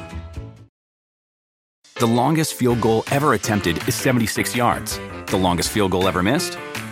[1.96, 5.00] The longest field goal ever attempted is 76 yards.
[5.26, 6.58] The longest field goal ever missed?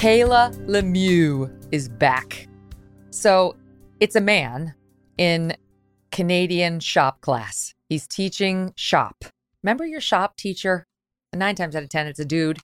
[0.00, 2.48] Kayla Lemieux is back.
[3.10, 3.54] So
[4.00, 4.74] it's a man
[5.18, 5.54] in
[6.10, 7.74] Canadian shop class.
[7.90, 9.26] He's teaching shop.
[9.62, 10.86] Remember your shop teacher?
[11.34, 12.60] Nine times out of 10, it's a dude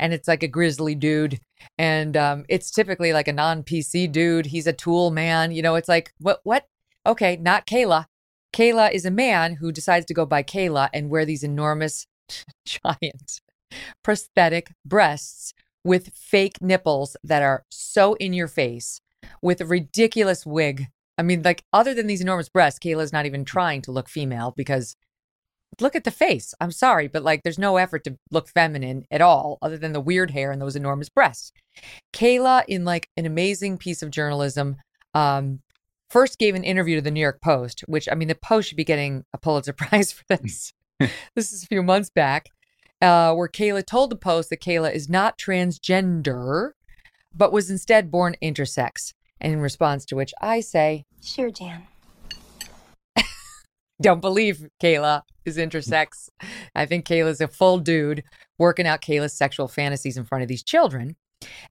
[0.00, 1.38] and it's like a grizzly dude.
[1.78, 4.46] And um, it's typically like a non PC dude.
[4.46, 5.52] He's a tool man.
[5.52, 6.66] You know, it's like, what, what?
[7.06, 8.06] Okay, not Kayla.
[8.52, 12.08] Kayla is a man who decides to go by Kayla and wear these enormous,
[12.64, 13.42] giant
[14.02, 15.54] prosthetic breasts
[15.84, 19.00] with fake nipples that are so in your face
[19.42, 20.86] with a ridiculous wig.
[21.18, 24.54] I mean, like, other than these enormous breasts, Kayla's not even trying to look female
[24.56, 24.96] because
[25.80, 26.54] look at the face.
[26.60, 30.00] I'm sorry, but like, there's no effort to look feminine at all, other than the
[30.00, 31.52] weird hair and those enormous breasts.
[32.12, 34.76] Kayla, in like an amazing piece of journalism,
[35.14, 35.60] um,
[36.08, 38.76] first gave an interview to the New York Post, which I mean, the Post should
[38.76, 40.72] be getting a Pulitzer Prize for this.
[41.34, 42.50] this is a few months back
[43.00, 46.72] uh, where Kayla told the Post that Kayla is not transgender,
[47.34, 49.14] but was instead born intersex.
[49.40, 51.86] And in response to which I say, Sure, Jan.
[54.02, 56.28] Don't believe Kayla is intersex.
[56.74, 58.22] I think Kayla's a full dude
[58.58, 61.16] working out Kayla's sexual fantasies in front of these children.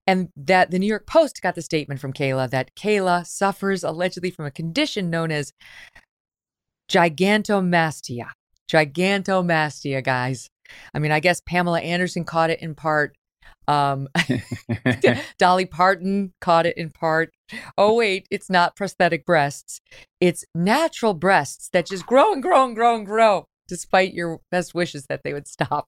[0.07, 4.31] And that the New York Post got the statement from Kayla that Kayla suffers allegedly
[4.31, 5.53] from a condition known as
[6.89, 8.31] gigantomastia.
[8.71, 10.49] Gigantomastia, guys.
[10.93, 13.15] I mean, I guess Pamela Anderson caught it in part.
[13.67, 14.07] Um,
[15.37, 17.31] Dolly Parton caught it in part.
[17.77, 19.79] Oh, wait, it's not prosthetic breasts.
[20.19, 24.73] It's natural breasts that just grow and grow and grow and grow, despite your best
[24.73, 25.87] wishes that they would stop.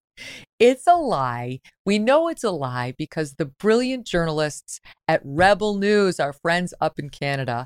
[0.60, 1.60] It's a lie.
[1.86, 7.00] We know it's a lie because the brilliant journalists at Rebel News, our friends up
[7.00, 7.66] in Canada,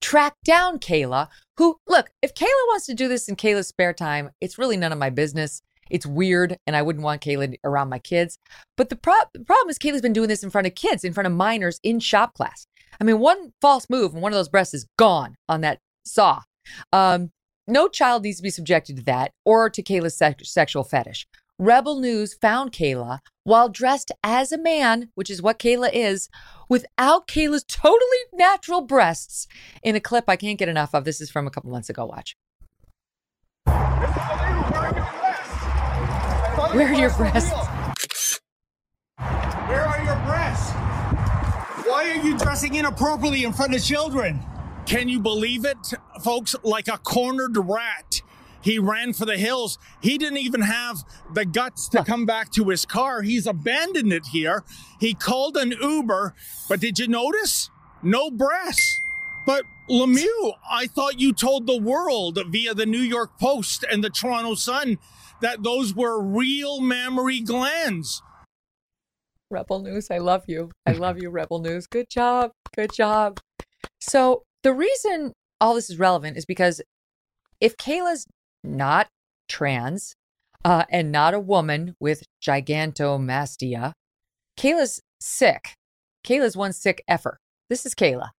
[0.00, 4.30] tracked down Kayla, who, look, if Kayla wants to do this in Kayla's spare time,
[4.40, 5.62] it's really none of my business.
[5.90, 8.38] It's weird, and I wouldn't want Kayla around my kids.
[8.76, 11.12] But the, pro- the problem is, Kayla's been doing this in front of kids, in
[11.12, 12.66] front of minors in shop class.
[13.00, 16.42] I mean, one false move and one of those breasts is gone on that saw.
[16.92, 17.30] Um,
[17.66, 21.26] no child needs to be subjected to that or to Kayla's se- sexual fetish.
[21.58, 26.28] Rebel News found Kayla while dressed as a man, which is what Kayla is,
[26.68, 29.46] without Kayla's totally natural breasts
[29.82, 31.04] in a clip I can't get enough of.
[31.04, 32.04] This is from a couple months ago.
[32.04, 32.36] Watch.
[36.76, 38.38] Where are your breasts?
[39.16, 40.72] Where are your breasts?
[41.86, 44.42] Why are you dressing inappropriately in front of children?
[44.84, 46.54] Can you believe it, folks?
[46.62, 48.20] Like a cornered rat.
[48.60, 49.78] He ran for the hills.
[50.02, 53.22] He didn't even have the guts to come back to his car.
[53.22, 54.62] He's abandoned it here.
[55.00, 56.34] He called an Uber,
[56.68, 57.70] but did you notice?
[58.02, 59.00] No breasts.
[59.46, 64.10] But Lemieux, I thought you told the world via the New York Post and the
[64.10, 64.98] Toronto Sun
[65.40, 68.22] that those were real mammary glands.
[69.50, 70.70] Rebel News, I love you.
[70.86, 71.86] I love you, Rebel News.
[71.86, 72.50] Good job.
[72.74, 73.38] Good job.
[74.00, 76.80] So, the reason all this is relevant is because
[77.60, 78.26] if Kayla's
[78.64, 79.08] not
[79.48, 80.14] trans
[80.64, 83.92] uh, and not a woman with gigantomastia,
[84.58, 85.74] Kayla's sick.
[86.26, 87.38] Kayla's one sick effer.
[87.70, 88.30] This is Kayla.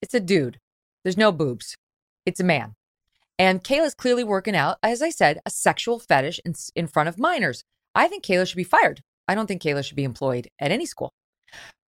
[0.00, 0.58] It's a dude.
[1.02, 1.76] There's no boobs.
[2.24, 2.74] It's a man.
[3.38, 7.18] And Kayla's clearly working out, as I said, a sexual fetish in, in front of
[7.18, 7.62] minors.
[7.94, 9.00] I think Kayla should be fired.
[9.28, 11.12] I don't think Kayla should be employed at any school.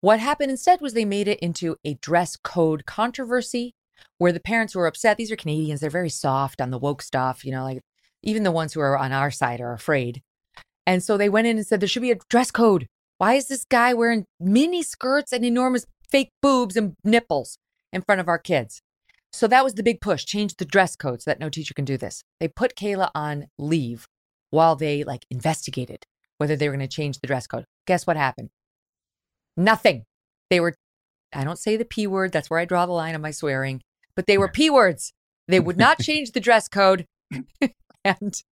[0.01, 3.75] What happened instead was they made it into a dress code controversy
[4.19, 5.17] where the parents were upset.
[5.17, 5.81] These are Canadians.
[5.81, 7.45] They're very soft on the woke stuff.
[7.45, 7.81] You know, like
[8.23, 10.23] even the ones who are on our side are afraid.
[10.87, 12.87] And so they went in and said there should be a dress code.
[13.19, 17.59] Why is this guy wearing mini skirts and enormous fake boobs and nipples
[17.93, 18.81] in front of our kids?
[19.33, 21.85] So that was the big push, change the dress code so that no teacher can
[21.85, 22.25] do this.
[22.41, 24.07] They put Kayla on leave
[24.51, 26.05] while they like investigated
[26.41, 27.67] whether they were going to change the dress code.
[27.87, 28.49] Guess what happened?
[29.59, 30.05] Nothing.
[30.49, 30.75] They were,
[31.35, 33.83] I don't say the P word, that's where I draw the line on my swearing,
[34.17, 35.13] but they were P words.
[35.49, 37.07] They would not change the dress code.
[38.05, 38.43] and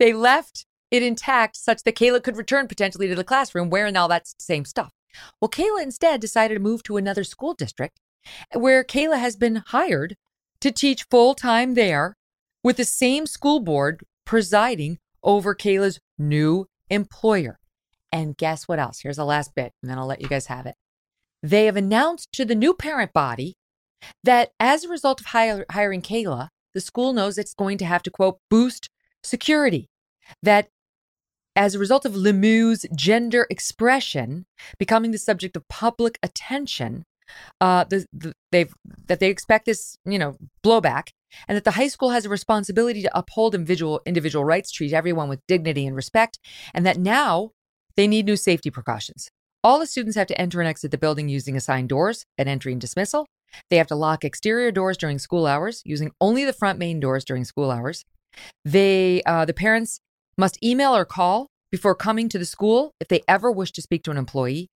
[0.00, 4.08] they left it intact such that Kayla could return potentially to the classroom wearing all
[4.08, 4.90] that same stuff.
[5.40, 8.00] Well, Kayla instead decided to move to another school district
[8.54, 10.16] where Kayla has been hired
[10.60, 12.16] to teach full time there
[12.62, 17.58] with the same school board presiding over Kayla's new employer.
[18.12, 19.00] And guess what else?
[19.00, 20.74] Here's the last bit, and then I'll let you guys have it.
[21.42, 23.54] They have announced to the new parent body
[24.24, 28.02] that as a result of hire, hiring Kayla, the school knows it's going to have
[28.02, 28.88] to, quote, boost
[29.22, 29.88] security.
[30.42, 30.68] That
[31.56, 34.46] as a result of Lemieux's gender expression
[34.78, 37.04] becoming the subject of public attention,
[37.60, 38.72] uh, the, the, they've
[39.06, 41.08] that they expect this, you know, blowback,
[41.48, 45.28] and that the high school has a responsibility to uphold individual individual rights, treat everyone
[45.28, 46.38] with dignity and respect,
[46.74, 47.50] and that now
[47.96, 49.28] they need new safety precautions.
[49.62, 52.72] All the students have to enter and exit the building using assigned doors at entry
[52.72, 53.26] and dismissal.
[53.68, 57.24] They have to lock exterior doors during school hours, using only the front main doors
[57.24, 58.04] during school hours.
[58.64, 60.00] They, uh, the parents
[60.38, 64.02] must email or call before coming to the school if they ever wish to speak
[64.04, 64.68] to an employee.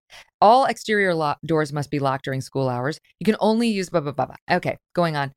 [0.42, 3.00] All exterior lo- doors must be locked during school hours.
[3.20, 4.36] You can only use blah, blah, blah, blah.
[4.58, 5.34] Okay, going on.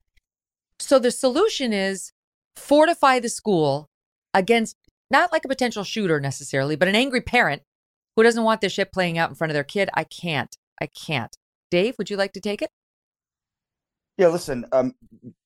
[0.78, 2.12] So the solution is
[2.54, 3.88] fortify the school
[4.34, 4.76] against
[5.10, 7.62] not like a potential shooter necessarily, but an angry parent
[8.16, 9.88] who doesn't want this shit playing out in front of their kid.
[9.94, 10.56] I can't.
[10.80, 11.36] I can't.
[11.70, 12.70] Dave, would you like to take it?
[14.18, 14.94] Yeah, listen, um,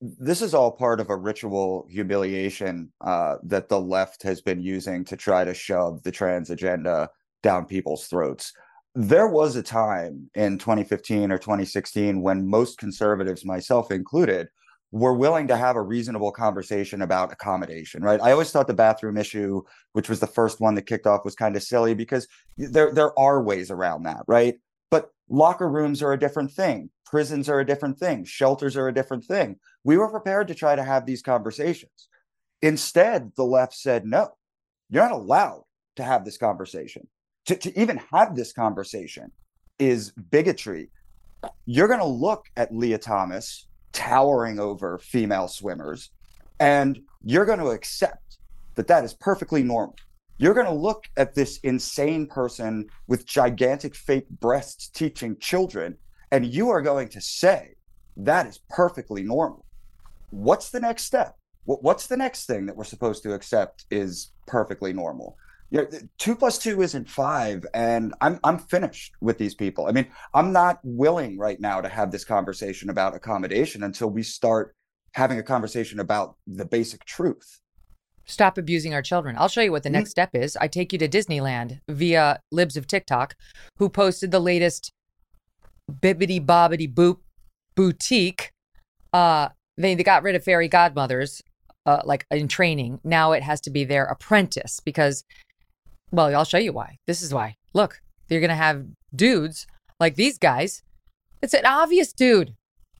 [0.01, 5.05] this is all part of a ritual humiliation uh, that the left has been using
[5.07, 7.09] to try to shove the trans agenda
[7.43, 8.53] down people's throats.
[8.95, 14.49] There was a time in 2015 or 2016 when most conservatives, myself included,
[14.93, 18.21] were willing to have a reasonable conversation about accommodation, right?
[18.21, 19.62] I always thought the bathroom issue,
[19.93, 22.27] which was the first one that kicked off, was kind of silly because
[22.57, 24.57] there there are ways around that, right?
[24.91, 26.91] But locker rooms are a different thing.
[27.07, 28.25] Prisons are a different thing.
[28.25, 29.57] Shelters are a different thing.
[29.85, 32.09] We were prepared to try to have these conversations.
[32.61, 34.31] Instead, the left said, no,
[34.91, 35.62] you're not allowed
[35.97, 37.07] to have this conversation.
[37.51, 39.32] To, to even have this conversation
[39.81, 40.89] is bigotry.
[41.66, 46.10] You're going to look at Lia Thomas towering over female swimmers,
[46.60, 48.39] and you're going to accept
[48.77, 49.97] that that is perfectly normal.
[50.39, 55.97] You're going to look at this insane person with gigantic fake breasts teaching children,
[56.31, 57.74] and you are going to say
[58.18, 59.64] that is perfectly normal.
[60.31, 61.35] What's the next step?
[61.64, 65.36] What's the next thing that we're supposed to accept is perfectly normal?
[65.73, 65.87] Know,
[66.19, 69.87] two plus two isn't five, and I'm I'm finished with these people.
[69.87, 74.23] I mean, I'm not willing right now to have this conversation about accommodation until we
[74.25, 74.75] start
[75.15, 77.61] having a conversation about the basic truth.
[78.25, 79.37] Stop abusing our children.
[79.39, 80.57] I'll show you what the next step is.
[80.57, 83.35] I take you to Disneyland via Libs of TikTok,
[83.79, 84.93] who posted the latest
[85.91, 87.19] bibbidi bobbidi boop
[87.75, 88.53] boutique.
[89.13, 91.43] Uh, they, they got rid of fairy godmothers,
[91.87, 93.01] uh, like in training.
[93.03, 95.25] Now it has to be their apprentice because,
[96.11, 96.99] well, I'll show you why.
[97.07, 97.57] This is why.
[97.73, 99.66] Look, you're gonna have dudes
[99.99, 100.82] like these guys.
[101.43, 102.55] It's an obvious dude,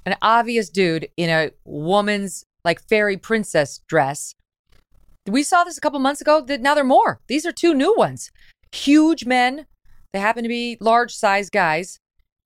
[0.07, 4.35] an obvious dude in a woman's like fairy princess dress
[5.27, 6.45] we saw this a couple months ago.
[6.61, 7.21] Now they're more.
[7.29, 8.31] These are two new ones.
[8.73, 9.67] Huge men.
[10.13, 12.01] They happen to be large size guys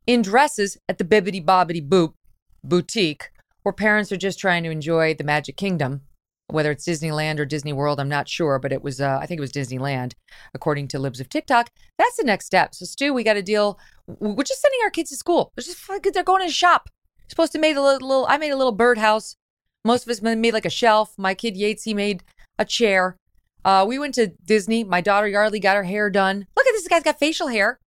[0.06, 2.14] in dresses at the Bibbidi Bobbidi Boop
[2.62, 3.30] boutique,
[3.62, 6.02] where parents are just trying to enjoy the Magic Kingdom.
[6.48, 9.38] Whether it's Disneyland or Disney World, I'm not sure, but it was, uh, I think
[9.38, 10.12] it was Disneyland,
[10.52, 11.70] according to Libs of TikTok.
[11.98, 12.74] That's the next step.
[12.74, 13.78] So, Stu, we got to deal.
[14.06, 15.52] We're just sending our kids to school.
[15.56, 16.90] They're just they're going to shop.
[17.20, 18.26] You're supposed to make a little, little.
[18.28, 19.36] I made a little birdhouse.
[19.84, 21.14] Most of us made like a shelf.
[21.16, 22.22] My kid Yates, he made
[22.58, 23.16] a chair.
[23.64, 24.84] Uh, we went to Disney.
[24.84, 26.46] My daughter Yardley got her hair done.
[26.56, 27.80] Look at this guy's got facial hair.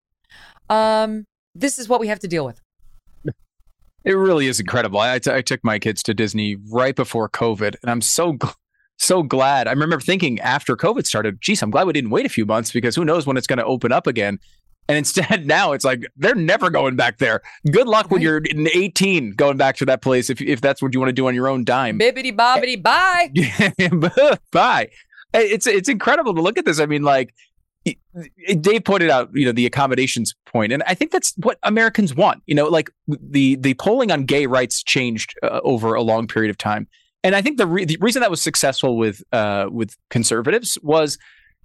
[0.69, 2.59] Um, this is what we have to deal with.
[4.03, 4.99] It really is incredible.
[4.99, 8.55] I, t- I took my kids to Disney right before COVID, and I'm so gl-
[8.97, 9.67] so glad.
[9.67, 12.71] I remember thinking after COVID started, geez, I'm glad we didn't wait a few months
[12.71, 14.39] because who knows when it's going to open up again.
[14.87, 17.41] And instead, now it's like they're never going back there.
[17.71, 18.11] Good luck right.
[18.11, 18.41] when you're
[18.73, 21.35] 18 going back to that place if, if that's what you want to do on
[21.35, 21.99] your own dime.
[21.99, 23.31] Bibbity bobbity bye.
[24.51, 24.89] bye.
[25.33, 26.79] It's it's incredible to look at this.
[26.79, 27.33] I mean, like
[28.61, 32.41] Dave pointed out, you know, the accommodations point, and I think that's what Americans want.
[32.45, 36.49] You know, like the the polling on gay rights changed uh, over a long period
[36.49, 36.87] of time,
[37.23, 41.17] and I think the, re- the reason that was successful with uh, with conservatives was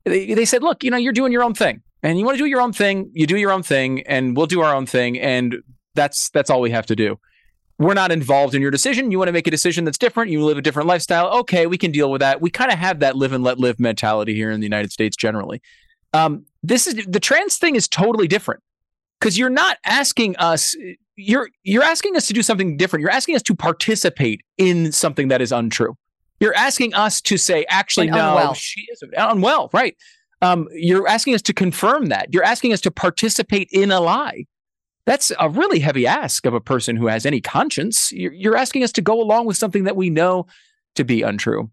[0.05, 2.43] they, they said, look, you know, you're doing your own thing and you want to
[2.43, 5.19] do your own thing, you do your own thing, and we'll do our own thing,
[5.19, 5.57] and
[5.95, 7.19] that's that's all we have to do.
[7.79, 9.11] We're not involved in your decision.
[9.11, 10.31] You want to make a decision that's different.
[10.31, 11.31] You live a different lifestyle.
[11.41, 12.41] Okay, we can deal with that.
[12.41, 15.17] We kind of have that live and let live mentality here in the United States
[15.17, 15.63] generally.
[16.13, 18.63] Um, this is the trans thing is totally different
[19.19, 20.77] because you're not asking us.
[21.17, 23.03] You're you're asking us to do something different.
[23.03, 25.97] You're asking us to participate in something that is untrue.
[26.41, 28.55] You're asking us to say, actually, and no, unwell.
[28.55, 29.97] she is unwell, right?
[30.43, 32.29] um, you're asking us to confirm that.
[32.33, 34.45] You're asking us to participate in a lie.
[35.07, 38.13] That's a really heavy ask of a person who has any conscience.
[38.13, 40.47] You're, you're asking us to go along with something that we know
[40.97, 41.71] to be untrue.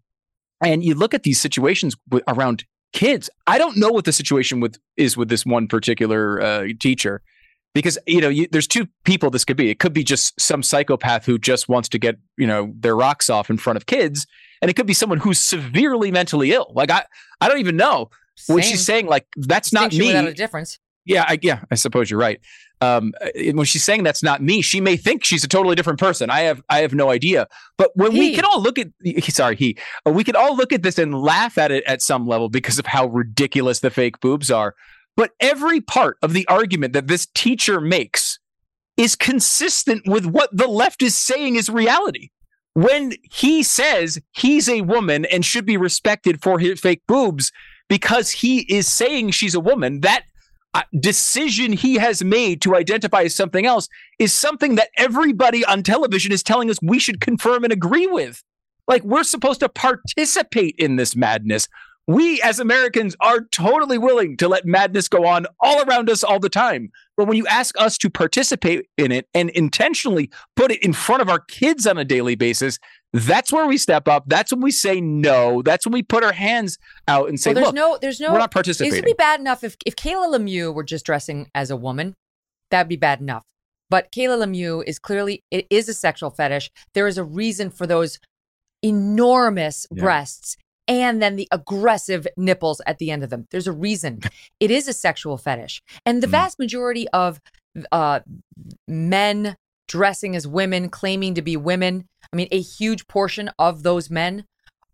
[0.62, 1.96] And you look at these situations
[2.28, 3.30] around kids.
[3.46, 7.22] I don't know what the situation with is with this one particular uh, teacher,
[7.74, 9.70] because you know you, there's two people this could be.
[9.70, 13.30] It could be just some psychopath who just wants to get you know their rocks
[13.30, 14.26] off in front of kids,
[14.60, 16.72] and it could be someone who's severely mentally ill.
[16.74, 17.04] Like I,
[17.40, 18.10] I don't even know.
[18.36, 18.54] Same.
[18.54, 20.78] When she's saying like that's not me, without a difference.
[21.10, 22.40] Yeah, I, yeah, I suppose you're right.
[22.80, 26.30] Um, when she's saying that's not me, she may think she's a totally different person.
[26.30, 27.48] I have, I have no idea.
[27.76, 28.20] But when he.
[28.20, 28.86] we can all look at,
[29.24, 29.76] sorry, he,
[30.06, 32.78] uh, we can all look at this and laugh at it at some level because
[32.78, 34.76] of how ridiculous the fake boobs are.
[35.16, 38.38] But every part of the argument that this teacher makes
[38.96, 42.30] is consistent with what the left is saying is reality.
[42.74, 47.50] When he says he's a woman and should be respected for his fake boobs
[47.88, 50.22] because he is saying she's a woman, that
[50.72, 53.88] Uh, decision he has made to identify as something else
[54.20, 58.44] is something that everybody on television is telling us we should confirm and agree with.
[58.86, 61.66] Like we're supposed to participate in this madness.
[62.06, 66.38] We as Americans are totally willing to let madness go on all around us all
[66.38, 66.90] the time.
[67.20, 71.20] But when you ask us to participate in it and intentionally put it in front
[71.20, 72.78] of our kids on a daily basis,
[73.12, 74.24] that's where we step up.
[74.26, 75.60] That's when we say no.
[75.60, 76.78] That's when we put our hands
[77.08, 79.12] out and say, well, there's "Look, no, there's no, we're not participating." It would be
[79.12, 82.14] bad enough if if Kayla Lemieux were just dressing as a woman.
[82.70, 83.42] That'd be bad enough.
[83.90, 86.70] But Kayla Lemieux is clearly it is a sexual fetish.
[86.94, 88.18] There is a reason for those
[88.82, 90.02] enormous yeah.
[90.02, 90.56] breasts
[90.90, 93.46] and then the aggressive nipples at the end of them.
[93.52, 94.20] There's a reason.
[94.60, 95.80] it is a sexual fetish.
[96.04, 96.32] And the mm.
[96.32, 97.40] vast majority of
[97.92, 98.20] uh,
[98.88, 99.56] men
[99.86, 104.44] dressing as women, claiming to be women, I mean, a huge portion of those men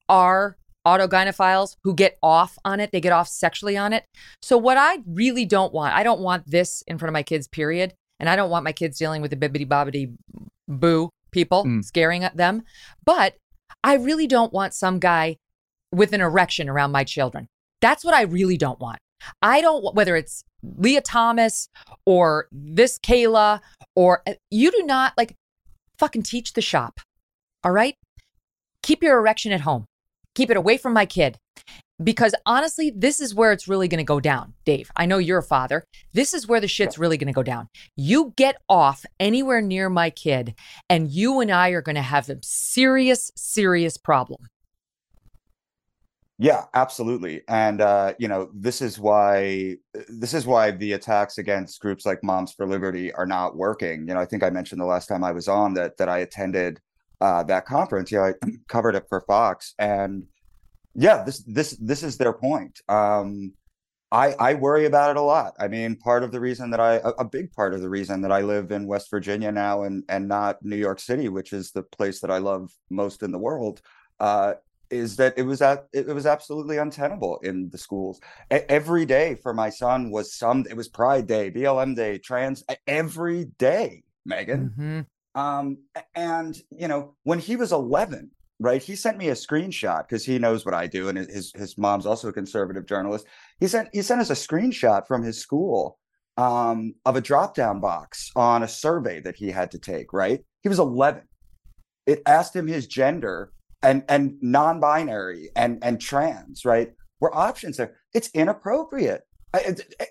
[0.08, 2.92] are autogynephiles who get off on it.
[2.92, 4.04] They get off sexually on it.
[4.42, 7.48] So, what I really don't want, I don't want this in front of my kids,
[7.48, 7.94] period.
[8.20, 10.14] And I don't want my kids dealing with the bibbidi bobbidi
[10.68, 11.84] boo people mm.
[11.84, 12.62] scaring at them.
[13.04, 13.34] But
[13.82, 15.36] I really don't want some guy
[15.92, 17.48] with an erection around my children.
[17.80, 18.98] That's what I really don't want.
[19.42, 21.68] I don't, whether it's Lia Thomas
[22.04, 23.60] or this Kayla
[23.94, 25.34] or uh, you do not like
[25.98, 27.00] fucking teach the shop.
[27.64, 27.96] All right.
[28.82, 29.86] Keep your erection at home.
[30.34, 31.38] Keep it away from my kid.
[32.02, 34.90] Because honestly, this is where it's really going to go down, Dave.
[34.94, 35.82] I know you're a father.
[36.12, 37.68] This is where the shit's really going to go down.
[37.96, 40.54] You get off anywhere near my kid,
[40.90, 44.46] and you and I are going to have a serious, serious problem.
[46.38, 47.42] Yeah, absolutely.
[47.48, 49.76] And uh, you know, this is why
[50.08, 54.00] this is why the attacks against groups like Moms for Liberty are not working.
[54.06, 56.18] You know, I think I mentioned the last time I was on that that I
[56.18, 56.78] attended
[57.22, 58.12] uh, that conference.
[58.12, 58.32] You know, I
[58.68, 60.24] covered it for Fox, and
[60.94, 62.80] yeah, this this this is their point.
[62.88, 63.54] Um,
[64.12, 65.54] I I worry about it a lot.
[65.58, 68.20] I mean, part of the reason that I a, a big part of the reason
[68.22, 71.72] that I live in West Virginia now and and not New York City, which is
[71.72, 73.80] the place that I love most in the world,
[74.20, 74.54] uh,
[74.90, 78.20] is that it was at it was absolutely untenable in the schools.
[78.50, 83.46] Every day for my son was some it was Pride Day, BLM Day, trans every
[83.58, 84.70] day, Megyn.
[84.70, 85.00] Mm-hmm.
[85.40, 85.78] Um,
[86.14, 88.82] and you know when he was 11, right?
[88.82, 92.06] He sent me a screenshot because he knows what I do, and his his mom's
[92.06, 93.26] also a conservative journalist.
[93.60, 95.98] He sent he sent us a screenshot from his school
[96.36, 100.12] um, of a drop down box on a survey that he had to take.
[100.12, 100.44] Right?
[100.62, 101.22] He was 11.
[102.06, 103.52] It asked him his gender
[103.82, 106.92] and and non-binary and and trans right?
[107.20, 109.22] Were options there it's inappropriate.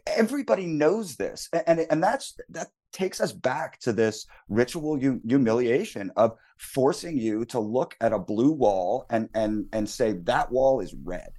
[0.08, 1.50] Everybody knows this.
[1.68, 7.60] And and that's that takes us back to this ritual humiliation of forcing you to
[7.60, 11.30] look at a blue wall and and and say that wall is red.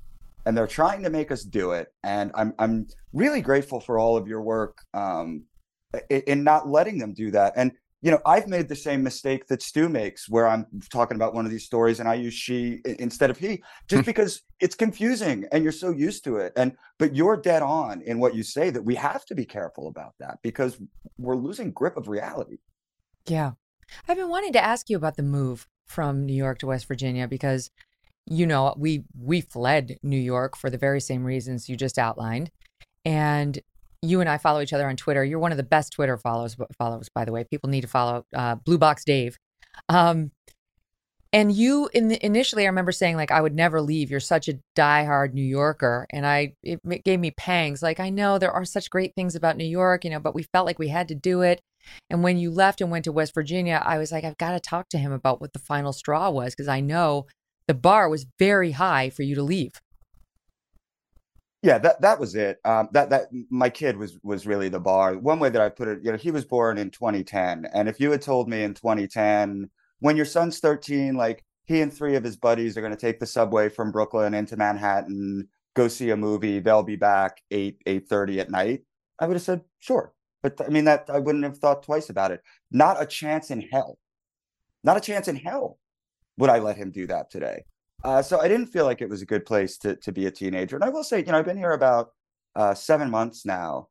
[0.45, 1.89] And they're trying to make us do it.
[2.05, 5.45] And i'm i'm really grateful for all of your work um,
[6.11, 7.55] in not letting them do that.
[7.57, 11.35] And you know, I've made the same mistake that Stu makes, where I'm talking about
[11.35, 15.47] one of these stories and I use she instead of he, just because it's confusing
[15.51, 16.53] and you're so used to it.
[16.57, 19.89] And but you're dead on in what you say that we have to be careful
[19.89, 20.79] about that because
[21.19, 22.59] we're losing grip of reality.
[23.27, 23.53] Yeah,
[24.07, 27.27] I've been wanting to ask you about the move from New York to West Virginia
[27.27, 27.71] because,
[28.27, 32.51] you know, we we fled New York for the very same reasons you just outlined,
[33.05, 33.61] and
[34.09, 35.25] you and I follow each other on Twitter.
[35.25, 37.45] You're one of the best Twitter follows, follows by the way.
[37.45, 39.37] People need to follow uh, Blue Box Dave.
[39.89, 40.31] Um,
[41.33, 44.11] and you in the, initially, I remember saying like, I would never leave.
[44.11, 47.83] You're such a diehard New Yorker, and I it, it gave me pangs.
[47.83, 50.45] Like I know there are such great things about New York, you know, but we
[50.55, 51.61] felt like we had to do it.
[52.11, 54.61] And when you left and went to West Virginia, I was like, I've got to
[54.61, 57.27] talk to him about what the final straw was because I know
[57.69, 59.73] the bar was very high for you to leave
[61.67, 62.59] yeah that that was it.
[62.65, 65.17] Um, that that my kid was was really the bar.
[65.19, 67.99] One way that i put it you know he was born in 2010 and if
[68.01, 69.69] you had told me in 2010
[70.01, 73.19] when your son's 13 like he and three of his buddies are going to take
[73.19, 78.09] the subway from brooklyn into manhattan go see a movie they'll be back 8 8
[78.09, 78.83] 30 at night
[79.19, 80.13] i would have said sure
[80.43, 82.43] but i mean that i wouldn't have thought twice about it.
[82.71, 83.99] Not a chance in hell.
[84.85, 85.79] Not a chance in hell
[86.39, 87.65] would i let him do that today
[88.07, 90.31] uh, so I didn't feel like it was a good place to to be a
[90.31, 90.77] teenager.
[90.77, 92.11] And I will say, you know, I've been here about
[92.55, 93.89] uh, seven months now,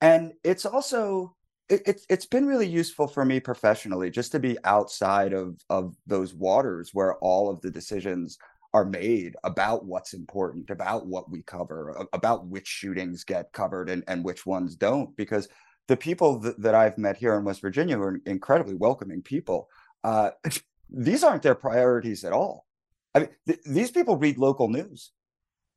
[0.00, 1.36] and it's also
[1.68, 5.94] it, it's it's been really useful for me professionally just to be outside of of
[6.06, 8.38] those waters where all of the decisions
[8.72, 14.02] are made about what's important, about what we cover, about which shootings get covered and,
[14.08, 15.14] and which ones don't.
[15.16, 15.48] Because
[15.88, 19.68] the people that, that I've met here in West Virginia are incredibly welcoming people.
[20.04, 20.30] Uh,
[20.90, 22.64] these aren't their priorities at all.
[23.14, 25.12] I mean, th- these people read local news.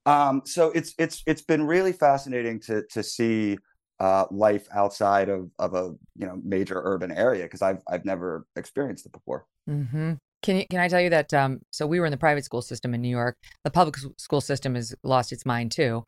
[0.06, 3.58] Um, so it's it's it's been really fascinating to to see
[3.99, 8.45] uh, life outside of of a you know major urban area because I've I've never
[8.56, 9.45] experienced it before.
[9.70, 10.14] Mm-hmm.
[10.41, 11.32] Can you, can I tell you that?
[11.36, 13.38] Um, so we were in the private school system in New York.
[13.64, 16.03] The public school system has lost its mind too.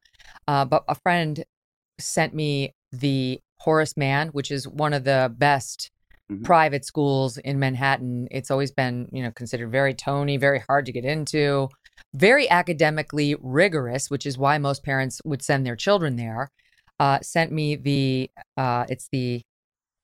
[0.48, 1.44] Uh, but a friend
[2.00, 5.92] sent me the Horace Mann, which is one of the best
[6.32, 6.44] mm-hmm.
[6.44, 8.28] private schools in Manhattan.
[8.32, 11.70] It's always been, you know, considered very Tony, very hard to get into,
[12.14, 16.50] very academically rigorous, which is why most parents would send their children there.
[17.00, 19.42] Uh, sent me the uh, it's the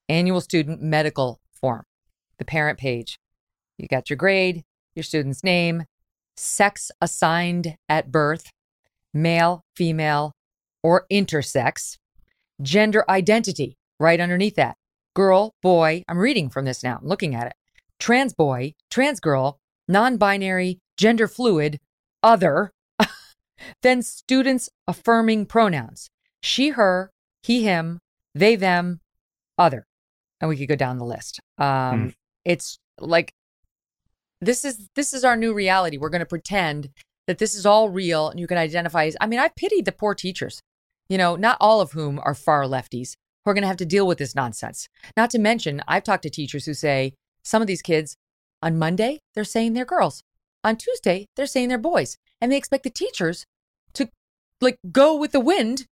[0.10, 1.84] annual student medical form,
[2.40, 3.20] the parent page.
[3.78, 4.64] You got your grade,
[4.96, 5.86] your student's name,
[6.36, 8.50] sex assigned at birth,
[9.14, 10.34] male, female,
[10.84, 11.98] or intersex,
[12.62, 14.76] gender identity right underneath that.
[15.20, 17.54] Girl, boy, I'm reading from this now, I'm looking at it.
[18.00, 21.82] Trans boy, trans girl, non binary, gender fluid,
[22.24, 22.72] other,
[23.82, 26.10] then students affirming pronouns
[26.42, 27.12] she, her,
[27.44, 28.00] he, him,
[28.34, 29.02] they, them,
[29.58, 29.88] other.
[30.40, 31.42] And we could go down the list.
[31.58, 32.14] Um, mm.
[32.46, 33.34] It's like
[34.40, 35.98] this is this is our new reality.
[35.98, 36.92] We're going to pretend
[37.28, 39.92] that this is all real and you can identify as I mean, I pity the
[39.92, 40.62] poor teachers.
[41.10, 43.86] You know, not all of whom are far lefties who are going to have to
[43.86, 44.88] deal with this nonsense.
[45.16, 47.14] Not to mention, I've talked to teachers who say
[47.44, 48.16] some of these kids
[48.62, 50.24] on Monday, they're saying they're girls.
[50.64, 52.18] On Tuesday, they're saying they're boys.
[52.42, 53.46] And they expect the teachers
[53.94, 54.10] to
[54.62, 55.86] like go with the wind.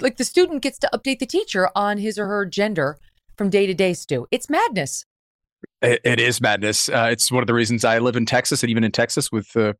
[0.00, 2.98] Like the student gets to update the teacher on his or her gender
[3.36, 4.26] from day to day, Stu.
[4.30, 5.04] It's madness
[5.82, 6.88] it, is madness.
[6.88, 9.56] Uh, it's one of the reasons I live in Texas, and even in Texas, with
[9.56, 9.72] uh,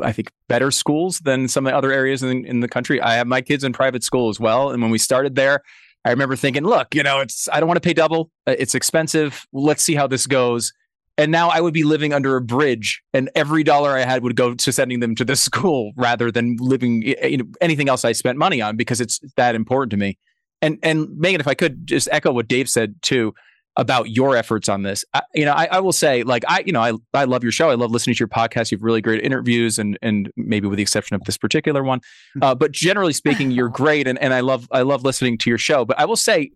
[0.00, 3.00] I think better schools than some of the other areas in, in the country.
[3.00, 5.60] I have my kids in private school as well, and when we started there,
[6.04, 8.30] I remember thinking, "Look, you know, it's I don't want to pay double.
[8.46, 9.46] Uh, it's expensive.
[9.52, 10.72] Let's see how this goes."
[11.18, 14.36] And now I would be living under a bridge, and every dollar I had would
[14.36, 18.12] go to sending them to this school rather than living you know, anything else I
[18.12, 20.18] spent money on because it's that important to me.
[20.62, 23.34] And and Megyn, if I could just echo what Dave said too
[23.80, 25.06] about your efforts on this.
[25.14, 27.50] I, you know, I, I, will say, like, I, you know, I, I love your
[27.50, 27.70] show.
[27.70, 28.70] I love listening to your podcast.
[28.70, 32.02] You have really great interviews, and and maybe with the exception of this particular one,
[32.34, 32.42] hmm.
[32.42, 35.58] uh, but generally speaking, you're great, and and I love I love listening to your
[35.58, 35.86] show.
[35.86, 36.50] But I will say,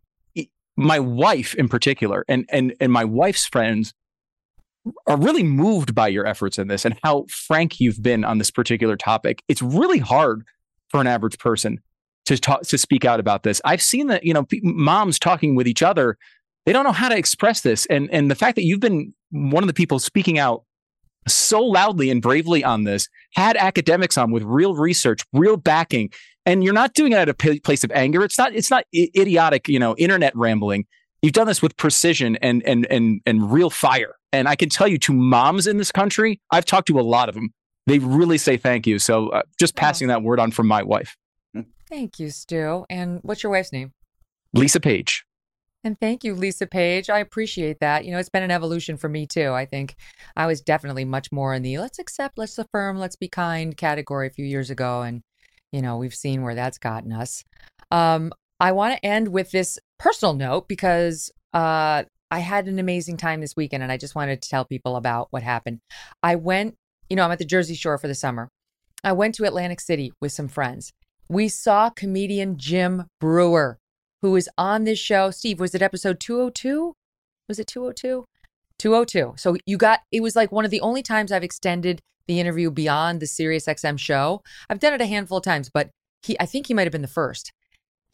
[0.76, 3.94] my wife in particular, and and and my wife's friends
[5.06, 8.50] are really moved by your efforts in this and how frank you've been on this
[8.50, 9.42] particular topic.
[9.48, 10.44] It's really hard
[10.90, 11.80] for an average person
[12.26, 13.62] to talk to speak out about this.
[13.64, 16.18] I've seen that, you know, moms talking with each other
[16.66, 17.86] they don't know how to express this.
[17.86, 20.64] And and the fact that you've been one of the people speaking out
[21.26, 26.10] so loudly and bravely on this, had academics on with real research, real backing,
[26.44, 28.22] and you're not doing it at a place of anger.
[28.22, 30.86] It's not it's not idiotic, you know, internet rambling.
[31.22, 34.14] You've done this with precision and and and and real fire.
[34.32, 37.28] And I can tell you, to moms in this country, I've talked to a lot
[37.28, 37.54] of them.
[37.86, 38.98] They really say thank you.
[38.98, 41.16] So uh, just passing that word on from my wife.
[41.88, 42.84] Thank you, Stu.
[42.90, 43.92] And what's your wife's name?
[44.52, 45.24] Lisa Page.
[45.84, 47.10] And thank you, Lisa Page.
[47.10, 48.06] I appreciate that.
[48.06, 49.52] You know, it's been an evolution for me too.
[49.52, 49.96] I think
[50.34, 54.26] I was definitely much more in the let's accept, let's affirm, let's be kind category
[54.26, 55.02] a few years ago.
[55.02, 55.20] And,
[55.72, 57.44] you know, we've seen where that's gotten us.
[57.90, 63.18] Um, I want to end with this personal note because uh, I had an amazing
[63.18, 65.80] time this weekend and I just wanted to tell people about what happened.
[66.22, 66.76] I went,
[67.10, 68.48] you know, I'm at the Jersey Shore for the summer.
[69.02, 70.92] I went to Atlantic City with some friends.
[71.28, 73.78] We saw comedian Jim Breuer
[74.24, 75.30] who was on this show.
[75.30, 76.96] Steve, was it episode 202?
[77.46, 78.24] Was it 202?
[78.78, 79.34] 202.
[79.36, 82.70] So you got it was like one of the only times I've extended the interview
[82.70, 84.40] beyond the Sirius XM show.
[84.70, 85.90] I've done it a handful of times, but
[86.22, 87.52] he I think he might have been the first.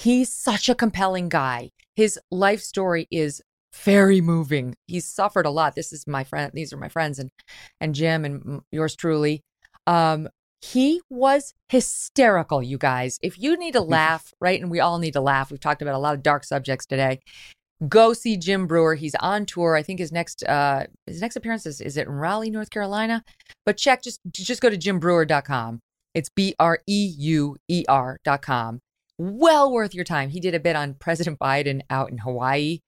[0.01, 1.71] He's such a compelling guy.
[1.95, 3.41] His life story is
[3.73, 4.75] very moving.
[4.89, 5.77] He's suffered a lot.
[5.77, 6.51] This is my friend.
[6.53, 7.31] These are my friends and
[7.81, 9.45] and Jim and yours truly.
[9.87, 10.29] Um,
[10.61, 13.19] he was hysterical, you guys.
[13.23, 14.61] If you need to laugh, right?
[14.61, 15.51] And we all need to laugh.
[15.51, 17.21] We've talked about a lot of dark subjects today.
[17.89, 18.95] Go see Jim Breuer.
[18.95, 19.75] He's on tour.
[19.75, 23.25] I think his next uh his next appearance is, is it in Raleigh, North Carolina?
[23.65, 25.81] But check just just go to jimbreuer.com.
[26.13, 28.81] It's B R E U E R.com.
[29.17, 30.29] Well worth your time.
[30.29, 32.81] He did a bit on President Biden out in Hawaii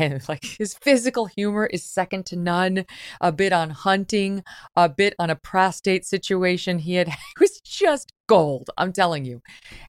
[0.00, 2.86] and like his physical humor is second to none.
[3.20, 4.42] A bit on hunting,
[4.74, 7.08] a bit on a prostate situation he had.
[7.40, 9.40] It was just gold, I'm telling you.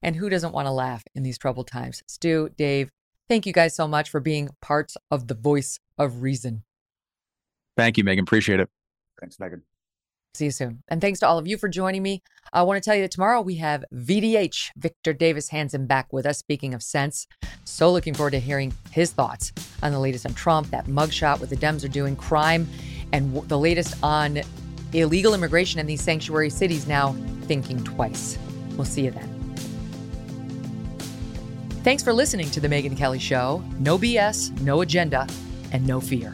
[0.01, 2.01] And who doesn't want to laugh in these troubled times?
[2.07, 2.91] Stu, Dave,
[3.27, 6.63] thank you guys so much for being parts of the voice of reason.
[7.75, 8.21] Thank you, Megyn.
[8.21, 8.69] Appreciate it.
[9.19, 9.61] Thanks, Megyn.
[10.33, 10.81] See you soon.
[10.87, 12.23] And thanks to all of you for joining me.
[12.53, 16.25] I want to tell you that tomorrow we have VDH, Victor Davis Hanson, back with
[16.25, 16.37] us.
[16.37, 17.27] Speaking of sense,
[17.65, 19.51] so looking forward to hearing his thoughts
[19.83, 22.67] on the latest on Trump, that mugshot, what the Dems are doing, crime,
[23.11, 24.41] and the latest on
[24.93, 27.13] illegal immigration in these sanctuary cities now
[27.43, 28.37] thinking twice.
[28.75, 29.27] We'll see you then.
[31.83, 33.63] Thanks for listening to The Megyn Kelly Show.
[33.79, 35.27] No BS, no agenda,
[35.71, 36.33] and no fear.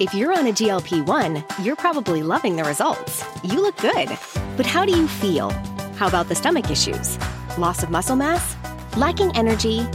[0.00, 3.22] If you're on a GLP 1, you're probably loving the results.
[3.44, 4.08] You look good.
[4.56, 5.50] But how do you feel?
[5.96, 7.18] How about the stomach issues?
[7.58, 8.56] Loss of muscle mass?
[8.96, 9.86] Lacking energy?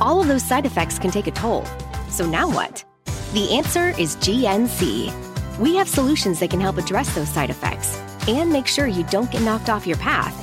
[0.00, 1.64] All of those side effects can take a toll.
[2.08, 2.84] So now what?
[3.32, 5.58] The answer is GNC.
[5.58, 9.32] We have solutions that can help address those side effects and make sure you don't
[9.32, 10.36] get knocked off your path.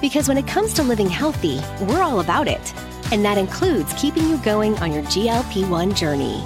[0.00, 2.72] Because when it comes to living healthy, we're all about it.
[3.10, 6.40] And that includes keeping you going on your GLP 1 journey.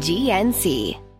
[0.00, 1.11] GNC.